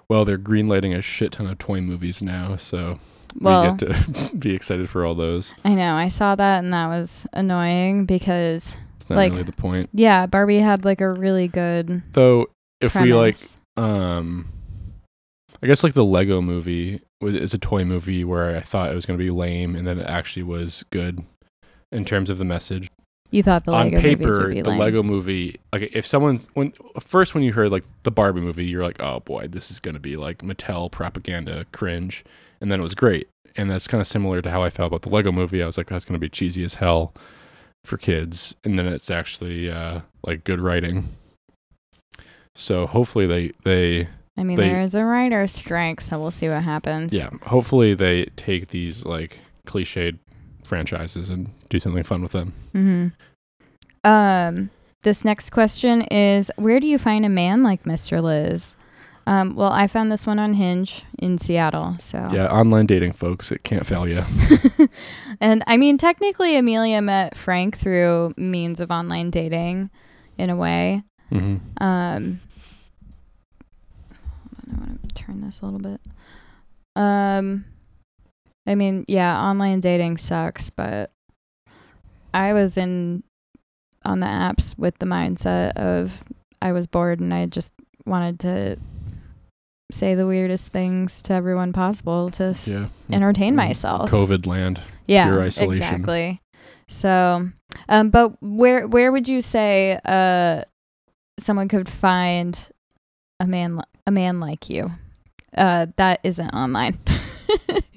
Well, 0.10 0.26
they're 0.26 0.38
greenlighting 0.38 0.96
a 0.98 1.02
shit 1.02 1.32
ton 1.32 1.48
of 1.48 1.58
toy 1.58 1.80
movies 1.82 2.22
now, 2.22 2.58
so 2.58 3.00
Well, 3.40 3.72
we 3.72 3.78
get 3.88 3.98
to 4.10 4.36
be 4.38 4.54
excited 4.54 4.90
for 4.90 5.06
all 5.06 5.16
those. 5.16 5.54
I 5.64 5.76
know 5.76 5.94
I 5.96 6.10
saw 6.10 6.36
that 6.36 6.64
and 6.64 6.74
that 6.74 6.88
was 6.88 7.26
annoying 7.34 8.06
because 8.06 8.76
It's 8.98 9.10
not 9.10 9.16
Like- 9.16 9.32
really 9.32 9.44
the 9.44 9.52
point, 9.54 9.90
yeah, 9.94 10.26
Barbie 10.26 10.60
had 10.60 10.84
like 10.86 11.00
a 11.02 11.12
really 11.12 11.48
good 11.48 12.02
though. 12.14 12.48
If 12.82 12.96
we 12.96 13.14
like 13.14 13.38
um 13.78 14.48
i 15.64 15.68
guess 15.68 15.84
like 15.84 15.94
the 15.94 16.04
lego 16.04 16.42
movie 16.42 17.02
was 17.22 17.34
is 17.36 17.54
a 17.54 17.58
toy 17.58 17.84
movie 17.84 18.24
where 18.24 18.56
i 18.56 18.60
thought 18.60 18.92
it 18.92 18.96
was 18.96 19.06
going 19.06 19.18
to 19.18 19.24
be 19.26 19.32
lame 19.32 19.76
and 19.76 19.88
then 19.88 19.98
it 20.00 20.06
actually 20.06 20.44
was 20.44 20.84
good 20.92 21.24
in 21.92 22.06
terms 22.06 22.30
of 22.30 22.38
the 22.38 22.46
message 22.46 22.90
you 23.36 23.44
thought 23.44 23.66
the 23.66 23.72
on 23.72 23.92
Lego 23.92 24.02
paper 24.02 24.40
would 24.48 24.54
be 24.56 24.62
the 24.62 24.70
lame. 24.72 24.80
lego 24.80 25.04
movie 25.04 25.60
like 25.74 25.92
if 25.94 26.06
someone 26.08 26.40
when 26.54 26.74
first 27.00 27.34
when 27.36 27.44
you 27.44 27.52
heard 27.54 27.72
like 27.72 27.84
the 28.04 28.12
barbie 28.12 28.42
movie 28.42 28.66
you're 28.66 28.84
like 28.84 29.02
oh 29.02 29.20
boy 29.20 29.48
this 29.48 29.70
is 29.70 29.80
going 29.80 29.94
to 29.94 30.00
be 30.00 30.16
like 30.16 30.40
mattel 30.40 30.92
propaganda 30.92 31.66
cringe. 31.72 32.24
And 32.62 32.72
then 32.72 32.80
it 32.80 32.84
was 32.84 32.96
great. 32.96 33.28
And 33.58 33.70
that's 33.70 33.88
kind 33.88 34.00
of 34.02 34.08
similar 34.08 34.42
to 34.42 34.50
how 34.50 34.64
i 34.64 34.70
felt 34.70 34.88
about 34.88 35.02
the 35.04 35.10
lego 35.10 35.32
movie. 35.32 35.62
I 35.62 35.66
was 35.66 35.78
like 35.78 35.88
that's 35.88 36.06
going 36.06 36.14
to 36.14 36.20
be 36.20 36.30
cheesy 36.30 36.64
as 36.64 36.76
hell 36.76 37.14
for 37.84 37.98
kids. 37.98 38.56
And 38.64 38.80
then 38.80 38.88
it's 38.88 39.12
actually 39.12 39.70
uh 39.70 40.02
like 40.26 40.44
good 40.46 40.62
writing. 40.62 41.10
So 42.56 42.88
hopefully 42.88 43.28
they 43.28 43.52
they 43.64 44.08
I 44.38 44.44
mean, 44.44 44.58
they- 44.58 44.68
there 44.70 44.82
is 44.82 44.96
a 44.96 45.04
writer's 45.06 45.52
strike, 45.54 46.02
so 46.02 46.20
we'll 46.20 46.32
see 46.32 46.50
what 46.50 46.64
happens. 46.64 47.14
Yeah, 47.14 47.30
hopefully 47.44 47.94
they 47.94 48.26
take 48.36 48.68
these 48.70 49.06
like 49.06 49.40
cliched 49.68 50.20
franchises 50.66 51.30
and 51.30 51.50
do 51.70 51.80
something 51.80 52.04
fun 52.04 52.22
with 52.22 52.32
them. 52.32 52.54
Mm-hmm. 52.74 54.10
Um, 54.10 54.70
this 55.04 55.24
next 55.26 55.50
question 55.52 56.02
is 56.04 56.52
Where 56.58 56.80
do 56.80 56.88
you 56.88 56.98
find 56.98 57.26
a 57.26 57.30
man 57.30 57.64
like 57.64 57.84
Mr. 57.84 58.22
Liz? 58.22 58.76
Um, 59.28 59.56
well, 59.56 59.72
I 59.72 59.88
found 59.88 60.12
this 60.12 60.28
one 60.28 60.38
on 60.38 60.54
Hinge 60.54 61.04
in 61.18 61.40
Seattle. 61.40 61.96
So, 62.00 62.28
Yeah, 62.32 62.46
online 62.46 62.86
dating, 62.86 63.14
folks, 63.14 63.52
it 63.52 63.64
can't 63.64 63.86
fail 63.86 64.08
you. 64.08 64.24
and 65.42 65.64
I 65.66 65.78
mean, 65.78 65.98
technically, 65.98 66.56
Amelia 66.56 67.02
met 67.02 67.36
Frank 67.36 67.78
through 67.78 68.36
means 68.38 68.80
of 68.80 68.92
online 68.92 69.32
dating 69.32 69.90
in 70.38 70.50
a 70.52 70.56
way. 70.56 71.02
hmm 71.30 71.58
Um, 71.82 72.40
I 74.72 74.78
want 74.80 75.08
to 75.08 75.16
turn 75.16 75.42
this 75.42 75.62
a 75.62 75.66
little 75.66 75.80
bit. 75.80 76.02
Um, 76.96 77.66
I 78.68 78.76
mean, 78.76 79.06
yeah, 79.08 79.40
online 79.42 79.80
dating 79.80 80.18
sucks, 80.18 80.70
but 80.70 81.12
I 82.34 82.54
was 82.54 82.78
in 82.78 83.24
on 84.04 84.20
the 84.20 84.28
apps 84.28 84.78
with 84.78 84.98
the 85.00 85.06
mindset 85.06 85.72
of 85.78 86.24
I 86.62 86.72
was 86.72 86.86
bored 86.88 87.20
and 87.20 87.34
I 87.34 87.46
just 87.48 87.74
wanted 88.06 88.40
to 88.42 88.78
say 89.92 90.16
the 90.16 90.28
weirdest 90.28 90.72
things 90.72 91.22
to 91.24 91.34
everyone 91.34 91.74
possible 91.74 92.30
to 92.32 92.44
s- 92.46 92.68
Yeah, 92.68 92.88
entertain 93.12 93.56
myself. 93.56 94.10
COVID 94.10 94.46
land. 94.48 94.82
yeah, 95.08 95.30
pure 95.30 95.42
isolation. 95.42 95.76
exactly. 95.84 96.42
So, 96.88 97.50
um, 97.90 98.10
but 98.10 98.36
where 98.42 98.88
where 98.88 99.12
would 99.12 99.28
you 99.28 99.42
say 99.42 100.00
uh 100.06 100.64
someone 101.40 101.68
could 101.68 101.90
find 101.90 102.70
a 103.40 103.48
man 103.48 103.78
li- 103.78 103.84
a 104.08 104.12
man 104.12 104.40
like 104.40 104.70
you? 104.70 104.88
Uh, 105.56 105.88
that 105.98 106.20
isn't 106.24 106.50
online. 106.54 106.98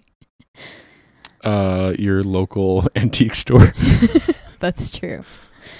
Uh, 1.44 1.94
your 1.98 2.22
local 2.22 2.86
antique 2.96 3.34
store 3.34 3.72
That's 4.60 4.90
true. 4.96 5.24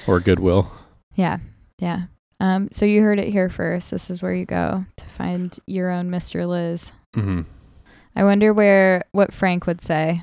or 0.06 0.20
Goodwill. 0.20 0.70
Yeah, 1.14 1.38
yeah. 1.78 2.02
Um, 2.40 2.68
so 2.70 2.84
you 2.86 3.02
heard 3.02 3.18
it 3.18 3.28
here 3.28 3.48
first. 3.50 3.90
This 3.90 4.10
is 4.10 4.22
where 4.22 4.34
you 4.34 4.44
go 4.46 4.84
to 4.96 5.04
find 5.06 5.58
your 5.66 5.90
own 5.90 6.10
Mr. 6.10 6.46
Liz. 6.48 6.92
mm-hmm. 7.16 7.42
I 8.14 8.24
wonder 8.24 8.52
where 8.52 9.04
what 9.12 9.32
Frank 9.34 9.66
would 9.66 9.80
say. 9.80 10.22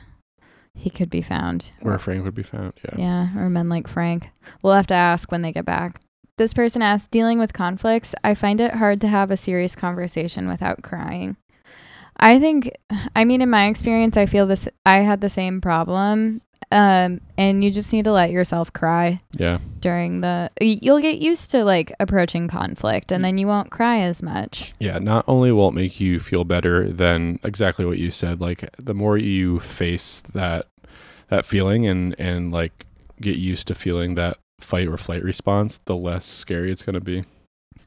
He 0.78 0.90
could 0.90 1.10
be 1.10 1.22
found. 1.22 1.72
Where 1.82 1.98
Frank 1.98 2.24
would 2.26 2.36
be 2.36 2.44
found. 2.44 2.74
Yeah. 2.84 2.96
Yeah, 2.98 3.38
or 3.42 3.50
men 3.50 3.70
like 3.70 3.88
Frank. 3.88 4.32
We'll 4.62 4.74
have 4.74 4.88
to 4.88 4.94
ask 4.94 5.32
when 5.32 5.42
they 5.42 5.54
get 5.54 5.66
back. 5.66 6.02
This 6.38 6.54
person 6.54 6.82
asked, 6.82 7.12
dealing 7.12 7.40
with 7.40 7.54
conflicts, 7.54 8.14
I 8.22 8.36
find 8.36 8.60
it 8.60 8.74
hard 8.76 9.00
to 9.02 9.08
have 9.08 9.32
a 9.32 9.38
serious 9.38 9.74
conversation 9.74 10.50
without 10.50 10.84
crying. 10.84 11.38
I 12.18 12.40
think, 12.40 12.72
I 13.16 13.26
mean, 13.26 13.42
in 13.42 13.50
my 13.50 13.68
experience, 13.68 14.18
I 14.18 14.26
feel 14.26 14.48
this, 14.48 14.68
I 14.86 14.98
had 15.00 15.22
the 15.22 15.30
same 15.30 15.62
problem. 15.62 16.42
Um, 16.72 17.22
and 17.38 17.64
you 17.64 17.70
just 17.70 17.94
need 17.94 18.06
to 18.06 18.12
let 18.12 18.32
yourself 18.32 18.74
cry 18.74 19.22
Yeah. 19.38 19.60
during 19.82 20.22
the. 20.22 20.50
You'll 20.60 21.00
get 21.00 21.20
used 21.20 21.52
to 21.52 21.64
like 21.64 21.94
approaching 22.00 22.48
conflict, 22.48 23.12
and 23.12 23.24
then 23.24 23.38
you 23.38 23.46
won't 23.46 23.70
cry 23.70 24.00
as 24.00 24.24
much. 24.24 24.74
Yeah, 24.80 24.98
not 24.98 25.26
only 25.28 25.52
will 25.52 25.70
it 25.70 25.76
make 25.76 26.00
you 26.00 26.20
feel 26.20 26.44
better 26.44 26.90
than 26.90 27.40
exactly 27.44 27.86
what 27.86 28.00
you 28.00 28.10
said, 28.10 28.42
like 28.42 28.68
the 28.80 28.96
more 28.96 29.16
you 29.16 29.60
face 29.60 30.22
that 30.34 30.66
that 31.30 31.46
feeling 31.46 31.86
and 31.86 32.16
and 32.20 32.52
like 32.52 32.88
get 33.22 33.36
used 33.38 33.68
to 33.68 33.76
feeling 33.76 34.16
that 34.16 34.38
fight 34.60 34.88
or 34.88 34.98
flight 34.98 35.24
response, 35.24 35.80
the 35.86 35.96
less 35.96 36.26
scary 36.26 36.72
it's 36.72 36.82
going 36.84 36.96
to 36.96 37.00
be. 37.00 37.24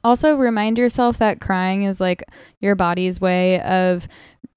Also, 0.04 0.36
remind 0.36 0.78
yourself 0.78 1.18
that 1.18 1.40
crying 1.40 1.82
is 1.82 2.00
like 2.00 2.22
your 2.60 2.74
body's 2.74 3.20
way 3.20 3.60
of 3.60 4.08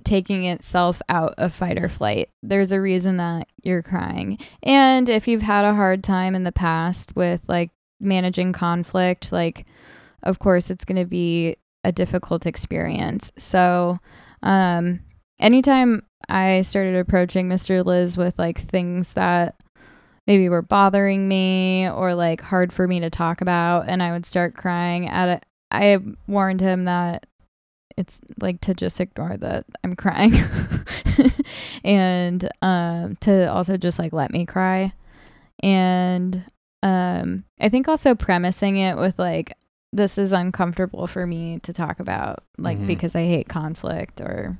taking 0.03 0.45
itself 0.45 1.01
out 1.09 1.33
of 1.37 1.53
fight 1.53 1.77
or 1.77 1.89
flight. 1.89 2.29
There's 2.41 2.71
a 2.71 2.81
reason 2.81 3.17
that 3.17 3.47
you're 3.63 3.83
crying. 3.83 4.37
And 4.63 5.09
if 5.09 5.27
you've 5.27 5.41
had 5.41 5.65
a 5.65 5.75
hard 5.75 6.03
time 6.03 6.35
in 6.35 6.43
the 6.43 6.51
past 6.51 7.15
with 7.15 7.41
like 7.47 7.71
managing 7.99 8.53
conflict, 8.53 9.31
like, 9.31 9.67
of 10.23 10.39
course, 10.39 10.69
it's 10.69 10.85
going 10.85 11.01
to 11.01 11.05
be 11.05 11.57
a 11.83 11.91
difficult 11.91 12.45
experience. 12.45 13.31
So, 13.37 13.97
um, 14.43 15.01
anytime 15.39 16.05
I 16.29 16.61
started 16.61 16.95
approaching 16.95 17.49
Mr. 17.49 17.83
Liz 17.83 18.17
with 18.17 18.37
like 18.37 18.59
things 18.59 19.13
that 19.13 19.55
maybe 20.27 20.49
were 20.49 20.61
bothering 20.61 21.27
me 21.27 21.89
or 21.89 22.13
like 22.15 22.41
hard 22.41 22.71
for 22.71 22.87
me 22.87 22.99
to 22.99 23.09
talk 23.09 23.41
about 23.41 23.89
and 23.89 24.01
I 24.03 24.11
would 24.11 24.25
start 24.25 24.55
crying 24.55 25.07
at 25.09 25.29
it. 25.29 25.45
I 25.71 25.99
warned 26.27 26.61
him 26.61 26.85
that 26.85 27.25
it's 27.97 28.19
like 28.39 28.61
to 28.61 28.73
just 28.73 28.99
ignore 29.01 29.35
that 29.37 29.65
I'm 29.83 29.95
crying 29.95 30.33
and 31.83 32.49
um 32.61 33.15
to 33.21 33.51
also 33.51 33.77
just 33.77 33.99
like 33.99 34.13
let 34.13 34.31
me 34.31 34.45
cry. 34.45 34.93
And 35.61 36.45
um 36.83 37.43
I 37.59 37.69
think 37.69 37.87
also 37.87 38.15
premising 38.15 38.77
it 38.77 38.97
with 38.97 39.17
like 39.19 39.53
this 39.93 40.17
is 40.17 40.31
uncomfortable 40.31 41.05
for 41.07 41.27
me 41.27 41.59
to 41.63 41.73
talk 41.73 41.99
about 41.99 42.43
like 42.57 42.77
Mhm. 42.79 42.87
because 42.87 43.15
I 43.15 43.23
hate 43.25 43.49
conflict 43.49 44.21
or 44.21 44.57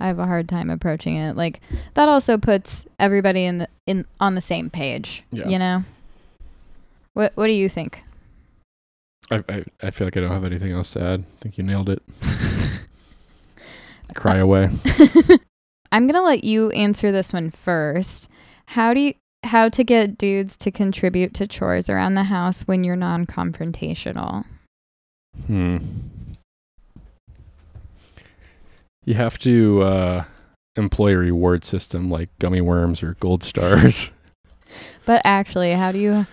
I 0.00 0.06
have 0.06 0.18
a 0.18 0.26
hard 0.26 0.48
time 0.48 0.70
approaching 0.70 1.16
it. 1.16 1.36
Like 1.36 1.60
that 1.94 2.08
also 2.08 2.38
puts 2.38 2.86
everybody 2.98 3.44
in 3.44 3.58
the 3.58 3.68
in 3.86 4.06
on 4.20 4.34
the 4.34 4.40
same 4.40 4.70
page. 4.70 5.22
Yeah. 5.30 5.48
You 5.48 5.58
know. 5.58 5.84
What 7.14 7.32
What 7.36 7.46
do 7.46 7.52
you 7.52 7.68
think? 7.68 8.02
I, 9.30 9.42
I 9.48 9.64
I 9.82 9.90
feel 9.90 10.06
like 10.06 10.16
I 10.16 10.20
don't 10.20 10.30
have 10.30 10.44
anything 10.44 10.72
else 10.72 10.90
to 10.92 11.02
add. 11.02 11.20
I 11.20 11.42
think 11.42 11.58
you 11.58 11.64
nailed 11.64 11.88
it. 11.88 12.02
Cry 14.14 14.36
away. 14.36 14.70
I'm 15.92 16.06
gonna 16.06 16.22
let 16.22 16.44
you 16.44 16.70
answer 16.70 17.12
this 17.12 17.32
one 17.32 17.50
first. 17.50 18.28
How 18.66 18.94
do 18.94 19.00
you 19.00 19.14
how 19.44 19.68
to 19.68 19.84
get 19.84 20.18
dudes 20.18 20.56
to 20.56 20.70
contribute 20.70 21.34
to 21.34 21.46
chores 21.46 21.90
around 21.90 22.14
the 22.14 22.24
house 22.24 22.62
when 22.62 22.82
you're 22.82 22.96
non-confrontational? 22.96 24.44
Hmm. 25.46 25.78
You 29.04 29.14
have 29.14 29.38
to 29.40 29.82
uh, 29.82 30.24
employ 30.76 31.14
a 31.14 31.18
reward 31.18 31.64
system 31.64 32.10
like 32.10 32.30
gummy 32.38 32.60
worms 32.60 33.02
or 33.02 33.14
gold 33.20 33.44
stars. 33.44 34.10
But 35.06 35.20
actually, 35.24 35.72
how 35.72 35.92
do 35.92 35.98
you 35.98 36.26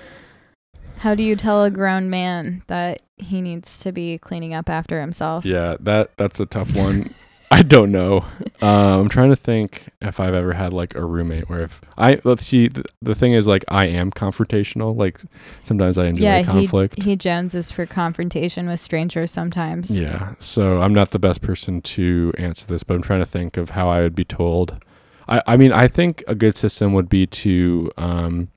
how 0.97 1.13
do 1.13 1.21
you 1.21 1.35
tell 1.35 1.63
a 1.63 1.69
grown 1.69 2.09
man 2.09 2.63
that 2.67 3.01
he 3.17 3.41
needs 3.41 3.79
to 3.79 3.91
be 3.91 4.17
cleaning 4.17 4.53
up 4.53 4.69
after 4.69 5.01
himself? 5.01 5.45
yeah, 5.45 5.75
that 5.81 6.15
that's 6.17 6.39
a 6.39 6.45
tough 6.45 6.73
one. 6.73 7.13
I 7.51 7.63
don't 7.63 7.91
know. 7.91 8.23
Uh, 8.61 8.99
I'm 8.99 9.09
trying 9.09 9.29
to 9.29 9.35
think 9.35 9.89
if 10.01 10.21
I've 10.21 10.33
ever 10.33 10.53
had 10.53 10.71
like 10.71 10.95
a 10.95 11.03
roommate 11.03 11.49
where 11.49 11.63
if 11.63 11.81
I 11.97 12.21
let's 12.23 12.45
see 12.45 12.69
the, 12.69 12.85
the 13.01 13.13
thing 13.13 13.33
is 13.33 13.45
like 13.45 13.65
I 13.67 13.87
am 13.87 14.09
confrontational. 14.09 14.95
Like 14.95 15.19
sometimes 15.61 15.97
I 15.97 16.05
enjoy 16.05 16.23
yeah, 16.23 16.43
conflict. 16.43 16.95
he 16.95 17.11
he 17.11 17.15
joneses 17.17 17.69
for 17.69 17.85
confrontation 17.85 18.67
with 18.67 18.79
strangers 18.79 19.31
sometimes. 19.31 19.97
Yeah. 19.97 20.35
So 20.39 20.81
I'm 20.81 20.93
not 20.93 21.11
the 21.11 21.19
best 21.19 21.41
person 21.41 21.81
to 21.81 22.31
answer 22.37 22.65
this, 22.65 22.83
but 22.83 22.93
I'm 22.93 23.01
trying 23.01 23.19
to 23.19 23.25
think 23.25 23.57
of 23.57 23.71
how 23.71 23.89
I 23.89 23.99
would 23.99 24.15
be 24.15 24.25
told. 24.25 24.81
I, 25.27 25.41
I 25.45 25.57
mean, 25.57 25.73
I 25.73 25.89
think 25.89 26.23
a 26.27 26.35
good 26.35 26.57
system 26.57 26.93
would 26.93 27.09
be 27.09 27.27
to 27.27 27.91
um, 27.97 28.47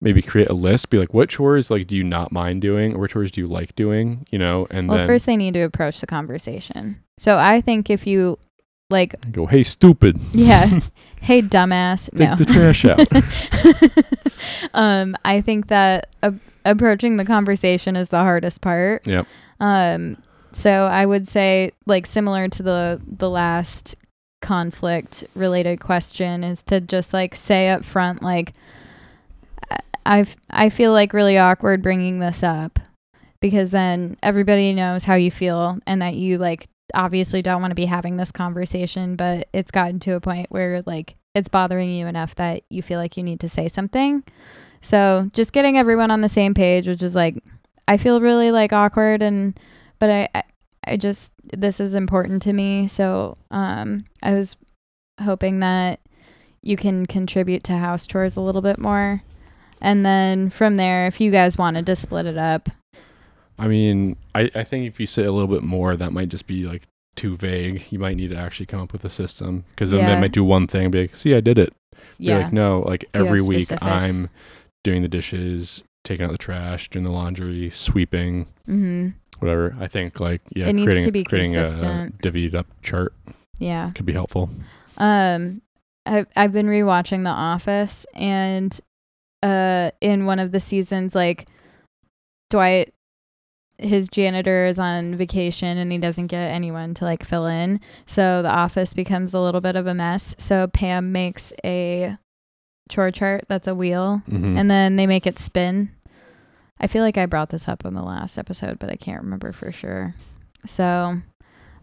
maybe 0.00 0.22
create 0.22 0.48
a 0.48 0.54
list, 0.54 0.90
be 0.90 0.98
like, 0.98 1.14
what 1.14 1.28
chores 1.28 1.70
like 1.70 1.86
do 1.86 1.96
you 1.96 2.04
not 2.04 2.32
mind 2.32 2.62
doing, 2.62 2.94
or 2.94 3.00
what 3.00 3.10
chores 3.10 3.30
do 3.30 3.40
you 3.40 3.46
like 3.46 3.76
doing, 3.76 4.26
you 4.30 4.38
know, 4.38 4.66
and 4.70 4.88
Well, 4.88 4.98
then 4.98 5.06
first 5.06 5.26
they 5.26 5.36
need 5.36 5.54
to 5.54 5.60
approach 5.60 6.00
the 6.00 6.06
conversation. 6.06 7.02
So 7.20 7.36
I 7.36 7.60
think 7.60 7.90
if 7.90 8.06
you 8.06 8.38
like 8.88 9.14
go, 9.30 9.44
hey, 9.44 9.62
stupid, 9.62 10.18
Yeah. 10.32 10.80
hey, 11.20 11.42
dumbass. 11.42 12.08
take 12.16 12.30
no. 12.30 12.34
the 12.34 12.46
trash 12.46 12.86
out. 12.86 14.72
um, 14.74 15.14
I 15.22 15.42
think 15.42 15.66
that 15.66 16.08
approaching 16.64 17.18
the 17.18 17.26
conversation 17.26 17.94
is 17.94 18.08
the 18.08 18.20
hardest 18.20 18.62
part. 18.62 19.06
Yep. 19.06 19.26
Um, 19.60 20.16
so 20.52 20.70
I 20.70 21.04
would 21.04 21.28
say, 21.28 21.72
like, 21.84 22.06
similar 22.06 22.48
to 22.48 22.62
the 22.62 23.02
the 23.06 23.28
last 23.28 23.96
conflict 24.40 25.22
related 25.34 25.78
question, 25.78 26.42
is 26.42 26.62
to 26.64 26.80
just 26.80 27.12
like 27.12 27.34
say 27.34 27.68
up 27.68 27.84
front, 27.84 28.22
like, 28.22 28.54
I 30.06 30.24
I 30.48 30.70
feel 30.70 30.92
like 30.92 31.12
really 31.12 31.36
awkward 31.36 31.82
bringing 31.82 32.20
this 32.20 32.42
up 32.42 32.78
because 33.42 33.72
then 33.72 34.16
everybody 34.22 34.72
knows 34.72 35.04
how 35.04 35.16
you 35.16 35.30
feel 35.30 35.78
and 35.86 36.00
that 36.00 36.14
you 36.14 36.38
like 36.38 36.66
obviously 36.94 37.42
don't 37.42 37.60
want 37.60 37.70
to 37.70 37.76
be 37.76 37.86
having 37.86 38.16
this 38.16 38.32
conversation, 38.32 39.16
but 39.16 39.48
it's 39.52 39.70
gotten 39.70 40.00
to 40.00 40.14
a 40.14 40.20
point 40.20 40.50
where 40.50 40.82
like 40.86 41.16
it's 41.34 41.48
bothering 41.48 41.90
you 41.90 42.06
enough 42.06 42.34
that 42.36 42.62
you 42.70 42.82
feel 42.82 42.98
like 42.98 43.16
you 43.16 43.22
need 43.22 43.40
to 43.40 43.48
say 43.48 43.68
something. 43.68 44.24
So 44.80 45.28
just 45.32 45.52
getting 45.52 45.76
everyone 45.76 46.10
on 46.10 46.20
the 46.20 46.28
same 46.28 46.54
page, 46.54 46.88
which 46.88 47.02
is 47.02 47.14
like, 47.14 47.42
I 47.86 47.96
feel 47.96 48.20
really 48.20 48.50
like 48.50 48.72
awkward 48.72 49.22
and, 49.22 49.58
but 49.98 50.10
I, 50.10 50.42
I, 50.86 50.96
just, 50.96 51.32
this 51.44 51.80
is 51.80 51.94
important 51.94 52.42
to 52.42 52.52
me. 52.52 52.88
So, 52.88 53.36
um, 53.50 54.04
I 54.22 54.34
was 54.34 54.56
hoping 55.20 55.60
that 55.60 56.00
you 56.62 56.76
can 56.76 57.06
contribute 57.06 57.64
to 57.64 57.72
house 57.72 58.06
chores 58.06 58.36
a 58.36 58.40
little 58.40 58.62
bit 58.62 58.78
more. 58.78 59.22
And 59.80 60.04
then 60.04 60.50
from 60.50 60.76
there, 60.76 61.06
if 61.06 61.20
you 61.20 61.30
guys 61.30 61.58
wanted 61.58 61.86
to 61.86 61.96
split 61.96 62.26
it 62.26 62.38
up, 62.38 62.68
I 63.60 63.68
mean, 63.68 64.16
I, 64.34 64.50
I 64.54 64.64
think 64.64 64.86
if 64.86 64.98
you 64.98 65.06
say 65.06 65.24
a 65.24 65.32
little 65.32 65.48
bit 65.52 65.62
more, 65.62 65.96
that 65.96 66.12
might 66.12 66.28
just 66.30 66.46
be 66.46 66.64
like 66.64 66.82
too 67.16 67.36
vague. 67.36 67.84
You 67.90 67.98
might 67.98 68.16
need 68.16 68.30
to 68.30 68.36
actually 68.36 68.66
come 68.66 68.80
up 68.80 68.92
with 68.92 69.04
a 69.04 69.08
system 69.10 69.64
because 69.70 69.90
then 69.90 70.00
Yeah. 70.00 70.14
they 70.14 70.20
might 70.20 70.32
do 70.32 70.42
one 70.44 70.66
thing, 70.66 70.84
and 70.84 70.92
be 70.92 71.02
like, 71.02 71.14
see, 71.14 71.34
I 71.34 71.40
did 71.40 71.58
it. 71.58 71.72
Be 72.18 72.26
yeah. 72.26 72.38
like, 72.44 72.52
no, 72.52 72.80
like 72.86 73.04
every 73.14 73.42
week 73.42 73.66
specifics. 73.66 73.82
I'm 73.82 74.30
doing 74.84 75.02
the 75.02 75.08
dishes, 75.08 75.82
taking 76.04 76.24
out 76.24 76.32
the 76.32 76.38
trash, 76.38 76.88
doing 76.88 77.04
the 77.04 77.10
laundry, 77.12 77.68
sweeping, 77.70 78.46
mm-hmm. 78.68 79.08
whatever. 79.40 79.76
I 79.78 79.86
think 79.88 80.18
like 80.20 80.40
yeah, 80.54 80.66
It 80.68 80.72
needs 80.74 80.86
creating 80.86 81.04
to 81.04 81.12
be 81.12 81.24
creating 81.24 81.56
a, 81.56 81.60
a 81.60 81.64
consistent. 81.64 82.18
divvied 82.22 82.54
up 82.54 82.66
chart 82.82 83.12
Yeah. 83.58 83.90
could 83.94 84.06
be 84.06 84.12
helpful. 84.14 84.48
Um, 84.96 85.60
I've 86.06 86.26
I've 86.36 86.52
been 86.52 86.66
rewatching 86.66 87.24
The 87.24 87.30
Office, 87.30 88.06
and 88.14 88.78
uh, 89.42 89.90
in 90.00 90.24
one 90.26 90.38
of 90.38 90.52
the 90.52 90.60
seasons, 90.60 91.14
like 91.14 91.46
Dwight, 92.50 92.92
his 93.80 94.08
janitor 94.08 94.66
is 94.66 94.78
on 94.78 95.14
vacation, 95.16 95.78
and 95.78 95.90
he 95.90 95.98
doesn't 95.98 96.26
get 96.28 96.50
anyone 96.50 96.94
to 96.94 97.04
like 97.04 97.24
fill 97.24 97.46
in, 97.46 97.80
so 98.06 98.42
the 98.42 98.54
office 98.54 98.94
becomes 98.94 99.34
a 99.34 99.40
little 99.40 99.60
bit 99.60 99.76
of 99.76 99.86
a 99.86 99.94
mess. 99.94 100.34
So 100.38 100.66
Pam 100.68 101.12
makes 101.12 101.52
a 101.64 102.16
chore 102.90 103.10
chart 103.10 103.44
that's 103.48 103.66
a 103.68 103.74
wheel, 103.74 104.22
Mhm. 104.28 104.58
and 104.58 104.70
then 104.70 104.96
they 104.96 105.06
make 105.06 105.26
it 105.26 105.38
spin. 105.38 105.90
I 106.80 106.86
feel 106.86 107.02
like 107.02 107.18
I 107.18 107.26
brought 107.26 107.50
this 107.50 107.68
up 107.68 107.84
on 107.84 107.94
the 107.94 108.02
last 108.02 108.38
episode, 108.38 108.78
but 108.78 108.90
I 108.90 108.96
can't 108.96 109.22
remember 109.22 109.52
for 109.52 109.70
sure. 109.70 110.14
So, 110.66 111.16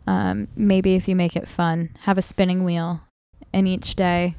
um, 0.08 0.48
maybe 0.56 0.96
if 0.96 1.08
you 1.08 1.16
make 1.16 1.36
it 1.36 1.48
fun, 1.48 1.90
have 2.02 2.18
a 2.18 2.22
spinning 2.22 2.64
wheel, 2.64 3.02
and 3.54 3.68
each 3.68 3.96
day. 3.96 4.36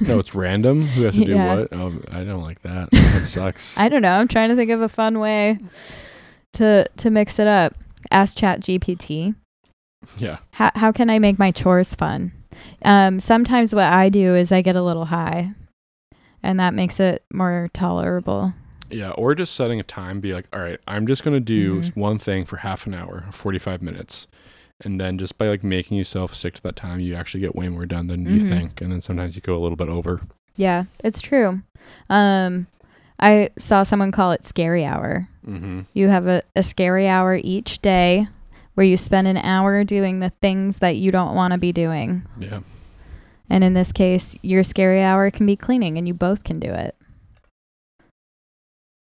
no, 0.00 0.18
it's 0.18 0.34
random. 0.34 0.82
Who 0.82 1.04
has 1.04 1.14
to 1.14 1.24
do 1.24 1.32
Yeah. 1.32 1.54
what? 1.56 1.68
Oh, 1.72 1.92
I 2.10 2.24
don't 2.24 2.42
like 2.42 2.62
that. 2.62 2.88
That 3.14 3.24
sucks. 3.24 3.78
I 3.78 3.88
don't 3.88 4.02
know. 4.02 4.10
I'm 4.12 4.28
trying 4.28 4.48
to 4.48 4.56
think 4.56 4.70
of 4.70 4.80
a 4.80 4.88
fun 4.88 5.20
way 5.20 5.58
to 6.54 6.86
to 6.96 7.10
mix 7.10 7.38
it 7.38 7.46
up. 7.46 7.74
Ask 8.10 8.36
Chat 8.36 8.60
GPT. 8.60 9.34
yeah. 10.18 10.38
How 10.52 10.70
how 10.74 10.92
can 10.92 11.08
I 11.10 11.18
make 11.18 11.38
my 11.38 11.50
chores 11.50 11.94
fun? 11.94 12.32
Um, 12.82 13.20
sometimes 13.20 13.74
what 13.74 13.84
I 13.84 14.08
do 14.08 14.34
is 14.34 14.52
I 14.52 14.62
get 14.62 14.76
a 14.76 14.82
little 14.82 15.06
high, 15.06 15.50
and 16.42 16.58
that 16.60 16.74
makes 16.74 17.00
it 17.00 17.24
more 17.32 17.68
tolerable. 17.72 18.52
Yeah, 18.90 19.10
or 19.12 19.34
just 19.34 19.54
setting 19.54 19.80
a 19.80 19.82
time, 19.82 20.20
be 20.20 20.34
like, 20.34 20.46
all 20.52 20.60
right, 20.60 20.78
I'm 20.86 21.06
just 21.06 21.24
gonna 21.24 21.40
do 21.40 21.80
Mhm. 21.80 21.96
one 21.96 22.18
thing 22.18 22.44
for 22.44 22.58
half 22.58 22.86
an 22.86 22.94
hour, 22.94 23.24
45 23.32 23.82
minutes, 23.82 24.26
and 24.82 25.00
then 25.00 25.18
just 25.18 25.36
by 25.38 25.48
like 25.48 25.64
making 25.64 25.96
yourself 25.96 26.34
stick 26.34 26.54
to 26.56 26.62
that 26.62 26.76
time, 26.76 27.00
you 27.00 27.14
actually 27.14 27.40
get 27.40 27.56
way 27.56 27.68
more 27.68 27.86
done 27.86 28.06
than 28.06 28.26
you 28.26 28.38
Mhm. 28.40 28.48
think, 28.48 28.80
and 28.80 28.92
then 28.92 29.00
sometimes 29.00 29.34
you 29.34 29.42
go 29.42 29.56
a 29.56 29.62
little 29.62 29.76
bit 29.76 29.88
over. 29.88 30.20
Yeah, 30.56 30.84
it's 31.02 31.20
true. 31.22 31.62
Um, 32.08 32.66
I 33.18 33.50
saw 33.58 33.82
someone 33.82 34.12
call 34.12 34.32
it 34.32 34.44
scary 34.44 34.84
hour. 34.84 35.28
Mm-hmm. 35.46 35.82
You 35.92 36.08
have 36.08 36.26
a, 36.26 36.42
a 36.56 36.62
scary 36.62 37.08
hour 37.08 37.38
each 37.42 37.80
day 37.80 38.26
where 38.74 38.86
you 38.86 38.96
spend 38.96 39.28
an 39.28 39.36
hour 39.36 39.84
doing 39.84 40.20
the 40.20 40.30
things 40.30 40.78
that 40.78 40.96
you 40.96 41.10
don't 41.12 41.34
want 41.34 41.52
to 41.52 41.58
be 41.58 41.72
doing. 41.72 42.22
Yeah, 42.38 42.60
And 43.48 43.62
in 43.62 43.74
this 43.74 43.92
case, 43.92 44.36
your 44.42 44.64
scary 44.64 45.00
hour 45.02 45.30
can 45.30 45.46
be 45.46 45.54
cleaning 45.56 45.96
and 45.96 46.08
you 46.08 46.14
both 46.14 46.42
can 46.42 46.58
do 46.58 46.72
it. 46.72 46.96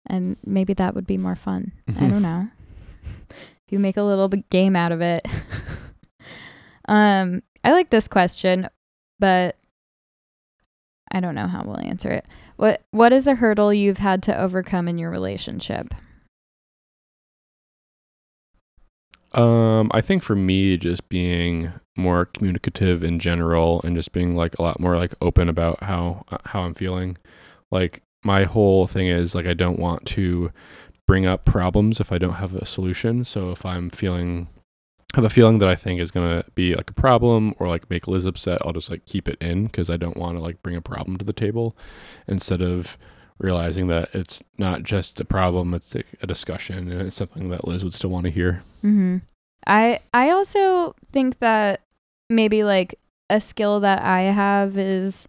And 0.07 0.37
maybe 0.45 0.73
that 0.75 0.93
would 0.93 1.07
be 1.07 1.17
more 1.17 1.35
fun. 1.35 1.71
I 1.87 2.07
don't 2.07 2.21
know. 2.21 2.47
If 3.31 3.71
you 3.71 3.79
make 3.79 3.97
a 3.97 4.03
little 4.03 4.27
game 4.27 4.75
out 4.75 4.91
of 4.91 5.01
it. 5.01 5.25
um, 6.87 7.41
I 7.63 7.71
like 7.71 7.89
this 7.89 8.07
question, 8.07 8.69
but 9.17 9.55
I 11.11 11.19
don't 11.19 11.33
know 11.33 11.47
how 11.47 11.63
we'll 11.63 11.79
answer 11.79 12.09
it. 12.11 12.27
What 12.57 12.83
what 12.91 13.11
is 13.11 13.27
a 13.27 13.35
hurdle 13.35 13.73
you've 13.73 13.97
had 13.97 14.23
to 14.23 14.39
overcome 14.39 14.87
in 14.87 14.97
your 14.97 15.09
relationship? 15.09 15.93
Um, 19.33 19.91
I 19.93 19.99
think 19.99 20.23
for 20.23 20.35
me, 20.35 20.77
just 20.77 21.09
being 21.09 21.73
more 21.97 22.25
communicative 22.25 23.03
in 23.03 23.19
general, 23.19 23.81
and 23.83 23.95
just 23.95 24.13
being 24.13 24.33
like 24.33 24.57
a 24.57 24.61
lot 24.61 24.79
more 24.79 24.95
like 24.95 25.13
open 25.21 25.49
about 25.49 25.83
how 25.83 26.23
uh, 26.29 26.37
how 26.45 26.61
I'm 26.61 26.73
feeling. 26.73 27.17
Like 27.71 28.01
my 28.23 28.43
whole 28.43 28.87
thing 28.87 29.07
is 29.07 29.35
like 29.35 29.45
I 29.45 29.53
don't 29.53 29.79
want 29.79 30.05
to 30.07 30.51
bring 31.07 31.25
up 31.25 31.45
problems 31.45 31.99
if 31.99 32.11
I 32.11 32.17
don't 32.17 32.33
have 32.33 32.55
a 32.55 32.65
solution. 32.65 33.25
So 33.25 33.51
if 33.51 33.65
I'm 33.65 33.89
feeling 33.89 34.47
have 35.15 35.23
a 35.23 35.29
feeling 35.29 35.59
that 35.59 35.69
I 35.69 35.75
think 35.75 36.01
is 36.01 36.11
gonna 36.11 36.43
be 36.55 36.75
like 36.75 36.89
a 36.89 36.93
problem 36.93 37.55
or 37.57 37.67
like 37.67 37.89
make 37.89 38.07
Liz 38.07 38.25
upset, 38.25 38.61
I'll 38.63 38.73
just 38.73 38.89
like 38.89 39.05
keep 39.05 39.27
it 39.27 39.37
in 39.41 39.65
because 39.65 39.89
I 39.89 39.97
don't 39.97 40.17
want 40.17 40.37
to 40.37 40.41
like 40.41 40.61
bring 40.61 40.75
a 40.75 40.81
problem 40.81 41.17
to 41.17 41.25
the 41.25 41.33
table 41.33 41.75
instead 42.27 42.61
of 42.61 42.97
realizing 43.39 43.87
that 43.87 44.09
it's 44.13 44.41
not 44.57 44.83
just 44.83 45.19
a 45.19 45.25
problem; 45.25 45.73
it's 45.73 45.95
like 45.95 46.07
a 46.21 46.27
discussion 46.27 46.91
and 46.91 47.01
it's 47.01 47.15
something 47.15 47.49
that 47.49 47.67
Liz 47.67 47.83
would 47.83 47.93
still 47.93 48.09
want 48.09 48.25
to 48.25 48.31
hear. 48.31 48.63
Mm-hmm. 48.83 49.17
I 49.65 49.99
I 50.13 50.31
also 50.31 50.95
think 51.11 51.39
that 51.39 51.81
maybe 52.29 52.63
like 52.63 52.95
a 53.29 53.39
skill 53.39 53.79
that 53.79 54.03
I 54.03 54.21
have 54.23 54.77
is 54.77 55.27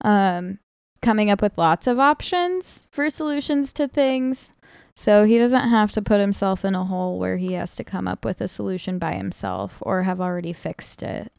um 0.00 0.58
coming 1.02 1.30
up 1.30 1.42
with 1.42 1.58
lots 1.58 1.86
of 1.86 1.98
options 1.98 2.88
for 2.90 3.10
solutions 3.10 3.72
to 3.74 3.86
things. 3.86 4.52
So 4.96 5.24
he 5.24 5.38
doesn't 5.38 5.68
have 5.68 5.92
to 5.92 6.02
put 6.02 6.20
himself 6.20 6.64
in 6.64 6.74
a 6.74 6.84
hole 6.84 7.18
where 7.18 7.36
he 7.36 7.52
has 7.52 7.76
to 7.76 7.84
come 7.84 8.08
up 8.08 8.24
with 8.24 8.40
a 8.40 8.48
solution 8.48 8.98
by 8.98 9.12
himself 9.12 9.78
or 9.82 10.02
have 10.02 10.20
already 10.20 10.52
fixed 10.52 11.02
it. 11.02 11.32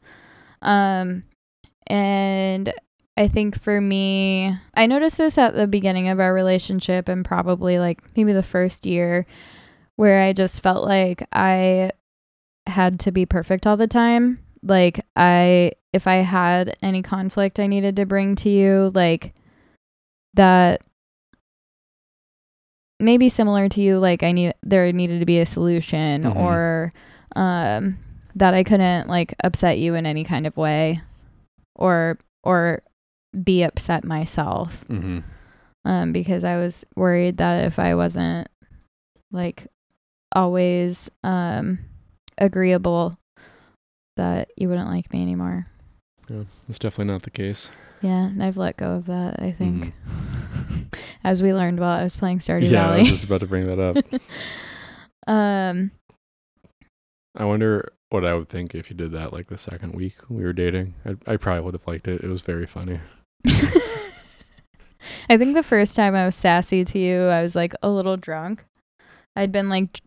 Um 0.62 1.24
and 1.88 2.72
I 3.16 3.26
think 3.26 3.60
for 3.60 3.80
me, 3.80 4.54
I 4.74 4.86
noticed 4.86 5.16
this 5.16 5.38
at 5.38 5.56
the 5.56 5.66
beginning 5.66 6.08
of 6.08 6.20
our 6.20 6.32
relationship 6.32 7.08
and 7.08 7.24
probably 7.24 7.80
like 7.80 8.00
maybe 8.16 8.32
the 8.32 8.44
first 8.44 8.86
year 8.86 9.26
where 9.96 10.22
I 10.22 10.32
just 10.32 10.62
felt 10.62 10.84
like 10.84 11.26
I 11.32 11.90
had 12.68 13.00
to 13.00 13.10
be 13.10 13.26
perfect 13.26 13.66
all 13.66 13.76
the 13.76 13.88
time. 13.88 14.38
Like 14.62 15.00
I 15.16 15.72
if 15.92 16.06
I 16.06 16.16
had 16.16 16.76
any 16.80 17.02
conflict 17.02 17.58
I 17.58 17.66
needed 17.66 17.96
to 17.96 18.06
bring 18.06 18.36
to 18.36 18.48
you, 18.48 18.92
like 18.94 19.34
that 20.34 20.82
maybe 23.00 23.28
similar 23.28 23.68
to 23.68 23.80
you 23.80 23.98
like 23.98 24.22
I 24.22 24.32
need 24.32 24.54
there 24.62 24.90
needed 24.92 25.20
to 25.20 25.26
be 25.26 25.38
a 25.38 25.46
solution 25.46 26.24
Mhm. 26.24 26.36
or 26.44 26.92
um 27.36 27.96
that 28.34 28.54
I 28.54 28.62
couldn't 28.64 29.08
like 29.08 29.34
upset 29.42 29.78
you 29.78 29.94
in 29.94 30.06
any 30.06 30.24
kind 30.24 30.46
of 30.46 30.56
way 30.56 31.00
or 31.76 32.18
or 32.44 32.82
be 33.44 33.62
upset 33.62 34.04
myself 34.04 34.84
Mm-hmm. 34.88 35.18
um, 35.84 36.12
because 36.12 36.44
I 36.44 36.56
was 36.56 36.84
worried 36.96 37.36
that 37.38 37.64
if 37.66 37.78
I 37.78 37.94
wasn't 37.94 38.48
like 39.32 39.66
always 40.34 41.10
um, 41.24 41.78
agreeable, 42.38 43.14
that 44.16 44.48
you 44.56 44.68
wouldn't 44.68 44.88
like 44.88 45.12
me 45.12 45.22
anymore. 45.22 45.66
Yeah, 46.28 46.44
that's 46.66 46.78
definitely 46.78 47.12
not 47.12 47.22
the 47.22 47.30
case. 47.30 47.70
Yeah, 48.02 48.26
and 48.26 48.42
I've 48.42 48.56
let 48.56 48.76
go 48.76 48.92
of 48.92 49.06
that. 49.06 49.40
I 49.42 49.50
think, 49.52 49.92
as 51.28 51.42
we 51.42 51.52
learned 51.52 51.78
while 51.78 51.98
I 51.98 52.02
was 52.02 52.16
playing 52.16 52.38
Stardew 52.38 52.70
yeah, 52.70 52.90
I 52.90 53.00
was 53.00 53.08
just 53.08 53.24
about 53.24 53.40
to 53.40 53.46
bring 53.46 53.66
that 53.66 53.78
up. 53.78 53.98
um, 55.26 55.90
I 57.36 57.44
wonder 57.44 57.92
what 58.08 58.24
I 58.24 58.32
would 58.32 58.48
think 58.48 58.74
if 58.74 58.88
you 58.88 58.96
did 58.96 59.12
that 59.12 59.30
like 59.30 59.48
the 59.48 59.58
second 59.58 59.94
week 59.94 60.14
we 60.30 60.42
were 60.42 60.54
dating. 60.54 60.94
I, 61.04 61.16
I 61.32 61.36
probably 61.36 61.62
would 61.64 61.74
have 61.74 61.86
liked 61.86 62.08
it. 62.08 62.24
It 62.24 62.28
was 62.28 62.40
very 62.40 62.66
funny. 62.66 63.00
I 65.28 65.36
think 65.36 65.54
the 65.54 65.62
first 65.62 65.94
time 65.94 66.14
I 66.14 66.24
was 66.24 66.34
sassy 66.34 66.82
to 66.82 66.98
you, 66.98 67.24
I 67.24 67.42
was 67.42 67.54
like 67.54 67.74
a 67.82 67.90
little 67.90 68.16
drunk. 68.16 68.64
I'd 69.36 69.52
been 69.52 69.68
like 69.68 70.00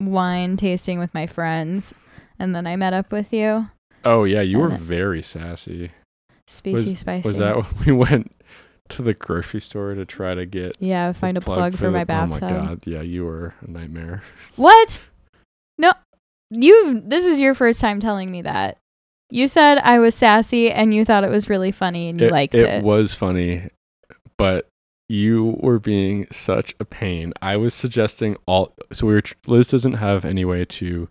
wine 0.00 0.56
tasting 0.56 1.00
with 1.00 1.12
my 1.12 1.26
friends, 1.26 1.92
and 2.38 2.54
then 2.54 2.68
I 2.68 2.76
met 2.76 2.92
up 2.92 3.10
with 3.10 3.32
you. 3.32 3.68
Oh 4.04 4.22
yeah, 4.22 4.42
you 4.42 4.58
were 4.60 4.72
it- 4.72 4.78
very 4.78 5.22
sassy. 5.22 5.90
Spicy 6.46 6.94
spicy. 6.94 7.28
Was 7.28 7.38
that 7.38 7.56
when 7.56 7.84
we 7.84 7.92
went 7.92 8.32
to 8.90 9.02
the 9.02 9.14
grocery 9.14 9.60
store 9.60 9.94
to 9.94 10.04
try 10.04 10.34
to 10.34 10.46
get 10.46 10.76
Yeah, 10.80 11.12
find 11.12 11.36
a 11.36 11.40
plug, 11.40 11.76
for, 11.76 11.86
the- 11.86 11.90
my 11.90 12.04
bathtub. 12.04 12.42
Oh 12.42 12.48
my 12.48 12.66
god, 12.66 12.86
yeah, 12.86 13.02
you 13.02 13.24
were 13.24 13.54
a 13.60 13.70
nightmare. 13.70 14.22
What? 14.56 15.00
No, 15.78 15.92
you. 16.50 17.00
This 17.04 17.26
is 17.26 17.38
your 17.38 17.54
first 17.54 17.80
time 17.80 18.00
telling 18.00 18.30
me 18.30 18.42
that. 18.42 18.78
You 19.30 19.46
said 19.46 19.78
I 19.78 19.98
was 19.98 20.14
sassy 20.14 20.70
and 20.70 20.92
you 20.94 21.04
thought 21.04 21.22
it 21.24 21.30
was 21.30 21.48
really 21.48 21.70
funny 21.70 22.08
and 22.08 22.20
you 22.20 22.28
it, 22.28 22.32
liked 22.32 22.54
it 22.54 22.62
it. 22.64 22.82
was 22.82 23.14
funny, 23.14 23.68
but 24.38 24.66
you 25.08 25.56
were 25.60 25.78
being 25.78 26.26
such 26.32 26.74
a 26.80 26.84
pain. 26.84 27.32
I 27.42 27.56
was 27.56 27.74
suggesting 27.74 28.36
all. 28.46 28.74
So 28.92 29.06
we 29.06 29.14
were. 29.14 29.22
Liz 29.46 29.68
doesn't 29.68 29.94
have 29.94 30.24
any 30.24 30.44
way 30.44 30.64
to 30.64 31.08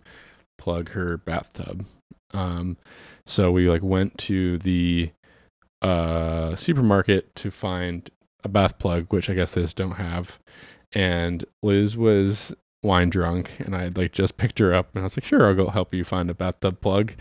plug 0.58 0.90
her 0.90 1.16
bathtub. 1.18 1.84
Um, 2.34 2.76
so 3.26 3.50
we 3.50 3.70
like 3.70 3.82
went 3.82 4.18
to 4.18 4.58
the 4.58 5.10
uh 5.82 6.56
supermarket 6.56 7.34
to 7.36 7.50
find 7.50 8.10
a 8.44 8.48
bath 8.48 8.78
plug, 8.78 9.06
which 9.12 9.28
I 9.30 9.34
guess 9.34 9.52
they 9.52 9.62
just 9.62 9.76
don't 9.76 9.92
have. 9.92 10.38
And 10.92 11.44
Liz 11.62 11.96
was 11.96 12.52
wine 12.82 13.10
drunk, 13.10 13.50
and 13.60 13.74
I 13.76 13.88
like 13.94 14.12
just 14.12 14.36
picked 14.38 14.58
her 14.58 14.72
up, 14.74 14.88
and 14.94 15.00
I 15.00 15.04
was 15.04 15.16
like, 15.16 15.24
"Sure, 15.24 15.46
I'll 15.46 15.54
go 15.54 15.68
help 15.68 15.94
you 15.94 16.04
find 16.04 16.30
a 16.30 16.34
bathtub 16.34 16.80
plug." 16.80 17.12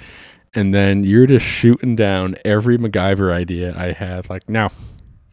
And 0.53 0.73
then 0.73 1.03
you're 1.03 1.27
just 1.27 1.45
shooting 1.45 1.95
down 1.95 2.35
every 2.45 2.77
MacGyver 2.77 3.31
idea 3.31 3.75
I 3.77 3.91
had. 3.91 4.29
Like, 4.29 4.47
no, 4.49 4.69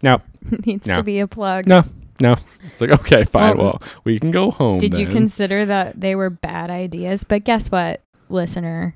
no, 0.02 0.20
Needs 0.66 0.86
No. 0.86 0.96
to 0.96 1.02
be 1.02 1.20
a 1.20 1.26
plug. 1.28 1.66
No. 1.66 1.82
No. 2.20 2.36
It's 2.72 2.80
like 2.80 2.90
okay, 2.90 3.24
fine. 3.24 3.56
Well, 3.56 3.78
Well, 3.80 3.82
we 4.04 4.18
can 4.20 4.30
go 4.30 4.50
home. 4.50 4.78
Did 4.78 4.98
you 4.98 5.06
consider 5.06 5.64
that 5.66 6.00
they 6.00 6.14
were 6.14 6.30
bad 6.30 6.70
ideas? 6.70 7.24
But 7.24 7.44
guess 7.44 7.70
what, 7.70 8.02
listener? 8.28 8.94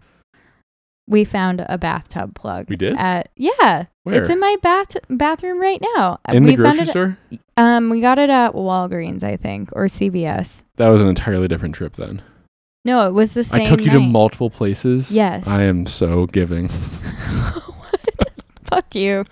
We 1.09 1.25
found 1.25 1.65
a 1.69 1.79
bathtub 1.79 2.35
plug. 2.35 2.69
We 2.69 2.77
did? 2.77 2.95
At 2.97 3.31
yeah, 3.35 3.87
Where? 4.03 4.21
it's 4.21 4.29
in 4.29 4.39
my 4.39 4.57
bath 4.63 4.97
bathroom 5.09 5.59
right 5.59 5.83
now. 5.97 6.21
in 6.29 6.45
we 6.45 6.55
the 6.55 6.63
found 6.63 6.77
grocery 6.77 6.89
it. 6.89 6.91
store? 6.91 7.19
Um, 7.57 7.89
we 7.89 8.01
got 8.03 8.19
it 8.19 8.29
at 8.29 8.53
Walgreens, 8.53 9.23
I 9.23 9.37
think, 9.37 9.71
or 9.73 9.87
CVS. 9.87 10.65
That 10.77 10.89
was 10.89 11.01
an 11.01 11.09
entirely 11.09 11.49
different 11.49 11.75
trip 11.75 11.97
then. 11.97 12.21
No, 12.85 13.09
it 13.09 13.13
was 13.13 13.35
the 13.35 13.43
same. 13.43 13.63
I 13.63 13.65
took 13.65 13.81
you 13.81 13.91
to 13.91 14.01
multiple 14.01 14.51
places. 14.51 15.11
Yes. 15.11 15.47
I 15.47 15.63
am 15.63 15.87
so 15.87 16.27
giving. 16.27 16.69
what? 16.69 18.33
Fuck 18.65 18.95
you. 18.95 19.25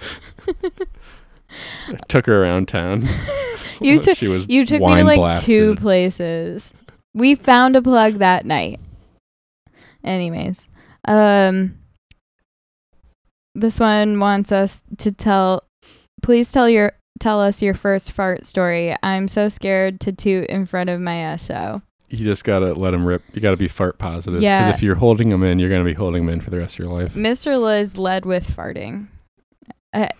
I 1.88 1.96
took 2.08 2.26
her 2.26 2.42
around 2.42 2.68
town. 2.68 3.06
You 3.80 4.00
took 4.00 4.16
she 4.16 4.28
was 4.28 4.46
You 4.48 4.64
took 4.64 4.80
me 4.80 4.94
to 4.94 5.04
like 5.04 5.40
two 5.40 5.74
places. 5.76 6.72
We 7.14 7.34
found 7.34 7.76
a 7.76 7.82
plug 7.82 8.14
that 8.14 8.46
night. 8.46 8.80
Anyways, 10.02 10.68
um 11.06 11.78
this 13.54 13.80
one 13.80 14.20
wants 14.20 14.52
us 14.52 14.82
to 14.98 15.10
tell 15.12 15.64
please 16.22 16.52
tell 16.52 16.68
your 16.68 16.92
tell 17.18 17.40
us 17.40 17.62
your 17.62 17.74
first 17.74 18.12
fart 18.12 18.44
story. 18.44 18.94
I'm 19.02 19.28
so 19.28 19.48
scared 19.48 20.00
to 20.00 20.12
toot 20.12 20.48
in 20.48 20.66
front 20.66 20.90
of 20.90 21.00
my 21.00 21.34
SO. 21.36 21.80
You 22.08 22.18
just 22.18 22.44
gotta 22.44 22.74
let 22.74 22.92
him 22.94 23.06
rip. 23.08 23.22
You 23.32 23.40
gotta 23.40 23.56
be 23.56 23.68
fart 23.68 23.98
positive. 23.98 24.40
Yeah. 24.42 24.66
Because 24.66 24.78
if 24.78 24.82
you're 24.82 24.94
holding 24.96 25.30
them 25.30 25.42
in, 25.42 25.58
you're 25.58 25.70
gonna 25.70 25.84
be 25.84 25.94
holding 25.94 26.26
them 26.26 26.34
in 26.34 26.40
for 26.40 26.50
the 26.50 26.58
rest 26.58 26.74
of 26.74 26.78
your 26.84 26.92
life. 26.92 27.14
Mr. 27.14 27.60
Liz 27.60 27.96
led 27.98 28.24
with 28.26 28.54
farting. 28.54 29.06
I 29.94 30.10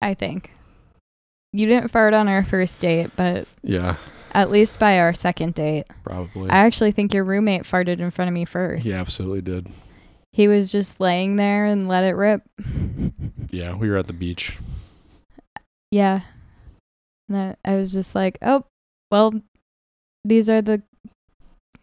I 0.00 0.14
think. 0.14 0.50
You 1.52 1.66
didn't 1.66 1.88
fart 1.90 2.14
on 2.14 2.28
our 2.28 2.42
first 2.42 2.80
date, 2.80 3.10
but 3.16 3.46
Yeah, 3.62 3.96
at 4.32 4.50
least 4.50 4.78
by 4.78 4.98
our 4.98 5.12
second 5.14 5.54
date. 5.54 5.84
probably. 6.04 6.50
I 6.50 6.58
actually 6.66 6.92
think 6.92 7.14
your 7.14 7.24
roommate 7.24 7.62
farted 7.62 8.00
in 8.00 8.10
front 8.10 8.28
of 8.28 8.34
me 8.34 8.44
first. 8.44 8.84
He 8.84 8.92
absolutely 8.92 9.42
did. 9.42 9.68
He 10.36 10.48
was 10.48 10.70
just 10.70 11.00
laying 11.00 11.36
there 11.36 11.64
and 11.64 11.88
let 11.88 12.04
it 12.04 12.12
rip. 12.12 12.42
Yeah, 13.50 13.74
we 13.74 13.88
were 13.88 13.96
at 13.96 14.06
the 14.06 14.12
beach. 14.12 14.58
yeah. 15.90 16.20
And 17.26 17.56
I, 17.64 17.72
I 17.72 17.76
was 17.76 17.90
just 17.90 18.14
like, 18.14 18.36
oh, 18.42 18.66
well, 19.10 19.32
these 20.26 20.50
are 20.50 20.60
the 20.60 20.82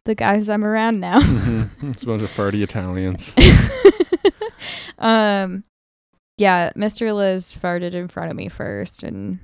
the 0.05 0.13
guys 0.13 0.49
I'm 0.49 0.63
around 0.63 0.99
now. 0.99 1.17
it's 1.81 2.03
a 2.03 2.05
bunch 2.05 2.21
of 2.21 2.29
farty 2.29 2.61
Italians. 2.61 3.33
um, 4.99 5.63
yeah, 6.37 6.71
Mr. 6.73 7.15
Liz 7.15 7.57
farted 7.59 7.95
in 7.95 8.07
front 8.07 8.29
of 8.29 8.37
me 8.37 8.49
first, 8.49 9.01
and 9.01 9.39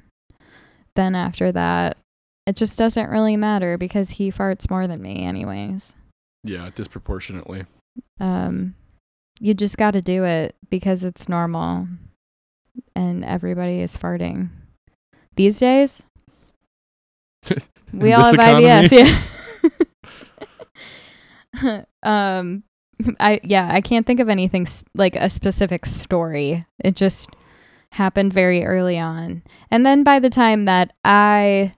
then 0.95 1.15
after 1.15 1.51
that, 1.51 1.97
it 2.45 2.55
just 2.55 2.77
doesn't 2.77 3.09
really 3.09 3.37
matter 3.37 3.75
because 3.75 4.11
he 4.11 4.31
farts 4.31 4.69
more 4.69 4.85
than 4.85 5.01
me, 5.01 5.25
anyways. 5.25 5.95
Yeah, 6.43 6.69
disproportionately. 6.75 7.65
Um, 8.19 8.75
you 9.39 9.53
just 9.53 9.77
got 9.77 9.91
to 9.91 10.01
do 10.01 10.23
it 10.23 10.55
because 10.69 11.03
it's 11.03 11.29
normal. 11.29 11.87
and 12.95 13.25
everybody 13.25 13.79
is 13.81 13.97
farting. 13.97 14.49
These 15.35 15.59
days, 15.59 16.03
we 17.93 18.13
all 18.13 18.23
have 18.25 18.33
economy? 18.35 18.65
IBS. 18.67 18.91
Yeah. 21.63 21.83
um, 22.03 22.63
I 23.19 23.39
yeah, 23.43 23.69
I 23.71 23.81
can't 23.81 24.05
think 24.05 24.19
of 24.19 24.29
anything 24.29 24.63
s- 24.63 24.83
like 24.95 25.15
a 25.15 25.29
specific 25.29 25.85
story. 25.85 26.65
It 26.79 26.95
just 26.95 27.29
happened 27.93 28.33
very 28.33 28.63
early 28.65 28.99
on, 28.99 29.43
and 29.71 29.85
then 29.85 30.03
by 30.03 30.19
the 30.19 30.29
time 30.29 30.65
that 30.65 30.93
I 31.03 31.73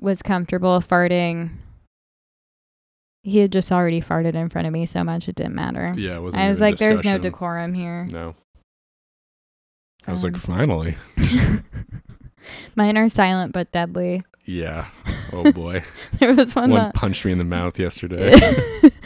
was 0.00 0.22
comfortable 0.22 0.80
farting, 0.80 1.50
he 3.26 3.40
had 3.40 3.50
just 3.50 3.72
already 3.72 4.00
farted 4.00 4.34
in 4.36 4.48
front 4.48 4.68
of 4.68 4.72
me 4.72 4.86
so 4.86 5.02
much 5.02 5.28
it 5.28 5.34
didn't 5.34 5.56
matter. 5.56 5.92
Yeah, 5.96 6.16
it 6.16 6.20
wasn't. 6.22 6.44
I 6.44 6.48
was 6.48 6.60
like, 6.60 6.76
"There's 6.78 6.98
no 6.98 7.18
discussion. 7.18 7.20
decorum 7.22 7.74
here." 7.74 8.04
No. 8.12 8.36
I 10.06 10.12
was 10.12 10.22
like, 10.22 10.34
Um, 10.34 10.40
finally. 10.40 10.96
Mine 12.76 12.96
are 12.96 13.08
silent 13.08 13.52
but 13.52 13.72
deadly. 13.72 14.22
Yeah. 14.44 14.86
Oh 15.32 15.50
boy. 15.50 15.82
There 16.20 16.32
was 16.32 16.54
one. 16.54 16.70
One 16.70 16.80
that- 16.84 16.94
punched 16.94 17.24
me 17.24 17.32
in 17.32 17.38
the 17.38 17.44
mouth 17.44 17.80
yesterday. 17.80 18.32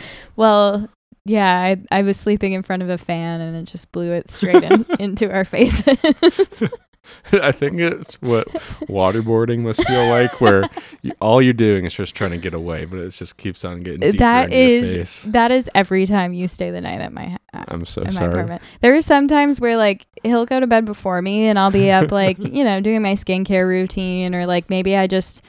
well, 0.37 0.87
yeah, 1.25 1.59
I 1.63 1.79
I 1.91 2.03
was 2.03 2.19
sleeping 2.19 2.53
in 2.53 2.61
front 2.63 2.83
of 2.83 2.91
a 2.91 2.99
fan 2.99 3.41
and 3.41 3.57
it 3.57 3.65
just 3.65 3.91
blew 3.91 4.13
it 4.13 4.31
straight 4.31 4.63
in, 4.63 4.85
into 4.99 5.33
our 5.33 5.47
faces. 5.47 5.97
I 7.33 7.53
think 7.53 7.81
it's 7.81 8.21
what 8.23 8.49
waterboarding 8.89 9.61
must 9.61 9.87
feel 9.87 10.09
like, 10.09 10.41
where 10.41 10.65
you, 11.03 11.13
all 11.21 11.41
you're 11.41 11.53
doing 11.53 11.85
is 11.85 11.95
just 11.95 12.15
trying 12.15 12.33
to 12.33 12.39
get 12.39 12.55
away, 12.55 12.85
but 12.85 12.99
it 12.99 13.11
just 13.11 13.37
keeps 13.37 13.65
on 13.65 13.83
getting 13.83 14.01
deeper 14.01 14.19
that 14.19 14.53
is 14.53 15.23
that 15.25 15.51
is 15.51 15.71
every 15.75 16.07
time 16.07 16.33
you 16.33 16.49
stay 16.49 16.71
the 16.71 16.81
night 16.81 17.01
at 17.01 17.13
my 17.13 17.29
ha- 17.29 17.39
uh, 17.53 17.65
I'm 17.69 17.85
so 17.85 18.03
my 18.03 18.11
sorry. 18.11 18.31
apartment. 18.31 18.63
There 18.81 18.95
are 18.95 19.03
some 19.03 19.29
times 19.29 19.61
where 19.61 19.77
like 19.77 20.07
he'll 20.23 20.47
go 20.47 20.61
to 20.61 20.67
bed 20.67 20.85
before 20.85 21.21
me 21.23 21.47
and 21.47 21.59
I'll 21.59 21.71
be 21.71 21.91
up 21.91 22.11
like 22.13 22.39
you 22.39 22.65
know 22.65 22.81
doing 22.81 23.03
my 23.03 23.15
skincare 23.15 23.67
routine 23.67 24.35
or 24.35 24.47
like 24.47 24.71
maybe 24.71 24.97
I 24.97 25.07
just 25.07 25.45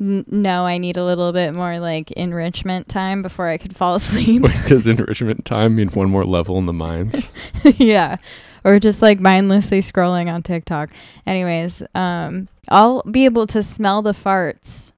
n- 0.00 0.24
know 0.28 0.64
I 0.64 0.78
need 0.78 0.96
a 0.96 1.04
little 1.04 1.32
bit 1.32 1.54
more 1.54 1.78
like 1.78 2.10
enrichment 2.12 2.88
time 2.88 3.22
before 3.22 3.48
I 3.48 3.58
could 3.58 3.76
fall 3.76 3.94
asleep. 3.96 4.42
Does 4.66 4.86
enrichment 4.86 5.44
time 5.44 5.76
mean 5.76 5.88
one 5.88 6.10
more 6.10 6.24
level 6.24 6.58
in 6.58 6.66
the 6.66 6.72
mines? 6.72 7.28
yeah. 7.76 8.16
Or 8.64 8.78
just 8.78 9.02
like 9.02 9.20
mindlessly 9.20 9.80
scrolling 9.80 10.32
on 10.32 10.42
TikTok. 10.42 10.90
Anyways, 11.26 11.82
um 11.94 12.48
I'll 12.68 13.02
be 13.02 13.24
able 13.24 13.46
to 13.48 13.62
smell 13.62 14.02
the 14.02 14.12
farts 14.12 14.92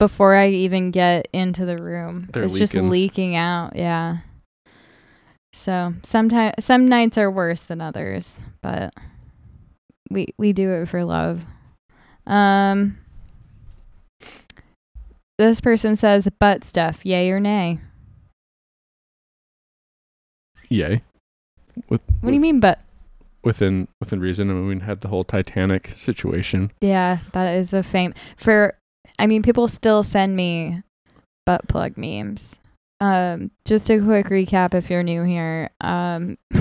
before 0.00 0.34
I 0.34 0.48
even 0.48 0.90
get 0.90 1.28
into 1.32 1.64
the 1.64 1.80
room. 1.80 2.28
They're 2.32 2.42
it's 2.42 2.54
just 2.54 2.74
leaking. 2.74 2.90
leaking 2.90 3.36
out, 3.36 3.76
yeah. 3.76 4.18
So 5.52 5.92
sometimes 6.02 6.54
some 6.64 6.88
nights 6.88 7.18
are 7.18 7.30
worse 7.30 7.62
than 7.62 7.80
others, 7.80 8.40
but 8.62 8.92
we 10.10 10.34
we 10.38 10.52
do 10.52 10.70
it 10.72 10.86
for 10.88 11.04
love. 11.04 11.44
Um 12.26 12.98
this 15.38 15.60
person 15.60 15.96
says 15.96 16.28
butt 16.38 16.64
stuff, 16.64 17.04
yay 17.04 17.30
or 17.30 17.40
nay? 17.40 17.78
Yay. 20.68 21.02
With, 21.88 22.02
What 22.20 22.30
do 22.30 22.34
you 22.34 22.40
mean 22.40 22.60
butt 22.60 22.82
Within 23.44 23.88
within 23.98 24.20
reason. 24.20 24.50
I 24.50 24.52
mean, 24.52 24.66
we 24.68 24.78
had 24.84 25.00
the 25.00 25.08
whole 25.08 25.24
Titanic 25.24 25.88
situation. 25.88 26.70
Yeah, 26.80 27.18
that 27.32 27.56
is 27.56 27.74
a 27.74 27.82
fame 27.82 28.14
for. 28.36 28.78
I 29.18 29.26
mean, 29.26 29.42
people 29.42 29.66
still 29.66 30.04
send 30.04 30.36
me 30.36 30.82
butt 31.44 31.66
plug 31.66 31.96
memes. 31.98 32.60
Um, 33.00 33.50
just 33.64 33.90
a 33.90 33.98
quick 33.98 34.26
recap 34.26 34.74
if 34.74 34.90
you're 34.90 35.02
new 35.02 35.24
here. 35.24 35.70
Um, 35.80 36.38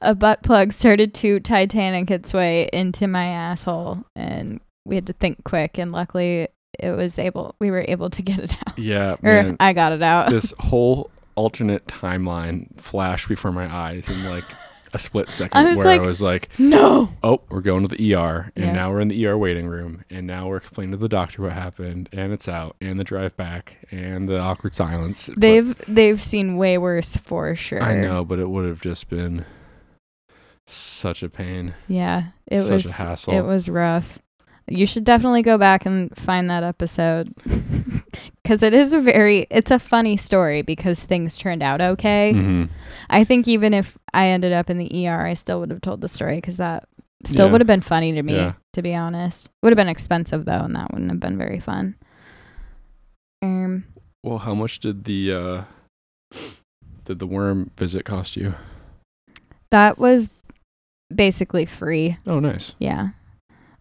a 0.00 0.16
butt 0.16 0.42
plug 0.42 0.72
started 0.72 1.14
to 1.14 1.38
Titanic 1.38 2.10
its 2.10 2.34
way 2.34 2.68
into 2.72 3.06
my 3.06 3.26
asshole, 3.26 4.02
and 4.16 4.60
we 4.90 4.96
had 4.96 5.06
to 5.06 5.14
think 5.14 5.42
quick. 5.44 5.78
And 5.78 5.90
luckily, 5.92 6.48
it 6.78 6.90
was 6.90 7.18
able. 7.18 7.54
We 7.60 7.70
were 7.70 7.84
able 7.88 8.10
to 8.10 8.20
get 8.22 8.38
it 8.40 8.52
out, 8.66 8.78
Yeah, 8.78 9.12
or 9.22 9.42
man. 9.42 9.56
I 9.60 9.72
got 9.72 9.92
it 9.92 10.02
out. 10.02 10.28
this 10.30 10.52
whole 10.58 11.10
alternate 11.36 11.86
timeline 11.86 12.78
flashed 12.78 13.28
before 13.28 13.52
my 13.52 13.72
eyes 13.74 14.10
in 14.10 14.24
like 14.28 14.44
a 14.92 14.98
split 14.98 15.30
second 15.30 15.56
I 15.56 15.74
where 15.76 15.84
like- 15.86 16.00
I 16.00 16.06
was 16.06 16.20
like, 16.20 16.48
no. 16.58 17.08
oh, 17.22 17.40
we're 17.48 17.60
going 17.60 17.86
to 17.86 17.96
the 17.96 18.14
ER, 18.14 18.50
and 18.56 18.64
Yeah. 18.66 18.72
now 18.72 18.90
we're 18.90 19.00
in 19.00 19.08
the 19.08 19.24
ER 19.26 19.38
waiting 19.38 19.68
room, 19.68 20.04
and 20.10 20.26
now 20.26 20.48
we're 20.48 20.56
explaining 20.56 20.90
to 20.90 20.96
the 20.96 21.08
doctor 21.08 21.42
what 21.42 21.52
happened, 21.52 22.08
and 22.12 22.32
it's 22.32 22.48
out, 22.48 22.74
and 22.80 22.98
the 22.98 23.04
drive 23.04 23.36
back, 23.36 23.78
and 23.92 24.28
the 24.28 24.38
awkward 24.40 24.74
silence. 24.74 25.30
They've 25.36 25.74
they've 25.86 26.20
seen 26.20 26.56
way 26.56 26.76
worse 26.78 27.16
for 27.16 27.54
sure. 27.54 27.80
I 27.82 28.00
know, 28.00 28.24
but 28.24 28.38
it 28.40 28.48
would 28.50 28.66
have 28.66 28.80
just 28.80 29.08
been 29.08 29.44
such 30.66 31.22
a 31.22 31.28
pain, 31.28 31.74
Yeah, 31.88 32.24
it 32.46 32.60
such 32.62 32.72
was 32.84 32.86
a 32.86 32.92
hassle. 32.92 33.34
It 33.34 33.42
was 33.42 33.68
rough. 33.68 34.18
You 34.70 34.86
should 34.86 35.04
definitely 35.04 35.42
go 35.42 35.58
back 35.58 35.84
and 35.84 36.16
find 36.16 36.48
that 36.48 36.62
episode 36.62 37.34
because 38.42 38.62
it 38.62 38.72
is 38.72 38.92
a 38.92 39.00
very 39.00 39.46
it's 39.50 39.70
a 39.72 39.78
funny 39.80 40.16
story 40.16 40.62
because 40.62 41.02
things 41.02 41.36
turned 41.36 41.62
out 41.62 41.80
okay. 41.80 42.32
Mhm. 42.34 42.68
I 43.10 43.24
think 43.24 43.48
even 43.48 43.74
if 43.74 43.98
I 44.14 44.28
ended 44.28 44.52
up 44.52 44.70
in 44.70 44.78
the 44.78 45.06
ER, 45.08 45.26
I 45.26 45.34
still 45.34 45.58
would 45.60 45.70
have 45.70 45.80
told 45.80 46.00
the 46.00 46.08
story 46.08 46.36
because 46.36 46.56
that 46.58 46.84
still 47.24 47.46
Yeah. 47.46 47.52
would 47.52 47.60
have 47.60 47.66
been 47.66 47.80
funny 47.80 48.12
to 48.12 48.22
me. 48.22 48.34
Yeah. 48.36 48.52
To 48.74 48.82
be 48.82 48.94
honest, 48.94 49.50
would 49.62 49.70
have 49.72 49.76
been 49.76 49.88
expensive 49.88 50.44
though, 50.44 50.60
and 50.60 50.76
that 50.76 50.92
wouldn't 50.92 51.10
have 51.10 51.18
been 51.20 51.36
very 51.36 51.58
fun. 51.58 51.96
Um, 53.42 53.84
Well, 54.22 54.38
how 54.38 54.54
much 54.54 54.78
did 54.80 55.04
the 55.04 55.32
uh, 55.32 55.64
did 57.04 57.18
the 57.18 57.26
worm 57.26 57.70
visit 57.76 58.04
cost 58.04 58.36
you? 58.36 58.54
that 59.70 59.98
was 59.98 60.30
basically 61.14 61.64
free. 61.64 62.16
Oh, 62.26 62.38
nice. 62.40 62.74
Yeah. 62.78 63.10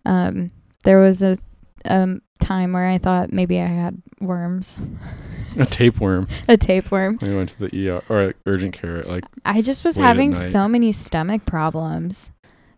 Um, 0.05 0.51
there 0.83 0.99
was 0.99 1.21
a 1.23 1.37
um 1.85 2.21
time 2.39 2.73
where 2.73 2.87
I 2.87 2.97
thought 2.97 3.31
maybe 3.33 3.59
I 3.59 3.65
had 3.65 4.01
worms, 4.21 4.77
A 5.57 5.65
tapeworm. 5.65 6.27
a 6.47 6.57
tapeworm. 6.57 7.19
We 7.21 7.35
went 7.35 7.49
to 7.51 7.67
the 7.67 7.89
ER 7.89 8.01
or 8.09 8.25
like, 8.27 8.37
urgent 8.45 8.73
care 8.73 9.03
like 9.03 9.23
I 9.45 9.61
just 9.61 9.83
was 9.85 9.95
having 9.97 10.35
so 10.35 10.67
many 10.67 10.91
stomach 10.91 11.45
problems. 11.45 12.31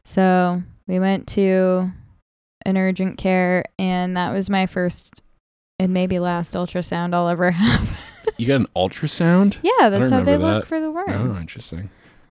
So 0.04 0.62
we 0.88 1.00
went 1.00 1.28
to 1.30 1.92
an 2.66 2.78
urgent 2.78 3.18
care, 3.18 3.66
and 3.80 4.18
that 4.18 4.34
was 4.34 4.50
my 4.50 4.66
first 4.66 5.22
and 5.80 5.94
maybe 5.94 6.20
last 6.20 6.54
ultrasound 6.54 7.14
I'll 7.14 7.28
ever 7.28 7.50
have. 7.52 8.00
you 8.38 8.46
got 8.48 8.62
an 8.62 8.68
ultrasound. 8.76 9.58
yeah, 9.64 9.90
that's 9.90 10.12
how 10.12 10.24
they 10.24 10.34
remember 10.34 10.58
look 10.58 10.66
for 10.66 10.80
the 10.80 10.92
worms. 10.92 11.12
Oh, 11.16 11.38
interesting. 11.40 11.90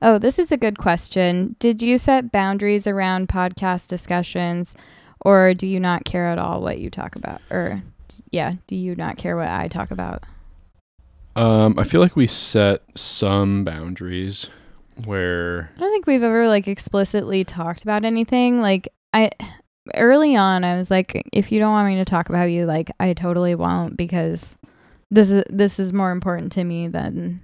Oh, 0.00 0.18
this 0.18 0.38
is 0.38 0.52
a 0.52 0.56
good 0.56 0.78
question. 0.78 1.56
Did 1.58 1.82
you 1.82 1.98
set 1.98 2.30
boundaries 2.30 2.86
around 2.86 3.28
podcast 3.28 3.88
discussions 3.88 4.74
or 5.20 5.54
do 5.54 5.66
you 5.66 5.80
not 5.80 6.04
care 6.04 6.26
at 6.26 6.38
all 6.38 6.60
what 6.60 6.78
you 6.78 6.90
talk 6.90 7.16
about? 7.16 7.40
Or 7.50 7.82
yeah, 8.30 8.54
do 8.66 8.76
you 8.76 8.94
not 8.94 9.16
care 9.16 9.36
what 9.36 9.48
I 9.48 9.68
talk 9.68 9.90
about? 9.90 10.22
Um, 11.34 11.78
I 11.78 11.84
feel 11.84 12.00
like 12.00 12.16
we 12.16 12.26
set 12.26 12.82
some 12.96 13.64
boundaries 13.64 14.48
where 15.04 15.70
I 15.76 15.80
don't 15.80 15.92
think 15.92 16.06
we've 16.06 16.22
ever 16.22 16.48
like 16.48 16.66
explicitly 16.66 17.44
talked 17.44 17.82
about 17.82 18.04
anything. 18.04 18.60
Like 18.60 18.88
I 19.12 19.30
early 19.94 20.36
on 20.36 20.64
I 20.64 20.76
was 20.76 20.90
like 20.90 21.26
if 21.32 21.50
you 21.50 21.58
don't 21.58 21.72
want 21.72 21.88
me 21.88 21.96
to 21.96 22.04
talk 22.04 22.28
about 22.28 22.44
you 22.44 22.66
like 22.66 22.90
I 23.00 23.14
totally 23.14 23.54
won't 23.54 23.96
because 23.96 24.56
this 25.10 25.30
is 25.30 25.44
this 25.48 25.78
is 25.78 25.92
more 25.92 26.10
important 26.10 26.52
to 26.52 26.64
me 26.64 26.88
than 26.88 27.40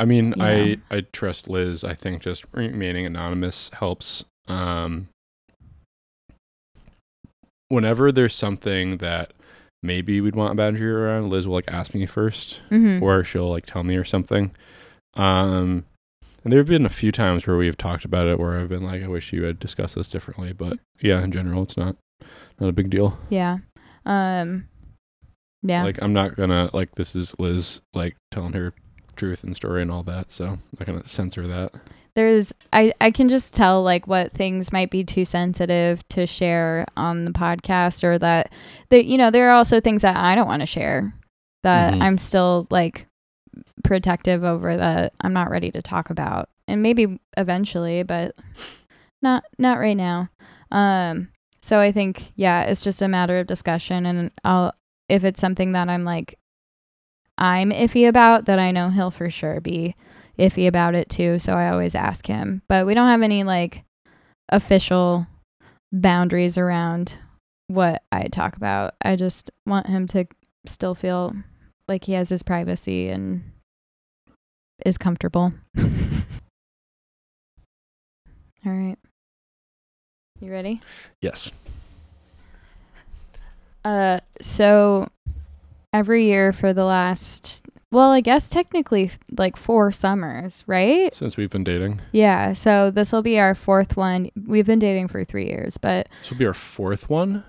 I 0.00 0.04
mean, 0.04 0.34
I. 0.40 0.78
I 0.90 1.02
trust 1.12 1.48
Liz. 1.48 1.84
I 1.84 1.94
think 1.94 2.22
just 2.22 2.44
remaining 2.52 3.06
anonymous 3.06 3.70
helps. 3.74 4.24
Um, 4.48 5.08
whenever 7.68 8.12
there's 8.12 8.34
something 8.34 8.98
that 8.98 9.32
maybe 9.82 10.20
we'd 10.20 10.36
want 10.36 10.52
a 10.52 10.54
boundary 10.56 10.90
around, 10.90 11.30
Liz 11.30 11.46
will 11.46 11.54
like 11.54 11.68
ask 11.68 11.94
me 11.94 12.06
1st 12.06 12.58
Mhm. 12.70 13.02
or 13.02 13.24
she'll 13.24 13.50
like 13.50 13.66
tell 13.66 13.82
me 13.82 13.96
or 13.96 14.04
something. 14.04 14.50
Um, 15.14 15.84
and 16.42 16.52
there 16.52 16.60
have 16.60 16.66
been 16.68 16.86
a 16.86 16.90
few 16.90 17.10
times 17.12 17.46
where 17.46 17.56
we've 17.56 17.76
talked 17.76 18.04
about 18.04 18.26
it 18.26 18.38
where 18.38 18.58
I've 18.58 18.68
been 18.68 18.82
like, 18.82 19.02
I 19.02 19.08
wish 19.08 19.32
you 19.32 19.44
had 19.44 19.58
discussed 19.58 19.94
this 19.94 20.08
differently, 20.08 20.52
but 20.52 20.78
yeah, 21.00 21.22
in 21.22 21.32
general, 21.32 21.62
it's 21.62 21.76
not 21.76 21.96
not 22.60 22.68
a 22.68 22.72
big 22.72 22.90
deal. 22.90 23.18
Yeah. 23.30 23.58
Um. 24.06 24.68
Yeah. 25.62 25.82
Like 25.84 26.00
I'm 26.02 26.12
not 26.12 26.36
gonna 26.36 26.68
like 26.72 26.94
this 26.96 27.14
is 27.16 27.34
Liz 27.38 27.80
like 27.94 28.16
telling 28.30 28.52
her 28.52 28.72
truth 29.16 29.44
and 29.44 29.54
story 29.56 29.82
and 29.82 29.90
all 29.90 30.02
that, 30.04 30.30
so 30.30 30.44
I'm 30.46 30.62
not 30.78 30.86
gonna 30.86 31.08
censor 31.08 31.46
that. 31.46 31.72
there's 32.14 32.52
I 32.72 32.92
I 33.00 33.10
can 33.10 33.28
just 33.28 33.52
tell 33.54 33.82
like 33.82 34.06
what 34.06 34.32
things 34.32 34.72
might 34.72 34.90
be 34.90 35.02
too 35.04 35.24
sensitive 35.24 36.06
to 36.08 36.26
share 36.26 36.86
on 36.96 37.24
the 37.24 37.32
podcast 37.32 38.04
or 38.04 38.18
that 38.18 38.52
that 38.90 39.04
you 39.06 39.18
know 39.18 39.30
there 39.30 39.48
are 39.50 39.54
also 39.54 39.80
things 39.80 40.02
that 40.02 40.16
I 40.16 40.34
don't 40.36 40.46
want 40.46 40.60
to 40.60 40.66
share 40.66 41.12
that 41.64 41.94
Mhm. 41.94 42.02
I'm 42.02 42.18
still 42.18 42.66
like 42.70 43.06
protective 43.82 44.44
over 44.44 44.76
that 44.76 45.12
I'm 45.20 45.32
not 45.32 45.50
ready 45.50 45.70
to 45.72 45.82
talk 45.82 46.10
about 46.10 46.48
and 46.68 46.82
maybe 46.82 47.18
eventually 47.36 48.02
but 48.02 48.36
not 49.22 49.44
not 49.58 49.78
right 49.78 49.96
now. 49.96 50.28
Um 50.70 51.28
so 51.62 51.80
I 51.80 51.92
think 51.92 52.32
yeah, 52.36 52.62
it's 52.62 52.82
just 52.82 53.02
a 53.02 53.08
matter 53.08 53.38
of 53.40 53.46
discussion 53.46 54.06
and 54.06 54.30
I'll 54.44 54.72
if 55.08 55.24
it's 55.24 55.40
something 55.40 55.72
that 55.72 55.88
I'm 55.88 56.04
like 56.04 56.38
I'm 57.36 57.70
iffy 57.70 58.08
about 58.08 58.46
that 58.46 58.58
I 58.58 58.70
know 58.70 58.90
he'll 58.90 59.10
for 59.10 59.30
sure 59.30 59.60
be 59.60 59.94
iffy 60.38 60.66
about 60.66 60.94
it 60.94 61.08
too, 61.08 61.38
so 61.38 61.52
I 61.54 61.70
always 61.70 61.94
ask 61.94 62.26
him. 62.26 62.62
But 62.68 62.86
we 62.86 62.94
don't 62.94 63.08
have 63.08 63.22
any 63.22 63.44
like 63.44 63.84
official 64.48 65.26
boundaries 65.92 66.58
around 66.58 67.14
what 67.68 68.02
I 68.12 68.24
talk 68.28 68.56
about. 68.56 68.94
I 69.02 69.16
just 69.16 69.50
want 69.66 69.86
him 69.86 70.06
to 70.08 70.26
still 70.66 70.94
feel 70.94 71.34
like 71.88 72.04
he 72.04 72.12
has 72.12 72.28
his 72.28 72.42
privacy 72.42 73.08
and 73.08 73.42
is 74.84 74.98
comfortable. 74.98 75.52
All 78.66 78.72
right. 78.72 78.96
You 80.40 80.50
ready? 80.50 80.80
Yes. 81.20 81.50
Uh 83.84 84.20
so 84.40 85.08
every 85.94 86.26
year 86.26 86.52
for 86.52 86.74
the 86.74 86.84
last 86.84 87.64
well, 87.90 88.10
I 88.10 88.20
guess 88.20 88.48
technically 88.48 89.12
like 89.38 89.56
four 89.56 89.92
summers, 89.92 90.64
right? 90.66 91.14
Since 91.14 91.36
we've 91.36 91.48
been 91.50 91.62
dating. 91.62 92.00
Yeah, 92.10 92.52
so 92.52 92.90
this 92.90 93.12
will 93.12 93.22
be 93.22 93.38
our 93.38 93.54
fourth 93.54 93.96
one. 93.96 94.30
We've 94.46 94.66
been 94.66 94.80
dating 94.80 95.08
for 95.08 95.24
3 95.24 95.46
years, 95.46 95.78
but 95.78 96.08
This 96.20 96.30
will 96.30 96.38
be 96.38 96.46
our 96.46 96.54
fourth 96.54 97.08
one. 97.08 97.44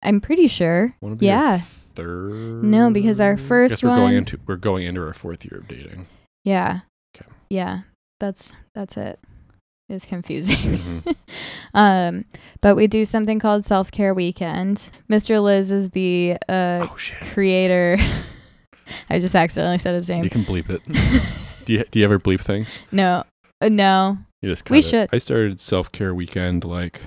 I'm 0.00 0.20
pretty 0.20 0.46
sure. 0.46 0.94
Yeah. 1.18 1.62
third. 1.94 2.62
No, 2.62 2.90
because 2.92 3.20
our 3.20 3.36
first 3.36 3.82
we're 3.82 3.96
going 3.96 4.14
into 4.14 4.38
we're 4.46 4.56
going 4.56 4.86
into 4.86 5.04
our 5.04 5.12
fourth 5.12 5.44
year 5.44 5.58
of 5.60 5.68
dating. 5.68 6.06
Yeah. 6.44 6.80
Okay. 7.16 7.28
Yeah. 7.50 7.80
That's 8.20 8.52
that's 8.74 8.96
it. 8.96 9.18
It's 9.90 10.04
confusing. 10.04 10.56
Mhm. 10.78 11.16
um, 11.74 12.24
but 12.60 12.76
we 12.76 12.86
do 12.86 13.04
something 13.04 13.38
called 13.40 13.64
self 13.64 13.90
care 13.90 14.14
weekend. 14.14 14.88
Mr. 15.10 15.42
Liz 15.42 15.70
is 15.72 15.90
the 15.90 16.36
uh 16.48 16.86
oh 16.88 16.96
creator. 17.32 17.96
I 19.10 19.18
just 19.18 19.34
accidentally 19.34 19.78
said 19.78 19.94
his 19.94 20.08
name. 20.08 20.24
You 20.24 20.30
can 20.30 20.44
bleep 20.44 20.70
it. 20.70 20.82
do 21.66 21.72
you 21.74 21.84
do 21.90 21.98
you 21.98 22.04
ever 22.04 22.18
bleep 22.18 22.40
things? 22.40 22.80
no, 22.92 23.24
uh, 23.60 23.68
no. 23.68 24.16
You 24.42 24.50
just 24.50 24.70
We 24.70 24.78
it. 24.78 24.84
should. 24.84 25.08
I 25.12 25.18
started 25.18 25.60
self 25.60 25.92
care 25.92 26.14
weekend 26.14 26.64
like 26.64 27.00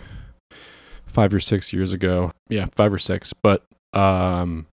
five 1.06 1.34
or 1.34 1.40
six 1.40 1.72
years 1.74 1.94
ago. 1.94 2.32
Yeah, 2.50 2.68
five 2.74 2.92
or 2.94 3.00
six. 3.00 3.34
But 3.34 3.64
um, 3.94 4.68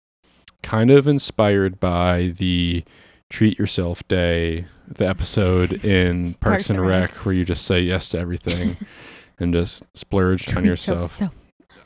kind 0.62 0.90
of 0.90 1.06
inspired 1.08 1.78
by 1.80 2.34
the 2.36 2.84
treat 3.30 3.58
yourself 3.58 4.06
day, 4.08 4.66
the 4.86 5.08
episode 5.08 5.84
in 5.84 6.34
Parks, 6.40 6.68
and 6.68 6.84
Rec, 6.84 7.12
where 7.24 7.34
you 7.34 7.44
just 7.44 7.64
say 7.64 7.80
yes 7.80 8.08
to 8.08 8.18
everything 8.18 8.76
and 9.38 9.54
just 9.54 9.82
splurge 9.94 10.54
on 10.54 10.64
yourself. 10.64 11.22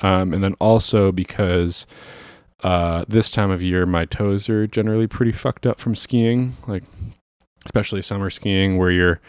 Um, 0.01 0.35
and 0.35 0.43
then 0.43 0.55
also 0.55 1.13
because 1.13 1.87
uh, 2.65 3.05
this 3.07 3.31
time 3.31 3.51
of 3.51 3.63
year, 3.63 3.87
my 3.87 4.07
toes 4.07 4.49
are 4.49 4.67
generally 4.67 5.07
pretty 5.07 5.33
fucked 5.33 5.67
up 5.67 5.79
from 5.79 5.95
skiing, 5.95 6.55
like 6.67 6.83
especially 7.65 8.03
summer 8.03 8.31
skiing, 8.31 8.79
where 8.79 8.91
you're 8.91 9.21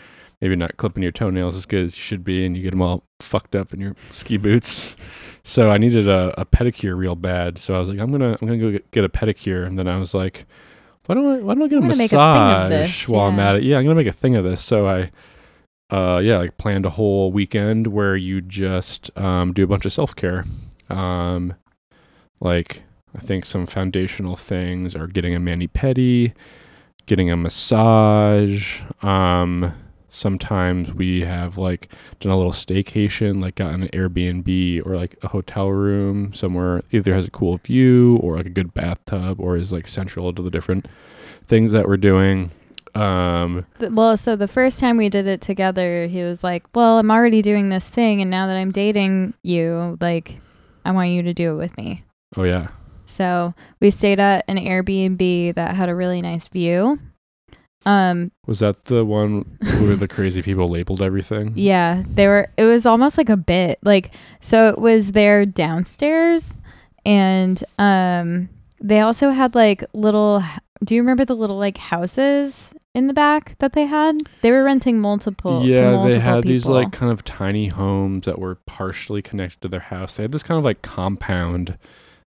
maybe 0.41 0.55
not 0.55 0.77
clipping 0.77 1.03
your 1.03 1.11
toenails 1.11 1.55
as 1.55 1.65
good 1.65 1.83
as 1.83 1.95
you 1.95 2.01
should 2.01 2.23
be, 2.23 2.45
and 2.45 2.55
you 2.55 2.63
get 2.63 2.71
them 2.71 2.81
all 2.81 3.03
fucked 3.19 3.55
up 3.55 3.73
in 3.73 3.79
your 3.81 3.95
ski 4.11 4.37
boots. 4.37 4.95
So 5.43 5.69
I 5.69 5.77
needed 5.77 6.07
a, 6.07 6.33
a 6.39 6.45
pedicure 6.45 6.97
real 6.97 7.15
bad. 7.15 7.59
So 7.59 7.75
I 7.75 7.79
was 7.79 7.89
like, 7.89 7.99
I'm 7.99 8.11
gonna 8.11 8.37
I'm 8.41 8.47
gonna 8.47 8.57
go 8.57 8.71
get, 8.71 8.89
get 8.91 9.03
a 9.03 9.09
pedicure, 9.09 9.65
and 9.65 9.77
then 9.77 9.87
I 9.87 9.97
was 9.97 10.13
like, 10.13 10.45
why 11.05 11.15
don't 11.15 11.25
I 11.25 11.37
why 11.41 11.53
don't 11.53 11.63
I 11.63 11.67
get 11.67 11.79
a 11.79 11.83
I'm 11.83 11.89
a 11.89 11.93
thing 11.93 12.05
of 12.05 12.11
massage 12.11 12.69
this, 12.69 13.09
while 13.09 13.27
I'm 13.27 13.39
at 13.39 13.55
it? 13.55 13.63
Yeah, 13.63 13.77
I'm 13.77 13.83
gonna 13.83 13.95
make 13.95 14.07
a 14.07 14.11
thing 14.13 14.35
of 14.35 14.43
this. 14.43 14.61
So 14.61 14.87
I 14.87 15.11
uh 15.91 16.19
yeah 16.23 16.37
like 16.37 16.57
planned 16.57 16.85
a 16.85 16.89
whole 16.89 17.31
weekend 17.31 17.87
where 17.87 18.15
you 18.15 18.41
just 18.41 19.15
um 19.17 19.53
do 19.53 19.63
a 19.63 19.67
bunch 19.67 19.85
of 19.85 19.93
self-care 19.93 20.43
um 20.89 21.53
like 22.39 22.83
i 23.15 23.19
think 23.19 23.45
some 23.45 23.67
foundational 23.67 24.35
things 24.35 24.95
are 24.95 25.05
getting 25.05 25.35
a 25.35 25.39
mani 25.39 25.67
pedi 25.67 26.33
getting 27.05 27.29
a 27.29 27.37
massage 27.37 28.81
um 29.03 29.73
sometimes 30.15 30.93
we 30.93 31.21
have 31.21 31.57
like 31.57 31.91
done 32.19 32.31
a 32.31 32.37
little 32.37 32.53
staycation 32.53 33.41
like 33.41 33.55
got 33.55 33.73
an 33.73 33.87
airbnb 33.89 34.85
or 34.85 34.95
like 34.95 35.15
a 35.21 35.27
hotel 35.27 35.69
room 35.69 36.33
somewhere 36.33 36.81
either 36.91 37.13
has 37.13 37.27
a 37.27 37.31
cool 37.31 37.57
view 37.57 38.17
or 38.23 38.37
like 38.37 38.45
a 38.45 38.49
good 38.49 38.73
bathtub 38.73 39.39
or 39.39 39.57
is 39.57 39.73
like 39.73 39.87
central 39.87 40.33
to 40.33 40.41
the 40.41 40.49
different 40.49 40.87
things 41.47 41.71
that 41.71 41.87
we're 41.87 41.97
doing 41.97 42.49
um 42.95 43.65
well, 43.77 44.15
so 44.15 44.37
the 44.37 44.47
first 44.47 44.79
time 44.79 44.95
we 44.95 45.09
did 45.09 45.27
it 45.27 45.41
together, 45.41 46.07
he 46.07 46.23
was 46.23 46.45
like, 46.45 46.63
"Well, 46.73 46.97
I'm 46.97 47.11
already 47.11 47.41
doing 47.41 47.67
this 47.67 47.89
thing, 47.89 48.21
and 48.21 48.31
now 48.31 48.47
that 48.47 48.55
I'm 48.55 48.71
dating 48.71 49.33
you, 49.43 49.97
like, 49.99 50.39
I 50.85 50.91
want 50.91 51.09
you 51.09 51.21
to 51.23 51.33
do 51.33 51.51
it 51.51 51.57
with 51.57 51.77
me." 51.77 52.05
oh 52.37 52.43
yeah 52.43 52.67
So 53.05 53.53
we 53.81 53.91
stayed 53.91 54.21
at 54.21 54.45
an 54.47 54.55
Airbnb 54.57 55.55
that 55.55 55.75
had 55.75 55.89
a 55.89 55.95
really 55.95 56.21
nice 56.21 56.47
view. 56.47 56.99
Um, 57.85 58.31
Was 58.47 58.59
that 58.59 58.85
the 58.85 59.05
one 59.05 59.57
where 59.79 59.95
the 59.95 60.07
crazy 60.07 60.41
people 60.41 60.67
labeled 60.67 61.01
everything? 61.01 61.53
yeah, 61.55 62.03
they 62.07 62.27
were. 62.27 62.47
It 62.57 62.63
was 62.65 62.85
almost 62.85 63.17
like 63.17 63.29
a 63.29 63.37
bit 63.37 63.79
like 63.83 64.13
so. 64.41 64.69
It 64.69 64.79
was 64.79 65.11
there 65.11 65.45
downstairs, 65.45 66.51
and 67.05 67.63
um, 67.77 68.49
they 68.81 68.99
also 69.01 69.29
had 69.29 69.55
like 69.55 69.83
little. 69.93 70.43
Do 70.83 70.95
you 70.95 71.01
remember 71.01 71.25
the 71.25 71.35
little 71.35 71.57
like 71.57 71.77
houses 71.77 72.73
in 72.93 73.07
the 73.07 73.13
back 73.13 73.57
that 73.59 73.73
they 73.73 73.85
had? 73.85 74.17
They 74.41 74.51
were 74.51 74.63
renting 74.63 74.99
multiple. 74.99 75.63
yeah, 75.65 75.91
multiple 75.91 76.09
they 76.11 76.19
had 76.19 76.43
these 76.43 76.65
like 76.67 76.91
kind 76.91 77.11
of 77.11 77.23
tiny 77.23 77.67
homes 77.67 78.25
that 78.25 78.39
were 78.39 78.55
partially 78.65 79.21
connected 79.21 79.61
to 79.61 79.67
their 79.67 79.79
house. 79.79 80.17
They 80.17 80.23
had 80.23 80.31
this 80.31 80.43
kind 80.43 80.57
of 80.57 80.63
like 80.65 80.81
compound 80.81 81.77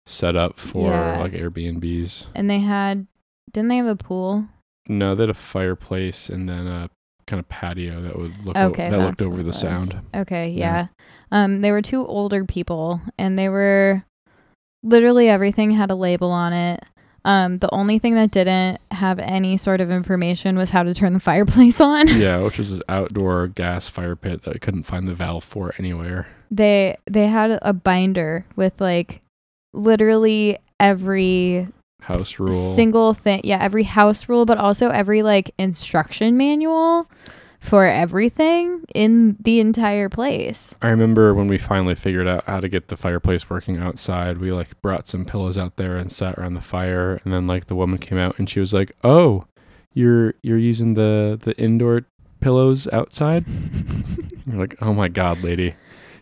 set 0.06 0.36
up 0.36 0.58
for 0.58 0.88
Yeah. 0.90 1.18
like 1.20 1.32
Airbnbs. 1.32 2.26
and 2.34 2.48
they 2.48 2.60
had. 2.60 3.06
Didn't 3.52 3.68
they 3.68 3.76
have 3.78 3.86
a 3.86 3.96
pool? 3.96 4.44
No, 4.88 5.14
they 5.14 5.22
had 5.24 5.30
a 5.30 5.34
fireplace 5.34 6.28
and 6.28 6.48
then 6.48 6.66
a 6.66 6.88
kind 7.26 7.38
of 7.38 7.48
patio 7.48 8.00
that 8.00 8.18
would 8.18 8.32
look 8.44 8.56
o- 8.56 8.70
that 8.72 8.98
looked 8.98 9.20
over 9.22 9.42
the 9.42 9.52
sound. 9.52 10.00
Okay, 10.14 10.48
Yeah. 10.50 10.86
yeah. 10.86 10.86
Um, 11.30 11.60
they 11.60 11.70
were 11.72 11.82
two 11.82 12.06
older 12.06 12.44
people, 12.46 13.00
and 13.18 13.38
they 13.38 13.48
were 13.50 14.02
literally 14.82 15.28
everything 15.28 15.72
had 15.72 15.90
a 15.90 15.94
label 15.94 16.30
on 16.30 16.52
it. 16.52 16.82
Um, 17.24 17.58
the 17.58 17.68
only 17.74 17.98
thing 17.98 18.14
that 18.14 18.30
didn't 18.30 18.80
have 18.92 19.18
any 19.18 19.58
sort 19.58 19.82
of 19.82 19.90
information 19.90 20.56
was 20.56 20.70
how 20.70 20.82
to 20.84 20.94
turn 20.94 21.12
the 21.12 21.20
fireplace 21.30 21.80
on. 21.80 22.08
yeah, 22.08 22.38
which 22.38 22.56
was 22.56 22.70
an 22.70 22.80
outdoor 22.88 23.48
gas 23.48 23.88
fire 23.90 24.16
pit 24.16 24.44
that 24.44 24.54
I 24.56 24.58
couldn't 24.58 24.84
find 24.84 25.06
the 25.06 25.14
valve 25.14 25.44
for 25.44 25.74
anywhere. 25.78 26.26
they 26.50 26.96
they 27.06 27.26
had 27.26 27.58
a 27.60 27.74
binder 27.74 28.46
with 28.56 28.80
like 28.80 29.20
literally 29.74 30.56
every 30.80 31.68
House 32.00 32.38
rule. 32.38 32.74
single 32.74 33.14
thing. 33.14 33.40
Yeah, 33.44 33.58
every 33.60 33.82
house 33.82 34.28
rule, 34.28 34.46
but 34.46 34.58
also 34.58 34.88
every 34.90 35.22
like 35.22 35.50
instruction 35.58 36.36
manual 36.36 37.10
for 37.60 37.84
everything 37.84 38.84
in 38.94 39.36
the 39.40 39.58
entire 39.60 40.08
place. 40.08 40.74
I 40.80 40.88
remember 40.88 41.34
when 41.34 41.48
we 41.48 41.58
finally 41.58 41.96
figured 41.96 42.28
out 42.28 42.44
how 42.46 42.60
to 42.60 42.68
get 42.68 42.88
the 42.88 42.96
fireplace 42.96 43.50
working 43.50 43.78
outside, 43.78 44.38
we 44.38 44.52
like 44.52 44.80
brought 44.80 45.08
some 45.08 45.24
pillows 45.24 45.58
out 45.58 45.76
there 45.76 45.96
and 45.96 46.10
sat 46.10 46.38
around 46.38 46.54
the 46.54 46.60
fire 46.60 47.20
and 47.24 47.32
then 47.32 47.46
like 47.46 47.66
the 47.66 47.74
woman 47.74 47.98
came 47.98 48.16
out 48.16 48.38
and 48.38 48.48
she 48.48 48.60
was 48.60 48.72
like, 48.72 48.92
"Oh, 49.02 49.44
you're 49.92 50.34
you're 50.42 50.58
using 50.58 50.94
the 50.94 51.38
the 51.42 51.56
indoor 51.60 52.02
pillows 52.40 52.86
outside?" 52.92 53.44
You're 54.46 54.56
like, 54.60 54.76
"Oh 54.80 54.94
my 54.94 55.08
god, 55.08 55.42
lady. 55.42 55.74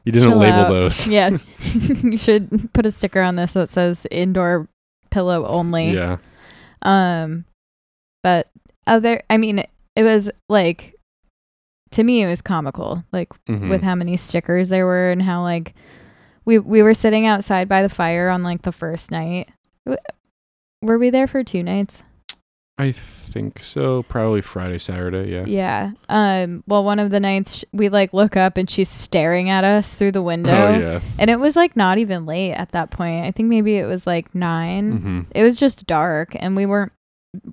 You 0.04 0.10
didn't 0.12 0.30
Chill 0.30 0.38
label 0.38 0.58
out. 0.60 0.68
those." 0.70 1.06
yeah, 1.06 1.36
you 2.02 2.16
should 2.16 2.72
put 2.72 2.86
a 2.86 2.90
sticker 2.90 3.20
on 3.20 3.36
this 3.36 3.52
that 3.52 3.68
says 3.68 4.06
indoor 4.10 4.68
pillow 5.16 5.46
only. 5.46 5.92
Yeah. 5.92 6.18
Um, 6.82 7.46
but 8.22 8.48
other, 8.86 9.22
I 9.30 9.38
mean, 9.38 9.64
it 9.96 10.02
was 10.02 10.30
like 10.50 10.94
to 11.92 12.02
me 12.04 12.22
it 12.22 12.26
was 12.26 12.42
comical 12.42 13.02
like 13.12 13.30
Mhm. 13.48 13.70
with 13.70 13.82
how 13.82 13.94
many 13.94 14.16
stickers 14.18 14.68
there 14.68 14.84
were 14.84 15.10
and 15.10 15.22
how 15.22 15.40
like 15.42 15.72
we 16.44 16.58
we 16.58 16.82
were 16.82 16.92
sitting 16.94 17.26
outside 17.26 17.68
by 17.68 17.80
the 17.80 17.88
fire 17.88 18.28
on 18.28 18.42
like 18.42 18.62
the 18.62 18.72
first 18.72 19.10
night 19.10 19.48
were 20.82 20.98
we 20.98 21.08
there 21.10 21.26
for 21.26 21.42
two 21.42 21.62
nights 21.62 22.02
I 22.78 22.92
think 22.92 23.62
so. 23.64 24.02
Probably 24.02 24.42
Friday, 24.42 24.78
Saturday. 24.78 25.32
Yeah. 25.32 25.44
yeah 25.46 25.90
um 26.10 26.62
well 26.66 26.84
one 26.84 26.98
of 26.98 27.10
the 27.10 27.20
nights 27.20 27.58
sh- 27.58 27.64
we 27.72 27.88
like 27.88 28.12
look 28.12 28.36
up 28.36 28.56
and 28.58 28.68
she's 28.70 28.88
staring 28.88 29.48
at 29.50 29.64
us 29.64 29.94
through 29.94 30.12
the 30.12 30.22
window 30.22 30.50
Oh 30.74 30.78
yeah. 30.78 31.00
and 31.18 31.30
it 31.30 31.40
was 31.40 31.56
like 31.56 31.74
not 31.76 31.96
even 31.98 32.26
late 32.26 32.52
at 32.52 32.72
that 32.72 32.90
point 32.90 33.24
i 33.24 33.30
think 33.30 33.48
maybe 33.48 33.76
it 33.76 33.86
was 33.86 34.06
like 34.06 34.34
9 34.34 34.92
hmm 34.98 35.20
it 35.34 35.42
was 35.42 35.56
just 35.56 35.86
dark 35.86 36.36
and 36.38 36.54
we 36.56 36.66
weren't 36.66 36.92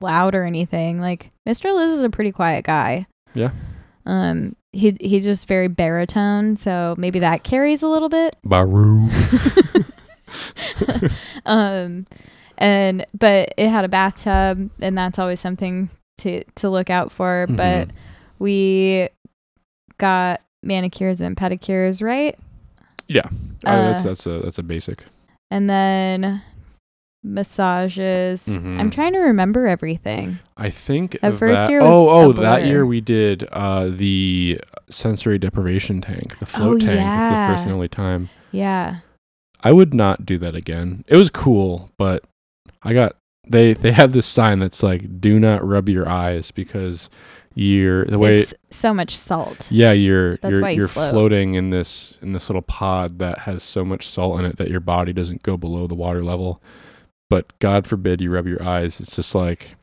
loud 0.01 0.35
or 0.35 0.43
anything 0.43 0.99
like 0.99 1.29
mr 1.47 1.73
liz 1.75 1.91
is 1.91 2.01
a 2.03 2.09
pretty 2.09 2.31
quiet 2.31 2.63
guy 2.65 3.05
Yeah. 3.33 3.51
um 4.05 4.55
he 4.71 4.95
he's 5.01 5.23
just 5.25 5.47
very 5.47 5.67
baritone 5.69 6.55
so 6.57 6.95
maybe 6.97 7.19
that 7.19 7.43
carries 7.43 7.81
a 7.83 7.87
little 7.87 8.09
bit 8.09 8.35
Baru. 8.43 9.09
um 11.45 12.05
and 12.57 13.05
but 13.17 13.53
it 13.57 13.69
had 13.69 13.83
a 13.85 13.89
bathtub 13.89 14.69
and 14.81 14.97
that's 14.97 15.17
always 15.19 15.39
something 15.39 15.89
to 16.19 16.43
to 16.55 16.69
look 16.69 16.89
out 16.89 17.11
for 17.11 17.47
but 17.49 17.87
Mhm. 17.87 17.91
we 18.39 19.09
got 19.97 20.41
manicures 20.63 21.19
and 21.21 21.35
pedicures 21.35 22.01
right 22.01 22.37
Yeah. 23.07 23.27
Oh, 23.65 23.91
that's 23.91 24.05
Uh, 24.05 24.09
that's 24.09 24.25
a 24.27 24.39
that's 24.39 24.57
a 24.59 24.63
basic. 24.63 25.03
and 25.51 25.69
then 25.69 26.41
massages 27.25 28.43
Mhm. 28.47 28.79
i'm 28.79 28.89
trying 28.89 29.13
to 29.13 29.19
remember 29.19 29.65
everything 29.65 30.39
I 30.57 30.69
think 30.69 31.19
That 31.21 31.31
of 31.33 31.39
first 31.39 31.61
that- 31.63 31.69
year 31.69 31.79
oh 31.81 32.09
oh 32.09 32.31
that 32.33 32.65
year 32.65 32.85
we 32.85 32.99
did 33.01 33.47
uh 33.51 33.87
the 33.89 34.59
sensory 34.89 35.39
deprivation 35.39 36.01
tank, 36.01 36.37
the 36.39 36.45
float 36.45 36.83
Oh, 36.83 36.85
tank. 36.85 36.99
It's 36.99 37.29
the 37.29 37.53
first 37.53 37.63
and 37.65 37.73
only 37.73 37.87
time. 37.87 38.29
yeah 38.51 38.97
I 39.65 39.71
would 39.71 39.93
not 39.93 40.25
do 40.25 40.37
that 40.39 40.55
again. 40.55 41.05
It 41.07 41.15
was 41.15 41.29
cool, 41.29 41.89
but 41.97 42.25
I 42.83 42.93
got 42.93 43.15
they 43.47 43.73
they 43.73 43.91
have 43.91 44.13
this 44.13 44.25
sign 44.25 44.59
that's 44.59 44.83
like 44.83 45.19
do 45.19 45.39
not 45.39 45.65
rub 45.65 45.89
your 45.89 46.07
eyes 46.07 46.51
because 46.51 47.09
you're 47.55 48.05
the 48.05 48.17
way 48.17 48.39
it's 48.39 48.53
so 48.71 48.93
much 48.93 49.15
salt 49.15 49.69
yeah 49.69 49.91
you're 49.91 50.37
That's 50.37 50.53
you're 50.53 50.61
why 50.61 50.71
you 50.71 50.77
you're 50.77 50.87
float. 50.87 51.11
floating 51.11 51.53
in 51.53 51.69
this 51.69 52.17
in 52.21 52.33
this 52.33 52.49
little 52.49 52.63
pod 52.63 53.19
that 53.19 53.39
has 53.39 53.61
so 53.61 53.85
much 53.85 54.07
salt 54.07 54.39
in 54.39 54.45
it 54.45 54.57
that 54.57 54.69
your 54.69 54.79
body 54.79 55.13
doesn't 55.13 55.43
go 55.43 55.57
below 55.57 55.87
the 55.87 55.95
water 55.95 56.23
level. 56.23 56.61
But 57.29 57.57
God 57.59 57.87
forbid 57.87 58.21
you 58.21 58.31
rub 58.31 58.47
your 58.47 58.61
eyes. 58.61 58.99
It's 58.99 59.15
just 59.15 59.33
like 59.33 59.75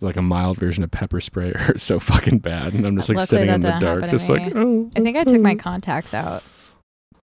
like 0.00 0.16
a 0.16 0.22
mild 0.22 0.56
version 0.58 0.82
of 0.82 0.90
pepper 0.90 1.20
spray. 1.20 1.52
Hurts 1.56 1.82
so 1.82 2.00
fucking 2.00 2.38
bad, 2.38 2.74
and 2.74 2.86
I'm 2.86 2.96
just 2.96 3.08
like 3.08 3.18
Luckily 3.18 3.38
sitting 3.40 3.54
in 3.54 3.60
the 3.60 3.78
dark, 3.78 4.08
just 4.10 4.28
like 4.28 4.54
oh. 4.56 4.90
I 4.96 5.00
think 5.00 5.16
I 5.16 5.24
took 5.24 5.40
my 5.40 5.52
oh. 5.52 5.56
contacts 5.56 6.14
out 6.14 6.42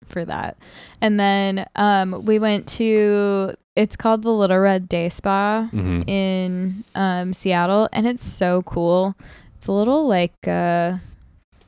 for 0.06 0.26
that. 0.26 0.58
And 1.02 1.20
then 1.20 1.66
um 1.76 2.24
we 2.26 2.40
went 2.40 2.68
to 2.70 3.56
it's 3.82 3.96
called 3.96 4.22
the 4.24 4.32
Little 4.34 4.60
Red 4.60 4.90
Day 4.90 5.08
Spa 5.10 5.70
Mhm. 5.74 6.08
in 6.10 6.84
um 6.96 7.34
Seattle 7.34 7.88
and 7.94 8.06
it's 8.08 8.24
so 8.24 8.62
cool. 8.64 9.16
It's 9.58 9.68
a 9.68 9.72
little 9.72 10.08
like 10.08 10.36
uh 10.48 10.98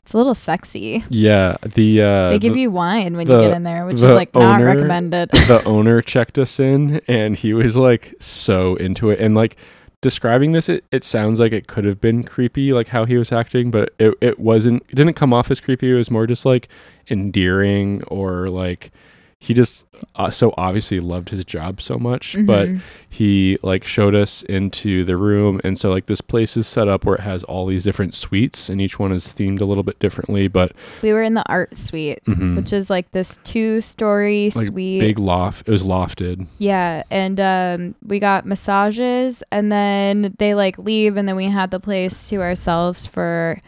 it's 0.03 0.14
a 0.14 0.18
little 0.18 0.34
sexy. 0.36 1.03
Yeah, 1.09 1.55
the 1.64 2.01
uh, 2.01 2.30
they 2.32 2.39
give 2.39 2.53
the- 2.53 2.62
you 2.62 2.72
wine 2.72 3.16
when 3.16 3.28
the- 3.28 3.36
you 3.36 3.47
get 3.47 3.55
in 3.55 3.64
there, 3.64 3.86
which 3.86 3.95
is 3.95 4.01
the 4.01 4.14
like 4.16 4.34
not 4.36 4.62
recommended. 4.62 5.30
the 5.47 5.62
owner 5.66 6.01
checked 6.01 6.38
us 6.38 6.59
in 6.59 7.01
and 7.07 7.36
he 7.38 7.53
was 7.53 7.78
like 7.78 8.14
so 8.20 8.76
into 8.76 9.09
it 9.12 9.20
and 9.20 9.36
like 9.36 9.55
describing 10.01 10.51
this 10.51 10.68
it, 10.68 10.84
it 10.91 11.03
sounds 11.03 11.39
like 11.39 11.51
it 11.53 11.68
could 11.68 11.86
have 11.86 12.01
been 12.01 12.24
creepy 12.24 12.74
like 12.74 12.88
how 12.88 13.05
he 13.05 13.16
was 13.18 13.32
acting 13.32 13.70
but 13.70 13.93
it, 13.99 14.16
it 14.20 14.39
wasn't 14.39 14.82
it 14.89 14.95
didn't 14.95 15.14
come 15.14 15.32
off 15.32 15.51
as 15.51 15.59
creepy 15.59 15.91
it 15.91 15.93
was 15.93 16.09
more 16.09 16.26
just 16.26 16.43
like 16.43 16.68
endearing 17.12 18.01
or 18.07 18.49
like 18.49 18.91
he 19.44 19.56
just 19.56 19.88
uh, 20.18 20.30
so 20.30 20.54
obviously 20.56 21.00
loved 21.00 21.30
his 21.30 21.44
job 21.46 21.82
so 21.82 21.98
much 21.98 22.36
but 22.46 22.68
Mhm. 22.70 22.80
he 23.10 23.58
like 23.64 23.84
showed 23.84 24.14
us 24.14 24.44
into 24.44 25.04
the 25.04 25.18
room 25.18 25.60
and 25.64 25.80
so 25.80 25.89
like 25.89 26.06
this 26.06 26.22
place 26.22 26.56
is 26.56 26.68
set 26.68 26.88
up 26.88 27.06
where 27.06 27.16
it 27.16 27.22
has 27.22 27.44
all 27.46 27.66
these 27.66 27.84
different 27.84 28.14
suites 28.14 28.70
and 28.70 28.80
each 28.80 29.00
one 29.00 29.12
is 29.12 29.28
themed 29.28 29.60
a 29.60 29.66
little 29.66 29.82
bit 29.84 29.98
differently 29.98 30.48
but 30.48 30.74
we 31.02 31.12
were 31.12 31.24
in 31.24 31.34
the 31.34 31.44
art 31.50 31.76
suite, 31.76 32.20
mhm, 32.28 32.56
which 32.56 32.72
is 32.72 32.89
like 32.92 33.12
this 33.14 33.39
two-story 33.44 34.52
like 34.56 34.68
suite. 34.68 35.00
big 35.00 35.18
loft 35.18 35.68
it 35.68 35.72
was 35.72 35.84
lofted 35.84 36.46
Yeah, 36.60 37.02
and 37.10 37.39
um, 37.39 37.96
we 38.06 38.20
got 38.20 38.46
massages, 38.46 39.44
and 39.52 39.72
then 39.72 40.36
they 40.38 40.54
like 40.54 40.78
leave, 40.78 41.18
and 41.18 41.28
then 41.28 41.36
we 41.36 41.46
had 41.46 41.72
the 41.72 41.80
place 41.80 42.30
to 42.30 42.42
ourselves 42.42 43.08
for 43.08 43.60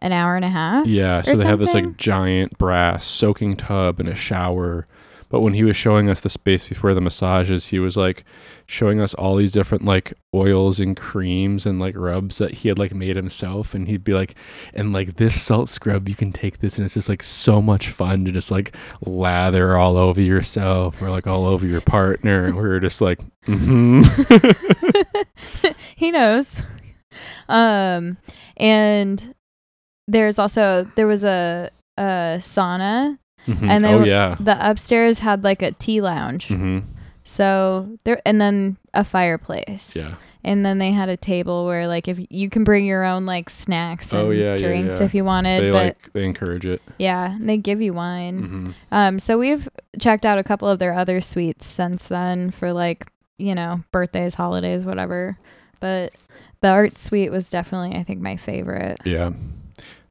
an 0.00 0.12
hour 0.12 0.36
and 0.36 0.44
a 0.44 0.48
half. 0.48 0.86
Yeah, 0.86 1.22
so 1.22 1.34
they 1.34 1.44
have 1.46 1.58
this 1.60 1.74
like 1.74 1.96
giant 1.96 2.56
brass 2.58 3.04
soaking 3.04 3.56
tub 3.56 3.98
and 4.00 4.08
a 4.08 4.14
shower. 4.14 4.86
But 5.28 5.40
when 5.40 5.54
he 5.54 5.64
was 5.64 5.76
showing 5.76 6.08
us 6.08 6.20
the 6.20 6.30
space 6.30 6.68
before 6.68 6.94
the 6.94 7.00
massages, 7.00 7.66
he 7.66 7.78
was 7.78 7.96
like 7.96 8.24
showing 8.66 9.00
us 9.00 9.14
all 9.14 9.36
these 9.36 9.52
different 9.52 9.84
like 9.84 10.14
oils 10.34 10.80
and 10.80 10.96
creams 10.96 11.66
and 11.66 11.78
like 11.78 11.96
rubs 11.96 12.38
that 12.38 12.54
he 12.54 12.68
had 12.68 12.78
like 12.78 12.94
made 12.94 13.16
himself. 13.16 13.74
And 13.74 13.88
he'd 13.88 14.04
be 14.04 14.14
like, 14.14 14.34
and 14.74 14.92
like 14.92 15.16
this 15.16 15.40
salt 15.40 15.68
scrub, 15.68 16.08
you 16.08 16.14
can 16.14 16.32
take 16.32 16.60
this 16.60 16.76
and 16.76 16.84
it's 16.84 16.94
just 16.94 17.08
like 17.08 17.22
so 17.22 17.60
much 17.60 17.88
fun 17.88 18.24
to 18.24 18.32
just 18.32 18.50
like 18.50 18.74
lather 19.02 19.76
all 19.76 19.96
over 19.96 20.20
yourself 20.20 21.00
or 21.02 21.10
like 21.10 21.26
all 21.26 21.44
over 21.46 21.66
your 21.66 21.80
partner. 21.82 22.44
And 22.44 22.56
we 22.56 22.62
were 22.62 22.80
just 22.80 23.00
like, 23.00 23.20
mm-hmm. 23.46 24.02
he 25.96 26.10
knows. 26.10 26.62
Um, 27.48 28.18
and 28.56 29.34
there's 30.06 30.38
also 30.38 30.90
there 30.96 31.06
was 31.06 31.24
a 31.24 31.70
a 31.96 32.38
sauna. 32.40 33.18
And 33.48 33.82
they 33.84 33.92
oh 33.94 33.98
were- 34.00 34.06
yeah. 34.06 34.36
The 34.38 34.56
upstairs 34.70 35.20
had 35.20 35.42
like 35.44 35.62
a 35.62 35.72
tea 35.72 36.00
lounge. 36.00 36.48
hmm 36.48 36.80
So 37.24 37.96
there, 38.04 38.20
and 38.24 38.40
then 38.40 38.76
a 38.94 39.04
fireplace. 39.04 39.96
Yeah. 39.96 40.14
And 40.44 40.64
then 40.64 40.78
they 40.78 40.92
had 40.92 41.08
a 41.08 41.16
table 41.16 41.66
where 41.66 41.86
like 41.88 42.08
if 42.08 42.18
you 42.30 42.48
can 42.48 42.62
bring 42.64 42.86
your 42.86 43.04
own 43.04 43.26
like 43.26 43.50
snacks 43.50 44.12
and 44.12 44.22
Oh, 44.22 44.30
yeah, 44.30 44.52
yeah, 44.52 44.56
drinks 44.58 44.98
yeah. 44.98 45.04
if 45.04 45.14
you 45.14 45.24
wanted, 45.24 45.62
They 45.62 45.70
but 45.72 45.84
like, 45.86 46.12
they 46.12 46.24
encourage 46.24 46.64
it. 46.64 46.80
yeah, 46.98 47.36
they 47.40 47.56
give 47.56 47.80
you 47.82 47.92
wine. 47.92 48.38
hmm 48.38 48.70
Um, 48.92 49.18
so 49.18 49.36
we've 49.38 49.68
checked 50.00 50.24
out 50.24 50.38
a 50.38 50.44
couple 50.44 50.68
of 50.68 50.78
their 50.78 50.94
other 50.94 51.20
suites 51.20 51.66
since 51.66 52.06
then 52.06 52.50
for 52.50 52.72
like, 52.72 53.10
you 53.36 53.54
know, 53.54 53.80
birthdays, 53.92 54.34
holidays, 54.34 54.84
whatever. 54.84 55.36
But 55.80 56.12
the 56.60 56.68
art 56.68 56.96
suite 56.98 57.30
was 57.32 57.48
definitely, 57.50 57.96
I 57.98 58.02
think, 58.04 58.20
my 58.20 58.36
favorite. 58.36 58.98
Yeah. 59.04 59.32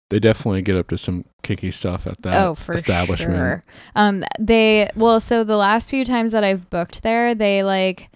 They 0.09 0.19
definitely 0.19 0.61
get 0.61 0.77
up 0.77 0.87
to 0.89 0.97
some 0.97 1.25
kinky 1.43 1.69
stuff 1.71 2.07
at 2.07 2.21
that 2.21 2.33
oh, 2.45 2.55
for 2.55 2.73
establishment. 2.73 3.35
sure. 3.35 3.63
Um, 3.95 4.23
they 4.39 4.89
well, 4.95 5.19
so 5.19 5.43
the 5.43 5.57
last 5.57 5.89
few 5.89 6.05
times 6.05 6.31
that 6.31 6.43
I've 6.45 6.69
booked 6.69 7.03
there, 7.03 7.35
they 7.35 7.63
like 7.63 8.09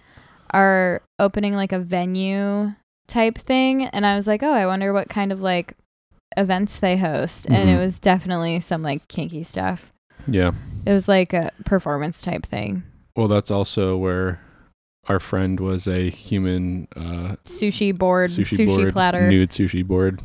are 0.54 1.02
opening 1.20 1.54
like 1.56 1.72
a 1.74 1.80
venue 1.80 2.74
type 3.08 3.38
thing, 3.38 3.86
and 3.88 4.06
I 4.06 4.16
was 4.16 4.26
like, 4.28 4.42
oh, 4.42 4.52
I 4.52 4.66
wonder 4.66 4.94
what 4.94 5.10
kind 5.10 5.32
of 5.34 5.42
like 5.42 5.74
events 6.38 6.78
they 6.80 6.96
host, 6.96 7.46
and 7.50 7.70
it 7.70 7.74
Mhm. 7.74 7.80
was 7.86 8.00
definitely 8.00 8.62
some 8.62 8.82
like 8.82 9.06
kinky 9.10 9.44
stuff. 9.44 9.92
Yeah. 10.28 10.52
It 10.86 10.92
was 10.94 11.08
like 11.10 11.34
a 11.34 11.52
performance 11.66 12.22
type 12.22 12.46
thing. 12.46 12.84
Well, 13.18 13.28
that's 13.28 13.52
also 13.52 13.98
where 13.98 14.40
our 15.10 15.20
friend 15.20 15.60
was 15.60 15.88
a 15.88 16.10
human 16.10 16.88
uh, 16.96 17.36
sushi 17.44 17.96
board, 17.98 18.30
sushi, 18.30 18.60
sushi, 18.60 18.66
board, 18.66 18.94
platter, 18.94 19.30
nude 19.30 19.50
sushi 19.50 19.86
board. 19.86 20.22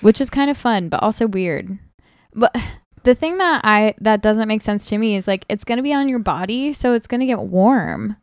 Which 0.00 0.20
is 0.20 0.30
kind 0.30 0.50
of 0.50 0.56
fun, 0.56 0.88
but 0.88 1.02
also 1.02 1.26
weird. 1.26 1.78
But 2.34 2.56
the 3.02 3.14
thing 3.14 3.38
that 3.38 3.62
I 3.64 3.94
that 4.00 4.22
doesn't 4.22 4.48
make 4.48 4.62
sense 4.62 4.86
to 4.88 4.98
me 4.98 5.16
is 5.16 5.26
like 5.26 5.44
it's 5.48 5.64
gonna 5.64 5.82
be 5.82 5.94
on 5.94 6.08
your 6.08 6.18
body, 6.18 6.72
so 6.72 6.94
it's 6.94 7.06
gonna 7.06 7.26
get 7.26 7.40
warm. 7.40 8.16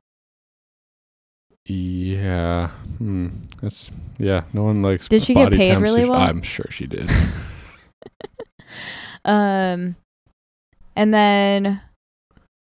Yeah. 1.66 2.70
Hmm. 2.98 3.28
That's 3.62 3.92
yeah. 4.20 4.44
No 4.54 4.64
one 4.64 4.82
likes. 4.82 5.08
Did 5.08 5.24
she 5.24 5.34
get 5.34 5.52
paid 5.52 5.78
really 5.80 6.08
well? 6.08 6.20
I'm 6.20 6.42
sure 6.42 6.68
she 6.70 6.88
did. 6.88 7.10
Um, 9.28 9.98
and 10.96 11.14
then 11.14 11.82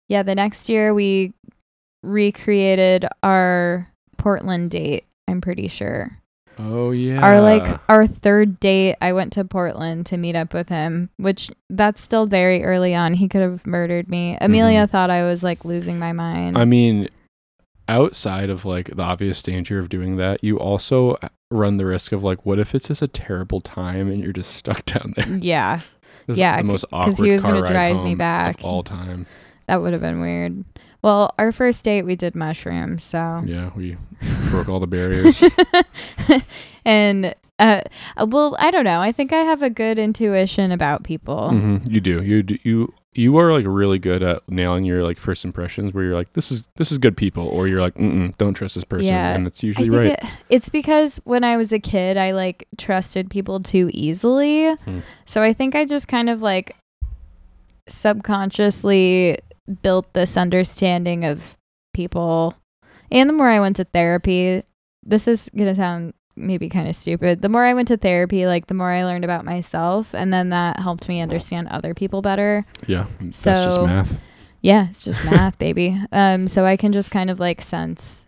yeah, 0.09 0.23
the 0.23 0.35
next 0.35 0.69
year 0.69 0.95
we 0.95 1.33
recreated 2.03 3.07
our 3.23 3.89
Portland 4.17 4.71
date. 4.71 5.05
I'm 5.29 5.41
pretty 5.41 5.69
sure. 5.69 6.11
Oh 6.59 6.91
yeah. 6.91 7.21
Our 7.21 7.41
like 7.41 7.81
our 7.89 8.07
third 8.07 8.61
date, 8.61 8.97
I 9.01 9.13
went 9.13 9.33
to 9.35 9.45
Portland 9.45 10.07
to 10.07 10.17
meet 10.17 10.37
up 10.37 10.53
with 10.55 10.69
him, 10.69 11.11
which 11.17 11.51
that's 11.71 12.03
still 12.03 12.27
very 12.27 12.65
early 12.65 12.95
on. 12.95 13.15
He 13.15 13.29
could 13.29 13.41
have 13.43 13.67
murdered 13.67 14.09
me. 14.09 14.39
Amelia 14.41 14.87
thought 14.87 15.11
I 15.11 15.23
was 15.25 15.43
like 15.43 15.65
losing 15.65 15.99
my 15.99 16.13
mind. 16.13 16.55
Mm-hmm. 16.55 16.63
I 16.63 16.65
mean, 16.65 17.09
outside 17.89 18.51
of 18.51 18.65
like 18.65 18.95
the 18.97 19.03
obvious 19.03 19.43
danger 19.43 19.79
of 19.79 19.89
doing 19.89 20.17
that, 20.17 20.43
you 20.43 20.59
also 20.59 21.17
run 21.51 21.77
the 21.77 21.87
risk 21.87 22.13
of 22.13 22.25
like, 22.25 22.45
what 22.47 22.59
if 22.59 22.75
it's 22.75 22.89
just 22.89 23.03
a 23.03 23.09
terrible 23.09 23.61
time 23.61 24.11
and 24.11 24.23
you're 24.23 24.33
just 24.33 24.53
stuck 24.53 24.85
down 24.87 25.15
there? 25.17 25.39
yeah, 25.41 25.81
Yeah, 26.27 26.59
the 26.59 26.65
most 26.65 26.85
awkward 26.93 27.25
he 27.27 27.33
was 27.33 27.43
gonna 27.43 27.63
ride 27.63 27.71
drive 27.73 28.05
me 28.05 28.15
back. 28.15 28.59
of 28.61 28.65
all 28.65 28.83
time. 28.83 29.27
that 29.67 29.77
would 29.83 29.93
have 29.93 30.03
been 30.03 30.21
weird. 30.21 30.65
Well, 31.05 31.35
our 31.39 31.53
first 31.53 31.85
date 31.85 32.03
we 32.07 32.17
did 32.17 32.35
mushrooms, 32.35 33.03
so 33.03 33.43
Yeah, 33.45 33.71
we 33.77 33.99
broke 34.51 34.71
all 34.71 34.81
the 34.81 34.87
barriers. 34.87 35.45
and 36.87 37.35
Uh, 37.59 37.83
uh, 38.17 38.27
well, 38.29 38.57
I 38.59 38.71
don't 38.73 38.85
know. 38.85 39.01
I 39.01 39.13
think 39.13 39.33
I 39.33 39.41
have 39.45 39.63
a 39.63 39.71
good 39.71 39.97
intuition 39.99 40.73
about 40.73 41.05
people. 41.05 41.51
hmm 41.51 41.77
You 41.89 42.01
do. 42.01 42.23
You 42.23 42.43
do. 42.43 42.59
You 42.65 42.93
you 43.17 43.37
are 43.39 43.53
like 43.53 43.65
really 43.69 44.01
good 44.01 44.25
at 44.25 44.43
nailing 44.49 44.85
your 44.85 45.03
like 45.05 45.19
first 45.21 45.45
impressions, 45.45 45.95
where 45.95 46.03
you're 46.05 46.15
like, 46.17 46.33
this 46.33 46.51
is 46.51 46.69
this 46.77 46.91
is 46.91 46.99
good 46.99 47.17
people, 47.17 47.47
or 47.47 47.69
you're 47.69 47.81
like, 47.83 47.95
Mm-mm, 47.95 48.37
don't 48.39 48.55
trust 48.55 48.75
this 48.75 48.83
person, 48.85 49.07
Yeah. 49.13 49.35
and 49.37 49.47
it's 49.47 49.63
I 49.63 49.67
usually 49.69 49.89
think 49.91 49.99
right. 49.99 50.13
it- 50.25 50.31
it's 50.49 50.69
because 50.69 51.21
when 51.25 51.45
I 51.45 51.57
was 51.57 51.71
a 51.73 51.79
kid, 51.79 52.17
I 52.17 52.33
like 52.33 52.67
trusted 52.77 53.29
people 53.31 53.61
too 53.61 53.89
easily. 53.93 54.73
Hmm. 54.75 55.01
So 55.27 55.43
I 55.43 55.53
think 55.53 55.75
I 55.77 55.85
just 55.85 56.09
kind 56.09 56.29
of 56.29 56.43
like 56.43 56.75
subconsciously 57.87 59.39
built 59.83 60.13
this 60.13 60.37
understanding 60.37 61.25
of 61.25 61.57
people. 61.93 62.55
And 63.11 63.29
the 63.29 63.35
more 63.35 63.49
I 63.49 63.61
went 63.61 63.77
to 63.77 63.85
therapy, 63.85 64.63
this 65.03 65.29
is 65.29 65.51
going 65.57 65.69
to 65.69 65.81
sound 65.81 66.15
maybe 66.37 66.69
kind 66.69 66.89
of 66.89 66.97
stupid. 66.97 67.43
The 67.43 67.49
more 67.49 67.65
I 67.65 67.75
went 67.75 67.89
to 67.89 67.97
therapy, 67.97 68.47
like 68.47 68.67
the 68.67 68.75
more 68.75 68.91
I 68.91 69.05
learned 69.05 69.25
about 69.25 69.45
myself. 69.45 70.15
And 70.15 70.33
then 70.33 70.51
that 70.51 70.81
helped 70.81 71.09
me 71.09 71.21
understand 71.21 71.69
other 71.69 71.95
people 71.95 72.23
better. 72.23 72.67
yeah, 72.87 73.07
so, 73.31 73.51
that's 73.51 73.65
just 73.65 73.81
math. 73.83 74.21
Yeah, 74.61 74.89
it's 74.91 75.05
just 75.05 75.25
math, 75.31 75.59
baby. 75.59 76.01
Um, 76.11 76.49
so 76.49 76.65
I 76.65 76.77
can 76.77 76.93
just 76.93 77.11
kind 77.11 77.31
of 77.31 77.39
like 77.39 77.61
sense 77.61 78.27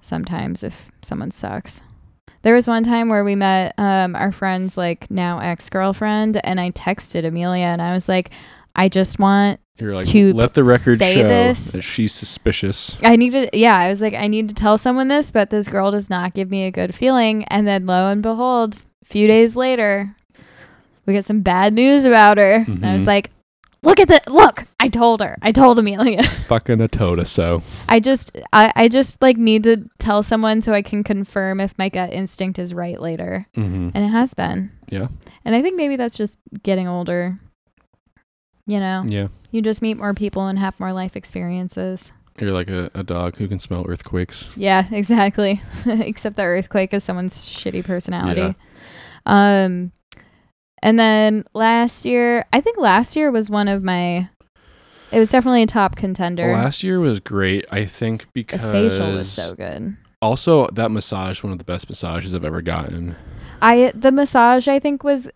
sometimes 0.00 0.62
if 0.62 0.82
someone 1.02 1.30
sucks. 1.30 1.80
There 2.42 2.54
was 2.54 2.68
one 2.68 2.84
time 2.84 3.08
where 3.08 3.24
we 3.24 3.34
met 3.34 3.72
um 3.78 4.14
our 4.14 4.30
friend's 4.30 4.76
like 4.76 5.10
now 5.10 5.38
ex 5.38 5.70
girlfriend, 5.70 6.44
and 6.44 6.60
I 6.60 6.72
texted 6.72 7.24
Amelia 7.24 7.64
and 7.64 7.80
I 7.80 7.94
was 7.94 8.06
like, 8.06 8.30
I 8.76 8.90
just 8.90 9.18
want 9.18 9.60
You're 9.78 9.94
like, 9.94 10.06
to 10.06 10.32
let 10.34 10.54
the 10.54 10.62
record 10.62 10.98
say 11.00 11.14
show 11.16 11.26
this- 11.28 11.72
that 11.72 11.82
she's 11.82 12.12
suspicious. 12.12 12.96
I 13.02 13.16
need 13.16 13.30
to 13.30 13.50
yeah, 13.52 13.76
I 13.76 13.88
was 13.90 14.00
like, 14.00 14.14
I 14.14 14.28
need 14.28 14.48
to 14.48 14.54
tell 14.54 14.78
someone 14.78 15.08
this, 15.08 15.30
but 15.30 15.50
this 15.50 15.66
girl 15.68 15.90
does 15.90 16.08
not 16.08 16.32
give 16.34 16.48
me 16.50 16.64
a 16.64 16.70
good 16.70 16.94
feeling. 16.94 17.44
And 17.46 17.66
then 17.66 17.84
lo 17.86 18.08
and 18.08 18.22
behold, 18.22 18.82
a 19.02 19.04
few 19.06 19.26
days 19.26 19.56
later, 19.56 20.14
we 21.06 21.12
get 21.12 21.26
some 21.26 21.40
bad 21.40 21.74
news 21.74 22.04
about 22.04 22.38
her. 22.38 22.64
And 22.66 22.86
I 22.86 22.94
was 22.94 23.02
Mhm. 23.02 23.06
like, 23.06 23.30
Look 23.82 24.00
at 24.00 24.08
the 24.08 24.18
look, 24.32 24.64
I 24.80 24.88
told 24.88 25.20
her. 25.20 25.36
I 25.42 25.52
told 25.52 25.78
Amelia. 25.78 26.22
Fucking 26.46 26.80
a 26.80 26.88
toda 26.88 27.26
so. 27.26 27.62
I 27.86 28.00
just 28.00 28.34
I, 28.50 28.72
I 28.74 28.88
just 28.88 29.20
like 29.20 29.36
need 29.36 29.62
to 29.64 29.84
tell 29.98 30.22
someone 30.22 30.62
so 30.62 30.72
I 30.72 30.80
can 30.80 31.04
confirm 31.04 31.60
if 31.60 31.76
my 31.76 31.90
gut 31.90 32.10
instinct 32.14 32.58
is 32.58 32.72
right 32.72 32.98
later. 32.98 33.46
Mm-hmm. 33.54 33.90
And 33.92 34.04
it 34.04 34.08
has 34.08 34.32
been. 34.32 34.70
Yeah. 34.88 35.08
And 35.44 35.54
I 35.54 35.60
think 35.60 35.76
maybe 35.76 35.96
that's 35.96 36.16
just 36.16 36.38
getting 36.62 36.88
older. 36.88 37.38
You 38.66 38.80
know, 38.80 39.04
Yeah. 39.06 39.28
you 39.50 39.60
just 39.62 39.82
meet 39.82 39.98
more 39.98 40.14
people 40.14 40.46
and 40.46 40.58
have 40.58 40.78
more 40.80 40.92
life 40.92 41.16
experiences. 41.16 42.12
You're 42.40 42.52
like 42.52 42.68
a, 42.70 42.90
a 42.94 43.02
dog 43.04 43.36
who 43.36 43.46
can 43.46 43.58
smell 43.58 43.84
earthquakes. 43.88 44.48
Yeah, 44.56 44.86
exactly. 44.92 45.60
Except 45.86 46.36
the 46.36 46.42
earthquake 46.44 46.92
is 46.94 47.04
someone's 47.04 47.46
shitty 47.46 47.84
personality. 47.84 48.40
Yeah. 48.40 48.52
Um 49.26 49.92
and 50.82 50.98
then 50.98 51.44
last 51.54 52.04
year, 52.04 52.44
I 52.52 52.60
think 52.60 52.76
last 52.78 53.16
year 53.16 53.30
was 53.30 53.48
one 53.50 53.68
of 53.68 53.82
my 53.82 54.28
it 55.12 55.18
was 55.18 55.30
definitely 55.30 55.62
a 55.62 55.66
top 55.66 55.94
contender. 55.96 56.50
Last 56.52 56.82
year 56.82 56.98
was 57.00 57.20
great, 57.20 57.64
I 57.70 57.84
think, 57.86 58.22
the 58.22 58.28
because 58.34 58.60
facial 58.60 59.12
was 59.12 59.30
so 59.30 59.54
good. 59.54 59.96
also 60.20 60.66
that 60.68 60.90
massage 60.90 61.42
one 61.42 61.52
of 61.52 61.58
the 61.58 61.64
best 61.64 61.88
massages 61.88 62.34
I've 62.34 62.44
ever 62.44 62.62
gotten. 62.62 63.14
I 63.62 63.92
the 63.94 64.10
massage 64.10 64.66
I 64.68 64.78
think 64.78 65.04
was 65.04 65.28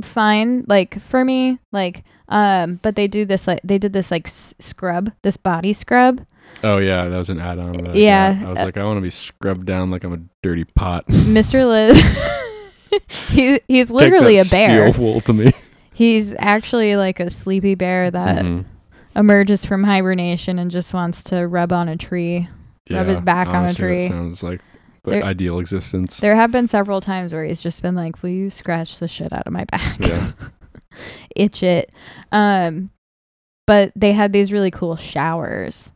fine 0.00 0.64
like 0.68 1.00
for 1.00 1.24
me 1.24 1.58
like 1.72 2.04
um 2.28 2.80
but 2.82 2.96
they 2.96 3.06
do 3.06 3.24
this 3.24 3.46
like 3.46 3.60
they 3.64 3.78
did 3.78 3.92
this 3.92 4.10
like 4.10 4.26
s- 4.26 4.54
scrub 4.58 5.12
this 5.22 5.36
body 5.36 5.72
scrub 5.72 6.24
Oh 6.62 6.78
yeah, 6.78 7.06
that 7.06 7.18
was 7.18 7.30
an 7.30 7.40
add-on. 7.40 7.88
I 7.88 7.94
Yeah, 7.94 8.32
got. 8.34 8.46
I 8.46 8.50
was 8.50 8.58
uh, 8.60 8.64
like, 8.66 8.76
I 8.76 8.84
want 8.84 8.96
to 8.98 9.00
be 9.02 9.10
scrubbed 9.10 9.66
down 9.66 9.90
like 9.90 10.04
I'm 10.04 10.12
a 10.12 10.20
dirty 10.40 10.64
pot. 10.64 11.04
Mr. 11.08 11.68
Liz 11.68 12.00
he 13.30 13.60
he's 13.66 13.90
literally 13.90 14.38
a 14.38 14.44
Take 14.44 14.50
that 14.52 14.68
bear 14.68 14.92
Steel 14.92 15.04
wool 15.04 15.20
to 15.22 15.32
me. 15.32 15.52
he's 15.92 16.34
actually 16.38 16.96
like 16.96 17.18
a 17.20 17.28
sleepy 17.28 17.74
bear 17.74 18.10
that 18.10 18.44
Mhm. 18.44 18.64
emerges 19.16 19.64
from 19.64 19.82
hibernation 19.84 20.58
and 20.58 20.70
just 20.70 20.94
wants 20.94 21.24
to 21.24 21.46
rub 21.48 21.72
on 21.72 21.88
a 21.88 21.96
tree 21.96 22.48
rub 22.90 23.06
his 23.08 23.20
back 23.20 23.48
on 23.48 23.54
a 23.56 23.58
honestly, 23.58 23.82
that 23.88 23.96
tree. 23.98 24.08
sounds 24.08 24.42
like 24.42 24.60
the 25.02 25.10
There- 25.10 25.24
ideal 25.24 25.58
existence. 25.58 26.18
there 26.20 26.36
have 26.36 26.52
been 26.52 26.68
several 26.68 27.00
times 27.00 27.34
where 27.34 27.44
he's 27.44 27.62
just 27.62 27.82
been 27.82 27.94
like 27.96 28.22
will 28.22 28.30
you 28.30 28.48
scratch 28.48 28.98
the 29.00 29.08
shit 29.08 29.32
out 29.32 29.46
of 29.46 29.52
my 29.52 29.64
back 29.64 29.98
Yeah. 29.98 30.30
itch 31.34 31.62
it. 31.62 31.92
Um 32.32 32.90
but 33.66 33.92
they 33.96 34.12
had 34.12 34.32
these 34.32 34.52
really 34.52 34.70
cool 34.70 34.96
showers 34.96 35.90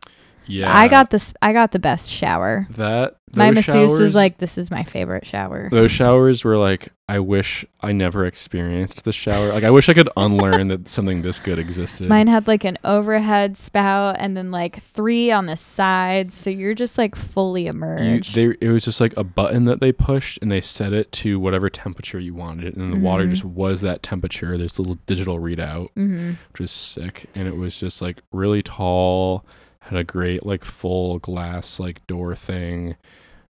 Yeah, 0.48 0.74
I 0.76 0.88
got 0.88 1.10
this. 1.10 1.32
I 1.42 1.52
got 1.52 1.72
the 1.72 1.78
best 1.78 2.10
shower. 2.10 2.66
that. 2.70 3.14
My 3.34 3.50
masseuse 3.50 3.98
was 3.98 4.14
like, 4.14 4.38
"This 4.38 4.56
is 4.56 4.70
my 4.70 4.84
favorite 4.84 5.26
shower." 5.26 5.68
Those 5.70 5.90
showers 5.90 6.44
were 6.44 6.56
like, 6.56 6.88
I 7.10 7.18
wish 7.18 7.64
I 7.82 7.92
never 7.92 8.24
experienced 8.24 9.04
the 9.04 9.12
shower. 9.12 9.52
Like, 9.52 9.64
I 9.64 9.70
wish 9.70 9.90
I 9.90 9.94
could 9.94 10.08
unlearn 10.16 10.68
that 10.68 10.88
something 10.88 11.20
this 11.20 11.38
good 11.38 11.58
existed. 11.58 12.08
Mine 12.08 12.26
had 12.26 12.46
like 12.46 12.64
an 12.64 12.78
overhead 12.84 13.58
spout 13.58 14.16
and 14.18 14.34
then 14.34 14.50
like 14.50 14.82
three 14.82 15.30
on 15.30 15.44
the 15.44 15.58
sides, 15.58 16.34
so 16.36 16.48
you're 16.48 16.72
just 16.74 16.96
like 16.96 17.14
fully 17.14 17.64
you, 17.64 17.70
immersed. 17.70 18.34
they, 18.34 18.54
it 18.62 18.68
was 18.70 18.84
just 18.84 18.98
like 19.00 19.14
a 19.18 19.24
button 19.24 19.66
that 19.66 19.80
they 19.80 19.92
pushed 19.92 20.38
and 20.40 20.50
they 20.50 20.62
set 20.62 20.94
it 20.94 21.12
to 21.12 21.38
whatever 21.38 21.68
temperature 21.68 22.18
you 22.18 22.34
wanted, 22.34 22.76
and 22.78 22.94
the 22.94 22.98
water 22.98 23.24
Mhm. 23.26 23.30
just 23.30 23.44
was 23.44 23.82
that 23.82 24.02
temperature. 24.02 24.56
There's 24.56 24.78
a 24.78 24.82
little 24.82 24.98
digital 25.06 25.38
readout, 25.38 25.88
mm-hmm. 25.96 26.30
which 26.52 26.60
was 26.60 26.70
sick, 26.70 27.26
and 27.34 27.46
it 27.46 27.56
was 27.58 27.78
just 27.78 28.00
like 28.00 28.22
really 28.32 28.62
tall, 28.62 29.44
had 29.80 29.98
a 29.98 30.04
great 30.04 30.44
like 30.44 30.64
full 30.64 31.18
glass 31.18 31.78
like 31.80 32.06
door 32.06 32.34
thing, 32.34 32.96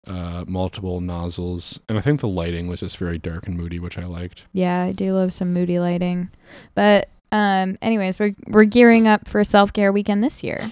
uh, 0.06 0.44
multiple 0.46 1.00
nozzles, 1.00 1.80
and 1.88 1.98
I 1.98 2.00
think 2.00 2.20
the 2.20 2.28
lighting 2.28 2.68
was 2.68 2.80
just 2.80 2.96
very 2.96 3.18
dark 3.18 3.46
and 3.46 3.56
moody, 3.56 3.78
which 3.78 3.98
I 3.98 4.04
liked. 4.04 4.44
Yeah, 4.52 4.82
I 4.82 4.92
do 4.92 5.14
love 5.14 5.32
some 5.32 5.52
moody 5.52 5.78
lighting. 5.78 6.30
But 6.74 7.08
um, 7.32 7.76
anyways, 7.82 8.18
we're 8.18 8.34
we're 8.48 8.64
gearing 8.64 9.06
up 9.08 9.28
for 9.28 9.42
self 9.44 9.72
care 9.72 9.92
weekend 9.92 10.22
this 10.24 10.42
year. 10.42 10.70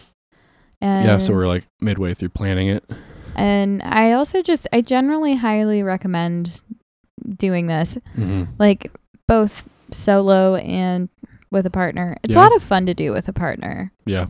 And, 0.80 1.06
yeah, 1.06 1.18
so 1.18 1.32
we're 1.34 1.48
like 1.48 1.64
midway 1.80 2.14
through 2.14 2.28
planning 2.28 2.68
it. 2.68 2.84
and 3.34 3.82
I 3.82 4.12
also 4.12 4.42
just 4.42 4.66
I 4.72 4.80
generally 4.80 5.34
highly 5.36 5.82
recommend 5.82 6.62
doing 7.36 7.66
this. 7.66 7.96
Mm-hmm. 8.16 8.44
like 8.58 8.90
both 9.26 9.68
solo 9.90 10.54
and 10.56 11.08
with 11.50 11.66
a 11.66 11.70
partner. 11.70 12.16
It's 12.22 12.32
Yeah. 12.32 12.38
a 12.38 12.42
lot 12.42 12.54
of 12.54 12.62
fun 12.62 12.86
to 12.86 12.94
do 12.94 13.12
with 13.12 13.26
a 13.28 13.32
partner. 13.32 13.90
Yeah. 14.06 14.26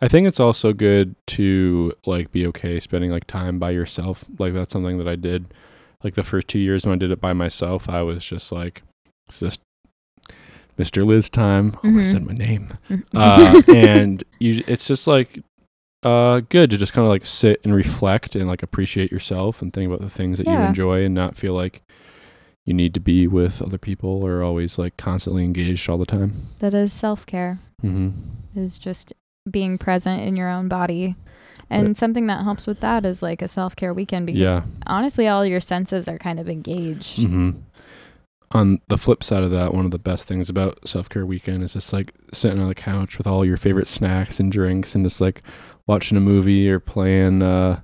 I 0.00 0.08
think 0.08 0.26
it's 0.26 0.40
also 0.40 0.72
good 0.72 1.14
to 1.28 1.92
like 2.06 2.30
be 2.32 2.46
okay 2.48 2.78
spending 2.80 3.10
like 3.10 3.26
time 3.26 3.58
by 3.58 3.70
yourself. 3.70 4.24
Like 4.38 4.52
that's 4.54 4.72
something 4.72 4.98
that 4.98 5.08
I 5.08 5.16
did 5.16 5.52
like 6.04 6.14
the 6.14 6.22
first 6.22 6.48
2 6.48 6.58
years 6.58 6.84
when 6.86 6.94
I 6.94 6.98
did 6.98 7.10
it 7.10 7.20
by 7.20 7.32
myself. 7.32 7.88
I 7.88 8.02
was 8.02 8.24
just 8.24 8.52
like 8.52 8.82
it's 9.28 9.40
just 9.40 9.60
Mr. 10.78 11.06
Liz 11.06 11.30
time. 11.30 11.76
I 11.82 11.88
almost 11.88 12.08
Mhm. 12.08 12.12
said 12.12 12.26
my 12.26 12.32
name. 12.34 12.68
Uh 13.14 13.62
and 13.74 14.22
you 14.38 14.62
it's 14.66 14.86
just 14.86 15.06
like 15.06 15.40
uh 16.02 16.40
good 16.50 16.70
to 16.70 16.76
just 16.76 16.92
kind 16.92 17.04
of 17.06 17.10
like 17.10 17.24
sit 17.24 17.60
and 17.64 17.74
reflect 17.74 18.36
and 18.36 18.46
like 18.46 18.62
appreciate 18.62 19.10
yourself 19.10 19.62
and 19.62 19.72
think 19.72 19.86
about 19.88 20.02
the 20.02 20.10
things 20.10 20.38
that 20.38 20.46
you 20.46 20.52
enjoy 20.68 21.04
and 21.04 21.14
not 21.14 21.36
feel 21.36 21.54
like 21.54 21.82
you 22.66 22.74
need 22.74 22.92
to 22.94 23.00
be 23.00 23.26
with 23.26 23.62
other 23.62 23.78
people 23.78 24.22
or 24.24 24.42
always 24.42 24.76
like 24.78 24.96
constantly 24.96 25.44
engaged 25.44 25.88
all 25.88 25.96
the 25.98 26.04
time. 26.06 26.32
that 26.60 26.74
is 26.74 26.92
self 26.92 27.24
care. 27.24 27.58
Mhm. 27.82 28.12
Is 28.54 28.76
just 28.78 29.12
being 29.50 29.78
present 29.78 30.22
in 30.22 30.36
your 30.36 30.48
own 30.48 30.68
body. 30.68 31.14
And 31.68 31.96
something 31.96 32.28
that 32.28 32.44
helps 32.44 32.66
with 32.68 32.78
that 32.80 33.04
is 33.04 33.22
like 33.22 33.42
a 33.42 33.48
self 33.48 33.74
care 33.74 33.92
weekend 33.92 34.26
because 34.26 34.40
Yeah. 34.40 34.60
honestly 34.86 35.26
all 35.26 35.44
your 35.44 35.60
senses 35.60 36.06
are 36.08 36.18
kind 36.18 36.38
of 36.38 36.48
engaged. 36.48 37.22
hmm 37.22 37.50
On 38.52 38.80
the 38.86 38.96
flip 38.96 39.24
side 39.24 39.42
of 39.42 39.50
that, 39.50 39.74
one 39.74 39.84
of 39.84 39.90
the 39.90 39.98
best 39.98 40.28
things 40.28 40.48
about 40.48 40.86
self 40.86 41.08
care 41.08 41.26
weekend 41.26 41.64
is 41.64 41.72
just 41.72 41.92
like 41.92 42.12
sitting 42.32 42.60
on 42.60 42.68
the 42.68 42.74
couch 42.76 43.18
with 43.18 43.26
all 43.26 43.44
your 43.44 43.56
favorite 43.56 43.88
snacks 43.88 44.38
and 44.38 44.52
drinks 44.52 44.94
and 44.94 45.04
just 45.04 45.20
like 45.20 45.42
watching 45.88 46.16
a 46.16 46.20
movie 46.20 46.68
or 46.70 46.78
playing 46.78 47.42
uh 47.42 47.80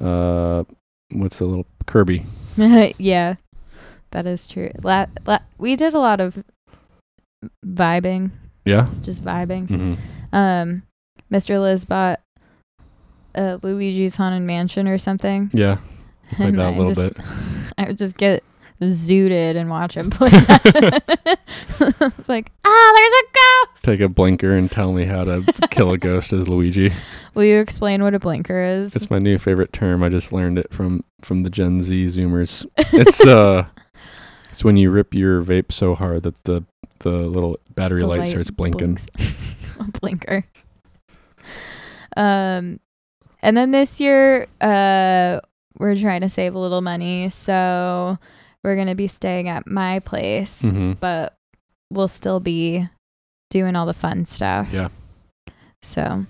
uh 0.00 0.64
what's 1.12 1.38
the 1.38 1.46
little 1.46 1.66
Kirby. 1.86 2.24
yeah. 2.98 3.36
That 4.10 4.26
is 4.26 4.46
true. 4.46 4.70
La- 4.82 5.06
la- 5.26 5.38
we 5.56 5.74
did 5.76 5.94
a 5.94 5.98
lot 5.98 6.20
of 6.20 6.42
vibing, 7.64 8.30
Yeah. 8.64 8.88
just 9.02 9.24
vibing. 9.24 9.68
hmm 9.68 9.94
Um 10.32 10.82
Mr. 11.30 11.60
Liz 11.60 11.84
bought 11.84 12.20
uh, 13.34 13.58
Luigi's 13.62 14.16
Haunted 14.16 14.42
Mansion 14.42 14.86
or 14.88 14.98
something. 14.98 15.50
Yeah. 15.52 15.78
Like 16.40 16.54
that 16.54 16.60
a 16.60 16.64
I 16.64 16.76
little 16.76 16.92
just- 16.94 17.14
bit. 17.14 17.24
I 17.78 17.84
would 17.86 17.98
just 17.98 18.16
get 18.16 18.42
zooted 18.80 19.56
and 19.56 19.70
watch 19.70 19.96
him 19.96 20.10
play. 20.10 20.30
it's 20.32 22.28
like, 22.28 22.50
ah, 22.64 22.92
there's 22.96 23.12
a 23.12 23.24
ghost. 23.72 23.84
Take 23.84 24.00
a 24.00 24.08
blinker 24.08 24.56
and 24.56 24.70
tell 24.70 24.92
me 24.92 25.04
how 25.04 25.24
to 25.24 25.42
kill 25.70 25.92
a 25.92 25.98
ghost 25.98 26.32
as 26.32 26.48
Luigi. 26.48 26.92
Will 27.34 27.44
you 27.44 27.58
explain 27.60 28.02
what 28.02 28.12
a 28.14 28.18
blinker 28.18 28.60
is? 28.60 28.96
It's 28.96 29.08
my 29.10 29.18
new 29.18 29.38
favorite 29.38 29.72
term. 29.72 30.02
I 30.02 30.08
just 30.08 30.32
learned 30.32 30.58
it 30.58 30.72
from 30.72 31.04
from 31.22 31.42
the 31.42 31.50
Gen 31.50 31.80
Z 31.80 32.04
Zoomers. 32.06 32.66
It's 32.76 33.24
uh 33.24 33.66
it's 34.50 34.64
when 34.64 34.76
you 34.76 34.90
rip 34.90 35.14
your 35.14 35.42
vape 35.42 35.70
so 35.72 35.94
hard 35.94 36.22
that 36.24 36.42
the 36.44 36.64
the 37.00 37.10
little 37.10 37.58
battery 37.74 38.00
The 38.00 38.06
light, 38.08 38.18
light 38.20 38.28
starts 38.28 38.50
blinking. 38.50 38.98
a 39.80 39.98
blinker. 40.00 40.44
Um, 42.16 42.80
and 43.42 43.56
then 43.56 43.70
this 43.70 44.00
year, 44.00 44.46
uh, 44.60 45.40
we're 45.78 45.96
trying 45.96 46.22
to 46.22 46.28
save 46.28 46.54
a 46.54 46.58
little 46.58 46.80
money, 46.80 47.30
so 47.30 48.18
we're 48.64 48.76
gonna 48.76 48.94
be 48.94 49.08
staying 49.08 49.48
at 49.48 49.66
my 49.66 50.00
place, 50.00 50.62
hmm 50.62 50.92
but 50.92 51.36
we'll 51.90 52.08
still 52.08 52.40
be 52.40 52.88
doing 53.50 53.76
all 53.76 53.86
the 53.86 53.94
fun 53.94 54.24
stuff. 54.24 54.68
Yeah. 54.72 54.88
So, 55.82 56.24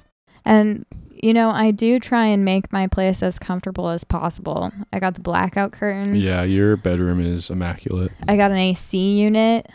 and 0.44 0.84
you 1.22 1.32
know, 1.32 1.50
I 1.50 1.70
do 1.70 1.98
try 1.98 2.26
and 2.26 2.44
make 2.44 2.72
my 2.72 2.88
place 2.88 3.22
as 3.22 3.38
comfortable 3.38 3.88
as 3.88 4.04
possible. 4.04 4.70
I 4.92 4.98
got 4.98 5.14
the 5.14 5.20
blackout 5.20 5.72
curtains. 5.72 6.22
Yeah, 6.22 6.42
your 6.42 6.76
bedroom 6.76 7.20
is 7.20 7.48
immaculate. 7.48 8.12
I 8.28 8.36
got 8.36 8.50
an 8.50 8.58
AC 8.58 8.98
unit. 8.98 9.70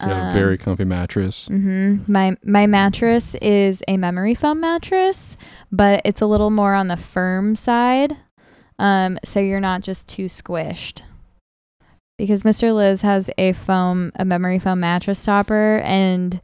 You 0.00 0.08
have 0.08 0.30
a 0.30 0.38
very 0.38 0.58
comfy 0.58 0.84
mattress. 0.84 1.48
Mm-hmm. 1.48 2.10
My 2.10 2.36
my 2.44 2.66
mattress 2.66 3.34
is 3.36 3.82
a 3.88 3.96
memory 3.96 4.34
foam 4.34 4.60
mattress, 4.60 5.36
but 5.72 6.02
it's 6.04 6.20
a 6.20 6.26
little 6.26 6.50
more 6.50 6.74
on 6.74 6.88
the 6.88 6.96
firm 6.96 7.56
side. 7.56 8.16
Um, 8.78 9.18
so 9.24 9.40
you're 9.40 9.60
not 9.60 9.80
just 9.82 10.08
too 10.08 10.26
squished. 10.26 11.02
Because 12.16 12.42
Mr. 12.42 12.74
Liz 12.74 13.02
has 13.02 13.30
a 13.38 13.52
foam, 13.52 14.12
a 14.16 14.24
memory 14.24 14.58
foam 14.58 14.80
mattress 14.80 15.24
topper, 15.24 15.78
and 15.84 16.40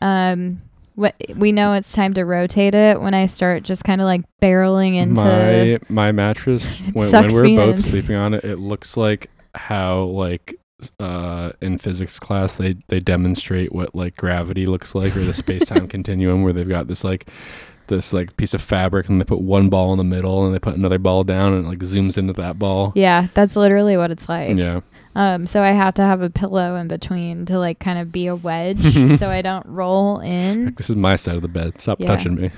um, 0.00 0.58
what 0.94 1.14
we 1.36 1.52
know 1.52 1.72
it's 1.72 1.92
time 1.92 2.14
to 2.14 2.24
rotate 2.24 2.74
it 2.74 3.00
when 3.00 3.14
I 3.14 3.26
start 3.26 3.62
just 3.62 3.84
kind 3.84 4.00
of 4.00 4.04
like 4.04 4.22
barreling 4.40 4.96
into. 4.96 5.22
my 5.22 5.78
my 5.88 6.12
mattress 6.12 6.80
when, 6.92 7.10
when 7.10 7.32
we're 7.32 7.56
both 7.56 7.76
in. 7.76 7.82
sleeping 7.82 8.16
on 8.16 8.34
it, 8.34 8.44
it 8.44 8.58
looks 8.58 8.96
like 8.96 9.30
how 9.54 10.04
like 10.04 10.56
uh 11.00 11.52
in 11.60 11.78
physics 11.78 12.18
class 12.18 12.56
they 12.56 12.76
they 12.88 13.00
demonstrate 13.00 13.72
what 13.72 13.94
like 13.94 14.16
gravity 14.16 14.66
looks 14.66 14.94
like 14.94 15.16
or 15.16 15.20
the 15.24 15.32
space-time 15.32 15.86
continuum 15.96 16.42
where 16.42 16.52
they've 16.52 16.68
got 16.68 16.86
this 16.88 17.04
like 17.04 17.28
this 17.88 18.12
like 18.12 18.36
piece 18.36 18.54
of 18.54 18.62
fabric 18.62 19.08
and 19.08 19.20
they 19.20 19.24
put 19.24 19.40
one 19.40 19.68
ball 19.68 19.92
in 19.92 19.98
the 19.98 20.04
middle 20.04 20.44
and 20.46 20.54
they 20.54 20.58
put 20.58 20.76
another 20.76 20.98
ball 20.98 21.24
down 21.24 21.52
and 21.52 21.64
it 21.66 21.68
like 21.68 21.80
zooms 21.80 22.16
into 22.16 22.32
that 22.32 22.58
ball. 22.58 22.92
yeah, 22.94 23.26
that's 23.34 23.56
literally 23.56 23.96
what 23.96 24.10
it's 24.10 24.28
like. 24.28 24.56
Yeah. 24.56 24.80
Um, 25.14 25.46
so 25.46 25.62
I 25.62 25.72
have 25.72 25.92
to 25.94 26.02
have 26.02 26.22
a 26.22 26.30
pillow 26.30 26.76
in 26.76 26.88
between 26.88 27.44
to 27.46 27.58
like 27.58 27.80
kind 27.80 27.98
of 27.98 28.10
be 28.10 28.28
a 28.28 28.36
wedge 28.36 28.80
so 29.18 29.28
I 29.28 29.42
don't 29.42 29.66
roll 29.66 30.20
in. 30.20 30.66
Like, 30.66 30.76
this 30.76 30.88
is 30.88 30.96
my 30.96 31.16
side 31.16 31.34
of 31.36 31.42
the 31.42 31.48
bed. 31.48 31.80
Stop 31.80 32.00
Yeah. 32.00 32.06
touching 32.06 32.36
me. 32.36 32.50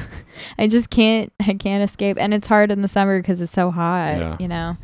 I 0.58 0.68
just 0.68 0.90
can't 0.90 1.32
I 1.40 1.54
can't 1.54 1.82
escape 1.82 2.16
and 2.20 2.32
it's 2.34 2.46
hard 2.46 2.70
in 2.70 2.82
the 2.82 2.88
summer 2.88 3.18
because 3.20 3.40
it's 3.40 3.52
so 3.52 3.70
hot, 3.70 4.18
Yeah. 4.18 4.36
you 4.38 4.46
know. 4.46 4.76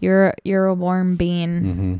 You're 0.00 0.34
you're 0.44 0.66
a 0.66 0.74
warm 0.74 1.16
bean. 1.16 1.60
hmm 1.60 1.94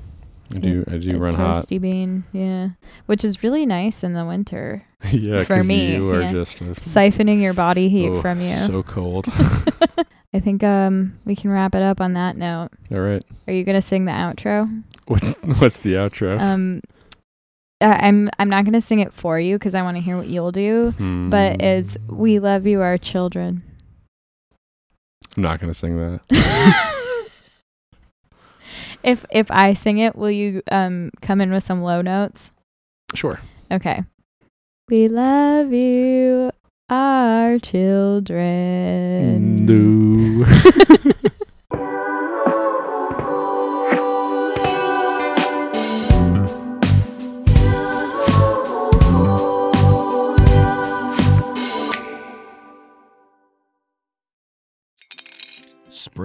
I 0.55 0.59
do 0.59 0.85
I 0.89 0.99
do 0.99 1.17
a 1.17 1.19
run 1.19 1.35
hot. 1.35 1.57
toasty 1.57 1.81
bean, 1.81 2.25
yeah. 2.33 2.71
Which 3.07 3.25
is 3.25 3.43
really 3.43 3.67
nice 3.67 4.05
in 4.05 4.13
the 4.15 4.25
winter. 4.25 4.85
yeah, 5.11 5.45
for 5.45 5.63
me, 5.63 5.95
you 5.95 6.11
are 6.11 6.23
yeah. 6.23 6.33
just 6.33 6.59
Siphoning 6.59 7.41
your 7.43 7.53
body 7.55 7.89
heat 7.89 8.11
oh, 8.11 8.21
from 8.21 8.41
you. 8.41 8.57
So 8.67 8.83
cold. 8.83 9.27
I 10.35 10.41
think 10.41 10.63
um 10.63 11.19
we 11.25 11.35
can 11.35 11.51
wrap 11.51 11.75
it 11.75 11.83
up 11.83 12.01
on 12.01 12.13
that 12.15 12.37
note. 12.37 12.69
All 12.93 13.01
right. 13.01 13.25
Are 13.47 13.53
you 13.53 13.65
gonna 13.65 13.83
sing 13.83 14.05
the 14.05 14.13
outro? 14.13 14.83
What's 15.07 15.33
what's 15.61 15.79
the 15.79 15.95
outro? 15.95 16.39
Um 16.41 16.81
I- 17.81 18.07
I'm 18.09 18.31
I'm 18.39 18.49
not 18.49 18.65
gonna 18.65 18.81
sing 18.81 19.01
it 19.01 19.13
for 19.13 19.39
you 19.41 19.57
because 19.59 19.75
I 19.75 19.83
want 19.83 19.97
to 19.97 20.01
hear 20.03 20.17
what 20.17 20.29
you'll 20.29 20.53
do. 20.53 20.93
But 21.31 21.61
it's 21.63 21.97
Hmm. 22.09 22.17
"We 22.17 22.39
love 22.39 22.67
you, 22.67 22.81
our 22.83 22.99
children." 22.99 23.63
I'm 25.37 25.43
not 25.43 25.61
gonna 25.61 25.75
sing 25.75 25.97
that. 25.99 26.93
If 29.07 29.25
if 29.31 29.51
I 29.51 29.73
sing 29.73 29.99
it, 29.99 30.17
will 30.17 30.31
you 30.31 30.63
um 30.71 31.11
come 31.23 31.41
in 31.41 31.51
with 31.53 31.65
some 31.65 31.83
low 31.83 32.03
notes? 32.03 32.51
Sure. 33.15 33.41
Okay. 33.71 34.03
We 34.89 35.09
love 35.09 35.73
you, 35.73 36.51
our 36.91 37.59
children. 37.59 39.67
No. 39.67 40.45